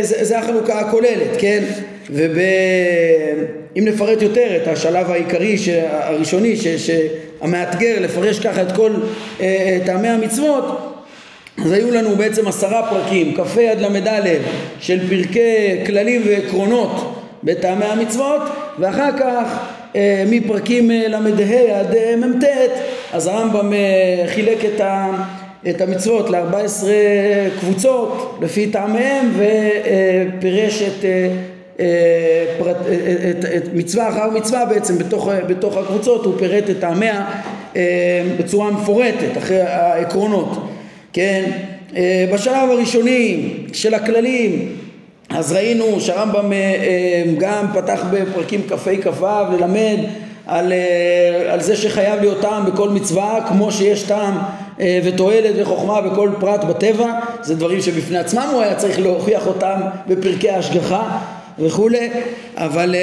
זה, 0.01 0.23
זה 0.25 0.39
החלוקה 0.39 0.79
הכוללת, 0.79 1.37
כן? 1.39 1.63
ואם 2.09 3.85
נפרט 3.85 4.21
יותר 4.21 4.57
את 4.63 4.67
השלב 4.67 5.11
העיקרי 5.11 5.55
הראשוני 5.89 6.55
שהמאתגר 6.77 7.95
לפרש 7.99 8.39
ככה 8.39 8.61
את 8.61 8.71
כל 8.71 8.91
אה, 9.41 9.79
טעמי 9.85 10.07
המצוות 10.07 10.95
אז 11.65 11.71
היו 11.71 11.91
לנו 11.91 12.15
בעצם 12.15 12.47
עשרה 12.47 12.89
פרקים, 12.89 13.35
כ"ה 13.35 13.71
עד 13.71 13.81
ל"א 13.81 14.29
של 14.79 14.99
פרקי 15.09 15.85
כללים 15.85 16.21
ועקרונות 16.25 17.21
בטעמי 17.43 17.85
המצוות 17.85 18.41
ואחר 18.79 19.17
כך 19.19 19.45
אה, 19.45 19.80
מפרקים 20.25 20.91
אה, 20.91 21.07
ל"ה 21.07 21.17
עד 21.79 21.95
אה, 21.95 22.15
מ"ט 22.15 22.43
אז 23.13 23.27
הרמב"ם 23.27 23.73
חילק 24.27 24.65
את, 24.65 24.81
ה, 24.81 25.11
את 25.69 25.81
המצוות 25.81 26.29
ל-14 26.29 26.83
קבוצות 27.59 28.37
לפי 28.41 28.67
טעמיהם 28.67 29.31
ופירש 29.37 30.81
את, 30.81 31.05
פרט, 32.59 32.77
את, 33.29 33.45
את 33.45 33.73
מצווה 33.73 34.09
אחר 34.09 34.29
מצווה 34.29 34.65
בעצם 34.65 34.97
בתוך, 34.97 35.29
בתוך 35.47 35.77
הקבוצות 35.77 36.25
הוא 36.25 36.33
פירט 36.39 36.69
את 36.69 36.79
טעמיה 36.79 37.25
בצורה 38.39 38.71
מפורטת 38.71 39.37
אחרי 39.37 39.61
העקרונות 39.61 40.67
כן? 41.13 41.51
בשלב 42.33 42.69
הראשוני 42.69 43.53
של 43.73 43.93
הכללים 43.93 44.80
אז 45.35 45.51
ראינו 45.51 45.99
שהרמב"ם 45.99 46.53
אה, 46.53 46.57
אה, 46.57 47.23
גם 47.37 47.65
פתח 47.73 48.03
בפרקים 48.11 48.61
כ"ה 48.67 48.91
כ"ו 49.03 49.25
ללמד 49.51 49.97
על, 50.47 50.73
אה, 50.73 51.53
על 51.53 51.61
זה 51.61 51.75
שחייב 51.75 52.19
להיות 52.19 52.41
טעם 52.41 52.65
בכל 52.65 52.89
מצווה 52.89 53.39
כמו 53.47 53.71
שיש 53.71 54.03
טעם 54.03 54.37
ותועלת 55.03 55.55
וחוכמה 55.57 56.01
בכל 56.01 56.29
פרט 56.39 56.63
בטבע. 56.63 57.19
זה 57.41 57.55
דברים 57.55 57.81
שבפני 57.81 58.17
עצמם 58.17 58.47
הוא 58.53 58.61
היה 58.61 58.75
צריך 58.75 58.99
להוכיח 58.99 59.47
אותם 59.47 59.81
בפרקי 60.07 60.49
ההשגחה 60.49 61.17
וכולי 61.59 62.09
אבל 62.57 62.95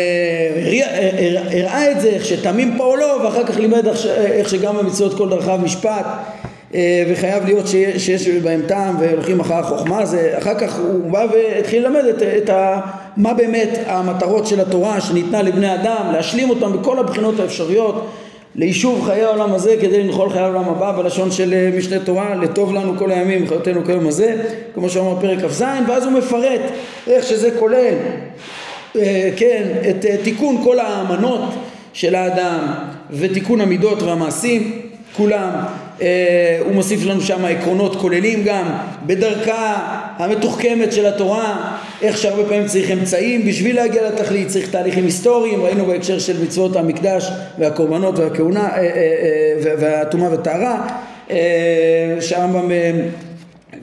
הראה 1.53 1.91
את 1.91 2.01
זה 2.01 2.09
איך 2.09 2.25
שטעמים 2.25 2.75
פועלו 2.77 3.07
ואחר 3.25 3.45
כך 3.45 3.57
לימד 3.57 3.87
איך 4.17 4.49
שגם 4.49 4.77
במצוות 4.77 5.15
כל 5.15 5.29
דרכיו 5.29 5.59
משפט 5.63 6.07
וחייב 7.09 7.45
להיות 7.45 7.67
שיש 7.99 8.29
בהם 8.29 8.63
טעם 8.67 8.97
והולכים 9.01 9.41
אחר 9.41 9.55
החוכמה, 9.55 10.07
זה 10.07 10.35
אחר 10.39 10.55
כך 10.55 10.79
הוא 10.79 11.11
בא 11.11 11.27
והתחיל 11.33 11.83
ללמד 11.83 12.05
את, 12.05 12.23
את 12.23 12.51
ה, 12.51 12.81
מה 13.17 13.35
באמת 13.35 13.79
המטרות 13.87 14.47
של 14.47 14.61
התורה 14.61 15.01
שניתנה 15.01 15.43
לבני 15.43 15.75
אדם, 15.75 16.11
להשלים 16.13 16.51
אותם 16.51 16.73
בכל 16.73 16.99
הבחינות 16.99 17.41
האפשריות 17.41 18.11
ליישוב 18.55 19.05
חיי 19.07 19.23
העולם 19.23 19.55
הזה 19.55 19.77
כדי 19.81 20.03
לנחול 20.03 20.31
חיי 20.31 20.41
העולם 20.41 20.69
הבא 20.69 20.93
בלשון 20.97 21.31
של 21.31 21.55
אה, 21.55 21.79
משנה 21.79 21.99
תורה 21.99 22.35
לטוב 22.35 22.73
לנו 22.73 22.99
כל 22.99 23.11
הימים 23.11 23.45
וחיותינו 23.45 23.85
כיום 23.85 24.07
הזה 24.07 24.37
כמו 24.75 24.89
שאומר 24.89 25.21
פרק 25.21 25.39
כ"ז 25.39 25.65
ואז 25.89 26.05
הוא 26.05 26.13
מפרט 26.13 26.61
איך 27.07 27.25
שזה 27.27 27.51
כולל 27.59 27.95
אה, 28.97 29.31
כן 29.37 29.63
את 29.91 30.05
תיקון 30.23 30.61
כל 30.65 30.79
האמנות 30.79 31.41
של 31.93 32.15
האדם 32.15 32.59
ותיקון 33.11 33.61
המידות 33.61 34.03
והמעשים 34.03 34.83
כולם. 35.17 35.51
אה, 35.55 35.88
הוא 36.61 36.73
מוסיף 36.75 37.05
לנו 37.05 37.21
שם 37.21 37.45
עקרונות 37.45 37.97
כוללים 37.97 38.45
גם 38.45 38.65
בדרכה 39.07 39.77
המתוחכמת 40.17 40.93
של 40.93 41.07
התורה 41.07 41.79
איך 42.03 42.19
שהרבה 42.19 42.49
פעמים 42.49 42.67
צריך 42.67 42.91
אמצעים 42.91 43.47
בשביל 43.47 43.77
להגיע 43.77 44.09
לתכלית 44.09 44.49
צריך 44.49 44.71
תהליכים 44.71 45.05
היסטוריים 45.05 45.63
ראינו 45.63 45.87
בהקשר 45.87 46.19
של 46.19 46.43
מצוות 46.43 46.77
המקדש 46.77 47.31
והקורבנות 47.59 48.19
והכהונה 48.19 48.69
אה, 48.69 48.79
אה, 48.79 49.75
והטומאה 49.81 50.33
וטהרה 50.33 50.87
שהרמב"ם 52.21 52.71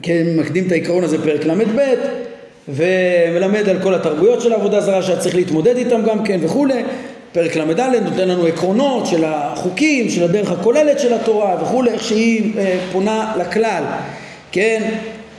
כן, 0.02 0.26
מקדים 0.36 0.66
את 0.66 0.72
העיקרון 0.72 1.04
הזה 1.04 1.22
פרק 1.22 1.44
ל"ב 1.44 1.80
ומלמד 2.68 3.68
על 3.68 3.78
כל 3.82 3.94
התרבויות 3.94 4.40
של 4.40 4.52
העבודה 4.52 4.80
זרה 4.80 5.02
שהיה 5.02 5.18
צריך 5.18 5.34
להתמודד 5.34 5.76
איתם 5.76 6.02
גם 6.06 6.24
כן 6.24 6.38
וכולי 6.42 6.82
פרק 7.36 7.56
ל"ד 7.56 7.80
נותן 7.80 8.28
לנו 8.28 8.46
עקרונות 8.46 9.06
של 9.06 9.24
החוקים, 9.26 10.10
של 10.10 10.24
הדרך 10.24 10.50
הכוללת 10.50 11.00
של 11.00 11.14
התורה 11.14 11.56
וכולי, 11.62 11.90
איך 11.90 12.02
שהיא 12.04 12.58
אה, 12.58 12.78
פונה 12.92 13.34
לכלל, 13.38 13.82
כן? 14.52 14.90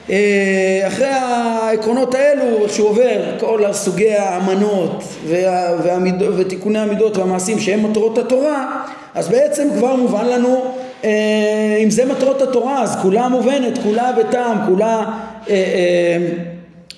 אה, 0.09 0.83
אחרי 0.87 1.07
העקרונות 1.07 2.15
האלו, 2.15 2.63
איך 2.63 2.73
שהוא 2.73 2.89
עובר 2.89 3.21
כל 3.39 3.63
סוגי 3.71 4.13
האמנות 4.13 5.03
וה, 5.27 5.75
והמיד, 5.83 6.21
ותיקוני 6.37 6.79
המידות 6.79 7.17
והמעשים 7.17 7.59
שהם 7.59 7.83
מטרות 7.89 8.17
התורה, 8.17 8.83
אז 9.15 9.29
בעצם 9.29 9.67
כבר 9.77 9.95
מובן 9.95 10.25
לנו 10.25 10.65
אה, 11.03 11.79
אם 11.83 11.89
זה 11.89 12.05
מטרות 12.05 12.41
התורה 12.41 12.81
אז 12.81 12.97
כולה 13.01 13.27
מובנת, 13.27 13.77
כולה 13.83 14.11
בטעם, 14.11 14.57
כולה 14.67 15.03
אה, 15.49 15.53
אה, 15.53 16.17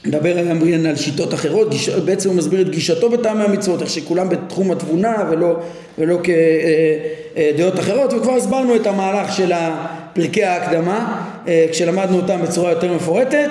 מדבר 0.06 0.44
גם 0.44 0.62
על 0.90 0.96
שיטות 0.96 1.34
אחרות, 1.34 1.70
גיש, 1.70 1.90
בעצם 1.90 2.30
הוא 2.30 2.38
מסביר 2.38 2.62
את 2.62 2.70
גישתו 2.70 3.10
בטעמי 3.10 3.44
המצוות, 3.44 3.82
איך 3.82 3.90
שכולם 3.90 4.30
בתחום 4.30 4.72
התבונה 4.72 5.16
ולא, 5.30 5.60
ולא 5.98 6.18
כדעות 6.24 7.74
אה, 7.74 7.80
אה, 7.80 7.84
אחרות, 7.84 8.14
וכבר 8.14 8.36
הסברנו 8.36 8.76
את 8.76 8.88
המהלך 8.88 9.34
של 9.34 9.52
פרקי 10.14 10.44
ההקדמה, 10.44 11.22
אה, 11.48 11.66
כשלמדנו 11.72 12.18
אותם 12.18 12.42
בצורה 12.42 12.72
יותר 12.72 12.94
מפורטת, 12.94 13.50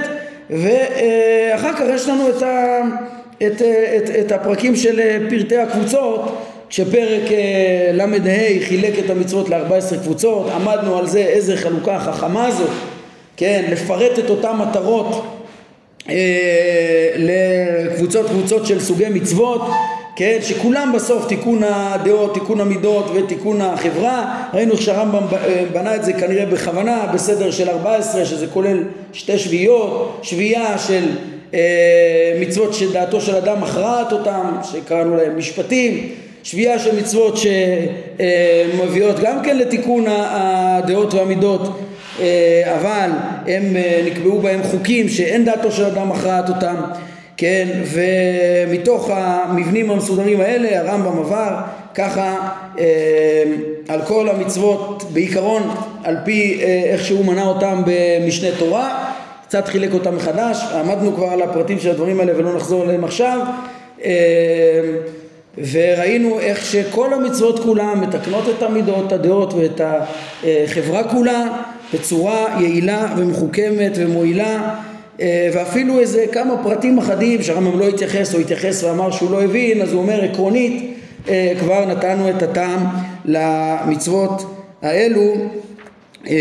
ואחר 0.50 1.72
כך 1.72 1.84
יש 1.94 2.08
לנו 2.08 2.28
את, 2.28 2.42
ה, 2.42 2.80
את, 3.46 3.62
את, 3.96 4.10
את 4.20 4.32
הפרקים 4.32 4.76
של 4.76 5.00
פרטי 5.30 5.56
הקבוצות, 5.56 6.38
כשפרק 6.68 7.22
ל"ה 7.92 8.06
חילק 8.60 8.98
את 9.04 9.10
המצוות 9.10 9.48
ל-14 9.48 9.96
קבוצות, 10.02 10.50
עמדנו 10.50 10.98
על 10.98 11.06
זה 11.06 11.18
איזה 11.18 11.56
חלוקה 11.56 11.98
חכמה 11.98 12.50
זו, 12.50 12.64
כן, 13.36 13.64
לפרט 13.70 14.18
את 14.18 14.30
אותן 14.30 14.52
מטרות 14.56 15.37
לקבוצות 17.16 18.26
קבוצות 18.26 18.66
של 18.66 18.80
סוגי 18.80 19.08
מצוות 19.08 19.60
כן, 20.18 20.38
שכולם 20.42 20.92
בסוף 20.94 21.26
תיקון 21.26 21.62
הדעות, 21.62 22.34
תיקון 22.34 22.60
המידות 22.60 23.10
ותיקון 23.14 23.60
החברה. 23.60 24.44
ראינו 24.54 24.72
איך 24.72 24.82
שהרמב"ם 24.82 25.22
אה, 25.32 25.64
בנה 25.72 25.94
את 25.94 26.04
זה 26.04 26.12
כנראה 26.12 26.46
בכוונה 26.46 27.06
בסדר 27.14 27.50
של 27.50 27.68
14 27.68 28.24
שזה 28.24 28.46
כולל 28.46 28.82
שתי 29.12 29.38
שביעיות 29.38 30.20
שביעייה 30.22 30.78
של 30.78 31.04
אה, 31.54 32.38
מצוות 32.40 32.74
שדעתו 32.74 33.20
של 33.20 33.36
אדם 33.36 33.60
מכרעת 33.60 34.12
אותם 34.12 34.56
שקראנו 34.72 35.16
להם 35.16 35.38
משפטים 35.38 36.08
שביעייה 36.42 36.78
של 36.78 36.98
מצוות 36.98 37.34
שמביאות 37.36 39.18
גם 39.18 39.42
כן 39.42 39.58
לתיקון 39.58 40.04
הדעות 40.08 41.14
והמידות 41.14 41.62
אה, 41.62 41.70
אבל 42.64 43.10
הם 43.46 43.76
אה, 43.76 44.02
נקבעו 44.06 44.40
בהם 44.40 44.62
חוקים 44.62 45.08
שאין 45.08 45.44
דעתו 45.44 45.72
של 45.72 45.84
אדם 45.84 46.08
מכרעת 46.08 46.48
אותם 46.48 46.74
כן? 47.36 47.68
ומתוך 47.84 49.10
המבנים 49.12 49.90
המסודרים 49.90 50.40
האלה 50.40 50.80
הרמב"ם 50.80 51.18
עבר 51.18 51.56
ככה 51.94 52.48
אה, 52.78 52.84
על 53.88 54.00
כל 54.02 54.28
המצוות 54.28 55.04
בעיקרון 55.12 55.62
על 56.04 56.16
פי 56.24 56.60
איך 56.84 57.04
שהוא 57.04 57.24
מנה 57.24 57.46
אותם 57.46 57.82
במשנה 57.86 58.48
תורה 58.58 59.12
קצת 59.46 59.68
חילק 59.68 59.94
אותם 59.94 60.16
מחדש 60.16 60.62
עמדנו 60.74 61.14
כבר 61.14 61.26
על 61.26 61.42
הפרטים 61.42 61.78
של 61.78 61.90
הדברים 61.90 62.20
האלה 62.20 62.32
ולא 62.36 62.56
נחזור 62.56 62.84
אליהם 62.84 63.04
עכשיו 63.04 63.40
וראינו 65.72 66.38
איך 66.40 66.64
שכל 66.64 67.14
המצוות 67.14 67.58
כולן 67.58 68.00
מתקנות 68.00 68.44
את 68.48 68.62
המידות, 68.62 69.12
הדעות 69.12 69.54
ואת 69.54 69.80
החברה 70.44 71.04
כולה 71.04 71.46
בצורה 71.94 72.56
יעילה 72.60 73.14
ומחוכמת 73.16 73.92
ומועילה 73.96 74.74
אה, 75.20 75.50
ואפילו 75.52 76.00
איזה 76.00 76.24
כמה 76.32 76.62
פרטים 76.62 76.98
אחדים 76.98 77.42
שהרמב"ם 77.42 77.78
לא 77.78 77.88
התייחס 77.88 78.34
או 78.34 78.40
התייחס 78.40 78.84
ואמר 78.84 79.10
שהוא 79.10 79.30
לא 79.30 79.42
הבין 79.42 79.82
אז 79.82 79.92
הוא 79.92 80.02
אומר 80.02 80.24
עקרונית 80.24 80.94
אה, 81.28 81.52
כבר 81.60 81.86
נתנו 81.86 82.30
את 82.30 82.42
הטעם 82.42 82.86
למצוות 83.24 84.54
האלו. 84.82 85.34
אה, 86.28 86.34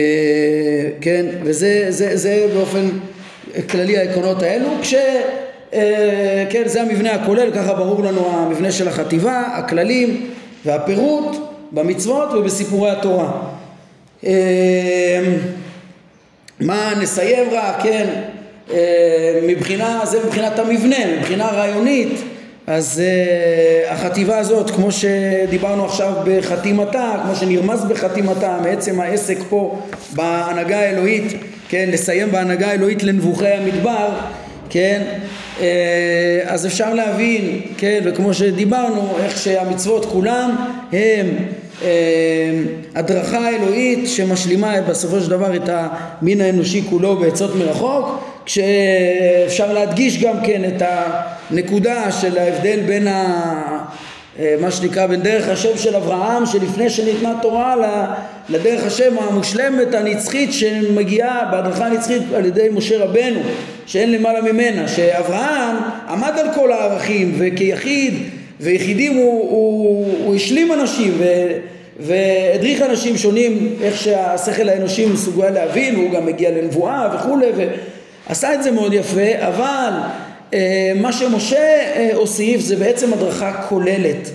כן 1.02 1.26
וזה 1.44 1.86
זה, 1.90 2.18
זה 2.18 2.48
באופן 2.54 2.90
כללי 3.70 3.98
העקרונות 3.98 4.44
האלו 4.44 4.70
כש... 4.82 4.96
כן 6.50 6.64
זה 6.66 6.82
המבנה 6.82 7.12
הכולל 7.12 7.52
ככה 7.52 7.74
ברור 7.74 8.04
לנו 8.04 8.30
המבנה 8.34 8.72
של 8.72 8.88
החטיבה 8.88 9.42
הכללים 9.42 10.30
והפירוט 10.66 11.38
במצוות 11.72 12.34
ובסיפורי 12.34 12.90
התורה 12.90 13.57
מה 16.60 16.94
נסיים 17.02 17.50
רק, 17.52 17.84
כן, 17.84 18.08
מבחינה, 19.44 20.02
זה 20.04 20.20
מבחינת 20.26 20.60
המבנה, 20.60 21.18
מבחינה 21.18 21.48
רעיונית. 21.48 22.22
אז 22.68 23.02
uh, 23.02 23.92
החטיבה 23.92 24.38
הזאת, 24.38 24.70
כמו 24.70 24.92
שדיברנו 24.92 25.86
עכשיו 25.86 26.14
בחתימתה, 26.26 27.16
כמו 27.24 27.36
שנרמז 27.36 27.86
בחתימתה, 27.86 28.58
מעצם 28.64 29.00
העסק 29.00 29.38
פה 29.50 29.80
בהנהגה 30.14 30.80
האלוהית, 30.80 31.34
כן, 31.70 31.90
לסיים 31.92 32.32
בהנהגה 32.32 32.68
האלוהית 32.68 33.04
לנבוכי 33.04 33.48
המדבר, 33.48 34.10
כן, 34.70 35.02
uh, 35.58 35.62
אז 36.46 36.66
אפשר 36.66 36.94
להבין, 36.94 37.62
כן, 37.78 38.00
וכמו 38.06 38.34
שדיברנו, 38.34 39.18
איך 39.24 39.38
שהמצוות 39.38 40.06
כולם 40.06 40.56
הם 40.92 41.28
הדרכה 42.96 43.50
אלוהית 43.50 44.10
שמשלימה 44.10 44.82
בסופו 44.82 45.22
של 45.22 45.30
דבר 45.30 45.56
את 45.56 45.70
המין 45.70 46.42
האנושי 46.42 46.84
כולו 46.90 47.16
בעצות 47.18 47.56
מרחוק, 47.56 48.24
כשאפשר 48.46 49.74
להדגיש 49.74 50.24
גם 50.24 50.36
כן 50.44 50.62
את 50.66 50.82
הנקודה 50.82 52.12
של 52.12 52.38
ההבדל 52.38 52.80
בין 52.86 53.08
ה... 53.08 53.88
אה, 54.40 54.56
מה 54.62 54.72
שנקרא 54.72 55.08
בין 55.08 55.22
דרך 55.22 55.50
השם 55.50 55.78
של 55.78 55.96
אברהם 55.96 56.46
שלפני 56.46 56.90
שניתנה 56.90 57.34
תורה 57.42 57.76
לדרך 58.50 58.86
השם 58.86 59.18
המושלמת 59.20 59.94
הנצחית 59.94 60.54
שמגיעה 60.54 61.50
בהדרכה 61.52 61.86
הנצחית 61.86 62.22
על 62.36 62.46
ידי 62.46 62.68
משה 62.72 63.04
רבנו 63.04 63.40
שאין 63.86 64.12
למעלה 64.12 64.42
ממנה 64.42 64.88
שאברהם 64.88 65.76
עמד 66.10 66.34
על 66.40 66.48
כל 66.56 66.72
הערכים 66.72 67.36
וכיחיד 67.38 68.14
ויחידים 68.60 69.14
הוא, 69.14 69.52
הוא, 69.52 70.14
הוא 70.26 70.36
השלים 70.36 70.72
אנשים 70.74 71.14
ו, 71.18 71.24
והדריך 72.00 72.82
אנשים 72.82 73.18
שונים 73.18 73.76
איך 73.82 73.98
שהשכל 73.98 74.70
האנושי 74.70 75.06
מסוגל 75.06 75.50
להבין 75.50 75.96
והוא 75.96 76.12
גם 76.12 76.26
מגיע 76.26 76.52
לנבואה 76.52 77.16
וכולי 77.16 77.46
עשה 78.30 78.54
את 78.54 78.64
זה 78.64 78.72
מאוד 78.72 78.94
יפה, 78.94 79.48
אבל 79.48 79.92
אה, 80.54 80.92
מה 80.96 81.14
שמשה 81.14 81.58
אה, 81.58 82.10
הוסיף 82.14 82.62
זה 82.62 82.76
בעצם 82.76 83.14
הדרכה 83.14 83.54
כוללת, 83.70 84.30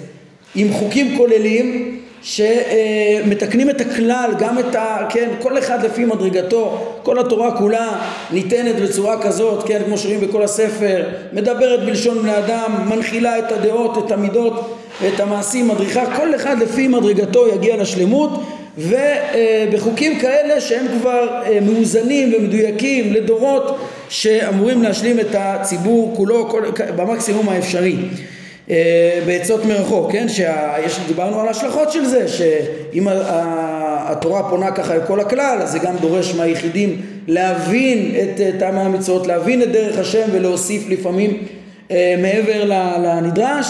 עם 0.54 0.72
חוקים 0.72 1.16
כוללים 1.16 1.98
שמתקנים 2.22 3.70
את 3.70 3.80
הכלל, 3.80 4.30
גם 4.38 4.58
את 4.58 4.74
ה... 4.74 5.06
כן, 5.10 5.28
כל 5.38 5.58
אחד 5.58 5.84
לפי 5.84 6.04
מדרגתו, 6.04 6.94
כל 7.02 7.18
התורה 7.18 7.58
כולה 7.58 7.92
ניתנת 8.30 8.76
בצורה 8.76 9.22
כזאת, 9.22 9.68
כן, 9.68 9.82
כמו 9.86 9.98
שרואים 9.98 10.20
בכל 10.20 10.42
הספר, 10.42 11.04
מדברת 11.32 11.84
בלשון 11.84 12.18
בני 12.18 12.38
אדם, 12.38 12.88
מנחילה 12.88 13.38
את 13.38 13.52
הדעות, 13.52 14.06
את 14.06 14.12
המידות, 14.12 14.78
את 15.08 15.20
המעשים, 15.20 15.68
מדריכה, 15.68 16.16
כל 16.16 16.34
אחד 16.34 16.58
לפי 16.58 16.88
מדרגתו 16.88 17.48
יגיע 17.48 17.76
לשלמות 17.76 18.30
ובחוקים 18.78 20.18
כאלה 20.18 20.60
שהם 20.60 20.86
כבר 21.00 21.42
אה, 21.46 21.58
מאוזנים 21.60 22.34
ומדויקים 22.38 23.12
לדורות 23.12 23.78
שאמורים 24.08 24.82
להשלים 24.82 25.20
את 25.20 25.34
הציבור 25.34 26.12
כולו 26.16 26.48
במקסימום 26.96 27.48
האפשרי. 27.48 27.96
אה, 27.96 28.31
בעצות 29.26 29.64
מרחוק, 29.64 30.12
כן? 30.12 30.28
שיש, 30.28 30.98
דיברנו 31.06 31.40
על 31.40 31.48
השלכות 31.48 31.92
של 31.92 32.04
זה, 32.04 32.28
שאם 32.28 33.08
התורה 34.06 34.50
פונה 34.50 34.70
ככה 34.70 34.96
לכל 34.96 35.20
הכלל, 35.20 35.58
אז 35.62 35.72
זה 35.72 35.78
גם 35.78 35.96
דורש 35.96 36.34
מהיחידים 36.34 37.00
להבין 37.28 38.12
את 38.22 38.58
טעמי 38.58 38.80
המצוות, 38.80 39.26
להבין 39.26 39.62
את 39.62 39.72
דרך 39.72 39.98
השם 39.98 40.28
ולהוסיף 40.32 40.88
לפעמים 40.88 41.42
אה, 41.90 42.14
מעבר 42.18 42.64
לנדרש, 42.98 43.66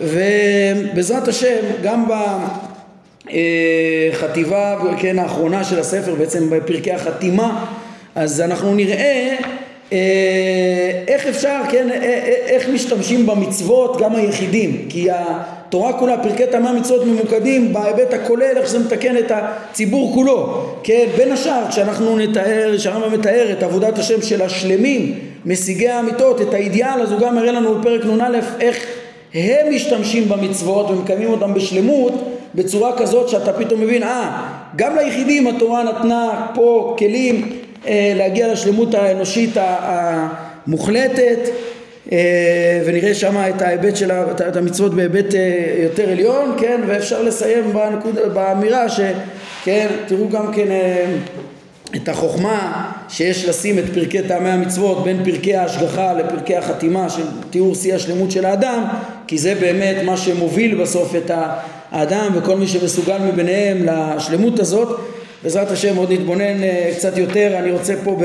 ובעזרת 0.00 1.28
השם 1.28 1.56
גם 1.82 2.08
ב... 2.08 2.12
אה, 3.30 4.08
חטיבה, 4.12 4.78
כן, 4.98 5.18
האחרונה 5.18 5.64
של 5.64 5.78
הספר, 5.78 6.14
בעצם 6.14 6.50
בפרקי 6.50 6.92
החתימה, 6.92 7.64
אז 8.14 8.40
אנחנו 8.40 8.74
נראה 8.74 8.96
אה, 8.96 9.36
איך 11.08 11.26
אפשר, 11.26 11.60
כן, 11.70 11.90
אה, 11.90 11.98
איך 12.46 12.68
משתמשים 12.68 13.26
במצוות 13.26 14.00
גם 14.00 14.16
היחידים, 14.16 14.86
כי 14.88 15.08
התורה 15.10 15.92
כולה, 15.92 16.18
פרקי 16.18 16.46
תמי 16.46 16.68
המצוות 16.68 17.04
ממוקדים 17.04 17.72
בהיבט 17.72 18.14
הכולל, 18.14 18.56
איך 18.56 18.66
שזה 18.66 18.78
מתקן 18.78 19.16
את 19.16 19.32
הציבור 19.34 20.14
כולו, 20.14 20.66
כן, 20.82 21.06
בין 21.16 21.32
השאר, 21.32 21.62
כשאנחנו 21.70 22.18
נתאר, 22.18 22.74
כשהרמב"ם 22.76 23.12
מתאר 23.12 23.52
את 23.52 23.62
עבודת 23.62 23.98
השם 23.98 24.22
של 24.22 24.42
השלמים, 24.42 25.18
משיגי 25.46 25.88
האמיתות, 25.88 26.40
את 26.40 26.54
האידיאל, 26.54 27.02
אז 27.02 27.12
הוא 27.12 27.20
גם 27.20 27.34
מראה 27.34 27.52
לנו 27.52 27.74
בפרק 27.74 28.04
נ"א 28.04 28.38
איך 28.60 28.86
הם 29.34 29.74
משתמשים 29.74 30.28
במצוות 30.28 30.90
ומקיימים 30.90 31.30
אותם 31.30 31.54
בשלמות 31.54 32.12
בצורה 32.54 32.98
כזאת 32.98 33.28
שאתה 33.28 33.52
פתאום 33.52 33.80
מבין, 33.80 34.02
אה, 34.02 34.48
גם 34.76 34.96
ליחידים 34.96 35.46
התורה 35.46 35.82
נתנה 35.82 36.46
פה 36.54 36.96
כלים 36.98 37.52
אה, 37.52 37.61
להגיע 37.90 38.52
לשלמות 38.52 38.94
האנושית 38.94 39.56
המוחלטת 39.56 41.38
אה, 42.12 42.82
ונראה 42.86 43.14
שם 43.14 43.36
את 43.36 43.62
ההיבט 43.62 43.96
של 43.96 44.10
המצוות 44.54 44.94
בהיבט 44.94 45.34
אה, 45.34 45.74
יותר 45.82 46.10
עליון, 46.10 46.56
כן, 46.60 46.80
ואפשר 46.86 47.22
לסיים 47.22 47.72
בנקוד, 47.72 48.18
באמירה 48.34 48.88
שכן, 48.88 49.86
תראו 50.06 50.28
גם 50.28 50.52
כן 50.52 50.70
אה, 50.70 51.16
את 51.96 52.08
החוכמה 52.08 52.90
שיש 53.08 53.48
לשים 53.48 53.78
את 53.78 53.84
פרקי 53.94 54.22
טעמי 54.22 54.48
המצוות 54.48 55.04
בין 55.04 55.24
פרקי 55.24 55.56
ההשגחה 55.56 56.12
לפרקי 56.12 56.56
החתימה 56.56 57.08
של 57.08 57.22
תיאור 57.50 57.74
שיא 57.74 57.94
השלמות 57.94 58.30
של 58.30 58.44
האדם 58.44 58.84
כי 59.26 59.38
זה 59.38 59.54
באמת 59.54 59.96
מה 60.04 60.16
שמוביל 60.16 60.82
בסוף 60.82 61.16
את 61.16 61.30
האדם 61.90 62.32
וכל 62.34 62.56
מי 62.56 62.66
שמסוגל 62.66 63.18
מביניהם 63.18 63.86
לשלמות 63.86 64.58
הזאת 64.58 65.00
בעזרת 65.42 65.70
השם 65.70 65.96
עוד 65.96 66.12
נתבונן 66.12 66.62
אה, 66.62 66.90
קצת 66.96 67.18
יותר. 67.18 67.58
אני 67.58 67.70
רוצה 67.70 67.94
פה 68.04 68.16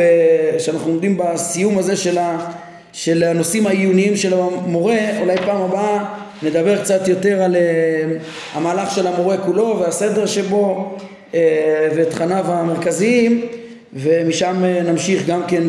שאנחנו 0.60 0.92
עומדים 0.92 1.18
בסיום 1.18 1.78
הזה 1.78 1.96
של, 1.96 2.18
ה, 2.18 2.52
של 2.94 3.24
הנושאים 3.24 3.68
העיוניים 3.68 4.18
של 4.18 4.34
המורה. 4.34 4.98
אולי 5.22 5.38
פעם 5.38 5.62
הבאה 5.62 6.06
נדבר 6.44 6.84
קצת 6.84 7.08
יותר 7.08 7.42
על 7.42 7.56
אה, 7.56 7.62
המהלך 8.54 8.96
של 8.96 9.08
המורה 9.08 9.38
כולו 9.38 9.80
והסדר 9.80 10.26
שבו 10.26 10.96
אה, 11.34 11.90
ותכניו 11.96 12.46
המרכזיים 12.48 13.42
ומשם 13.94 14.64
נמשיך 14.86 15.28
גם 15.28 15.42
כן 15.48 15.64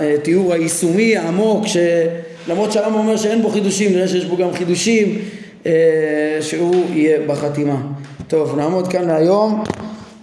לתיאור 0.00 0.52
היישומי 0.52 1.16
העמוק 1.16 1.64
שלמרות 1.66 2.72
שהרמב"ם 2.72 2.98
אומר 2.98 3.16
שאין 3.16 3.42
בו 3.42 3.48
חידושים 3.48 3.92
נראה 3.92 4.08
שיש 4.08 4.24
בו 4.24 4.36
גם 4.36 4.52
חידושים 4.52 5.18
שהוא 6.40 6.84
יהיה 6.94 7.18
בחתימה. 7.26 7.76
טוב 8.28 8.56
נעמוד 8.56 8.88
כאן 8.88 9.06
להיום 9.06 9.62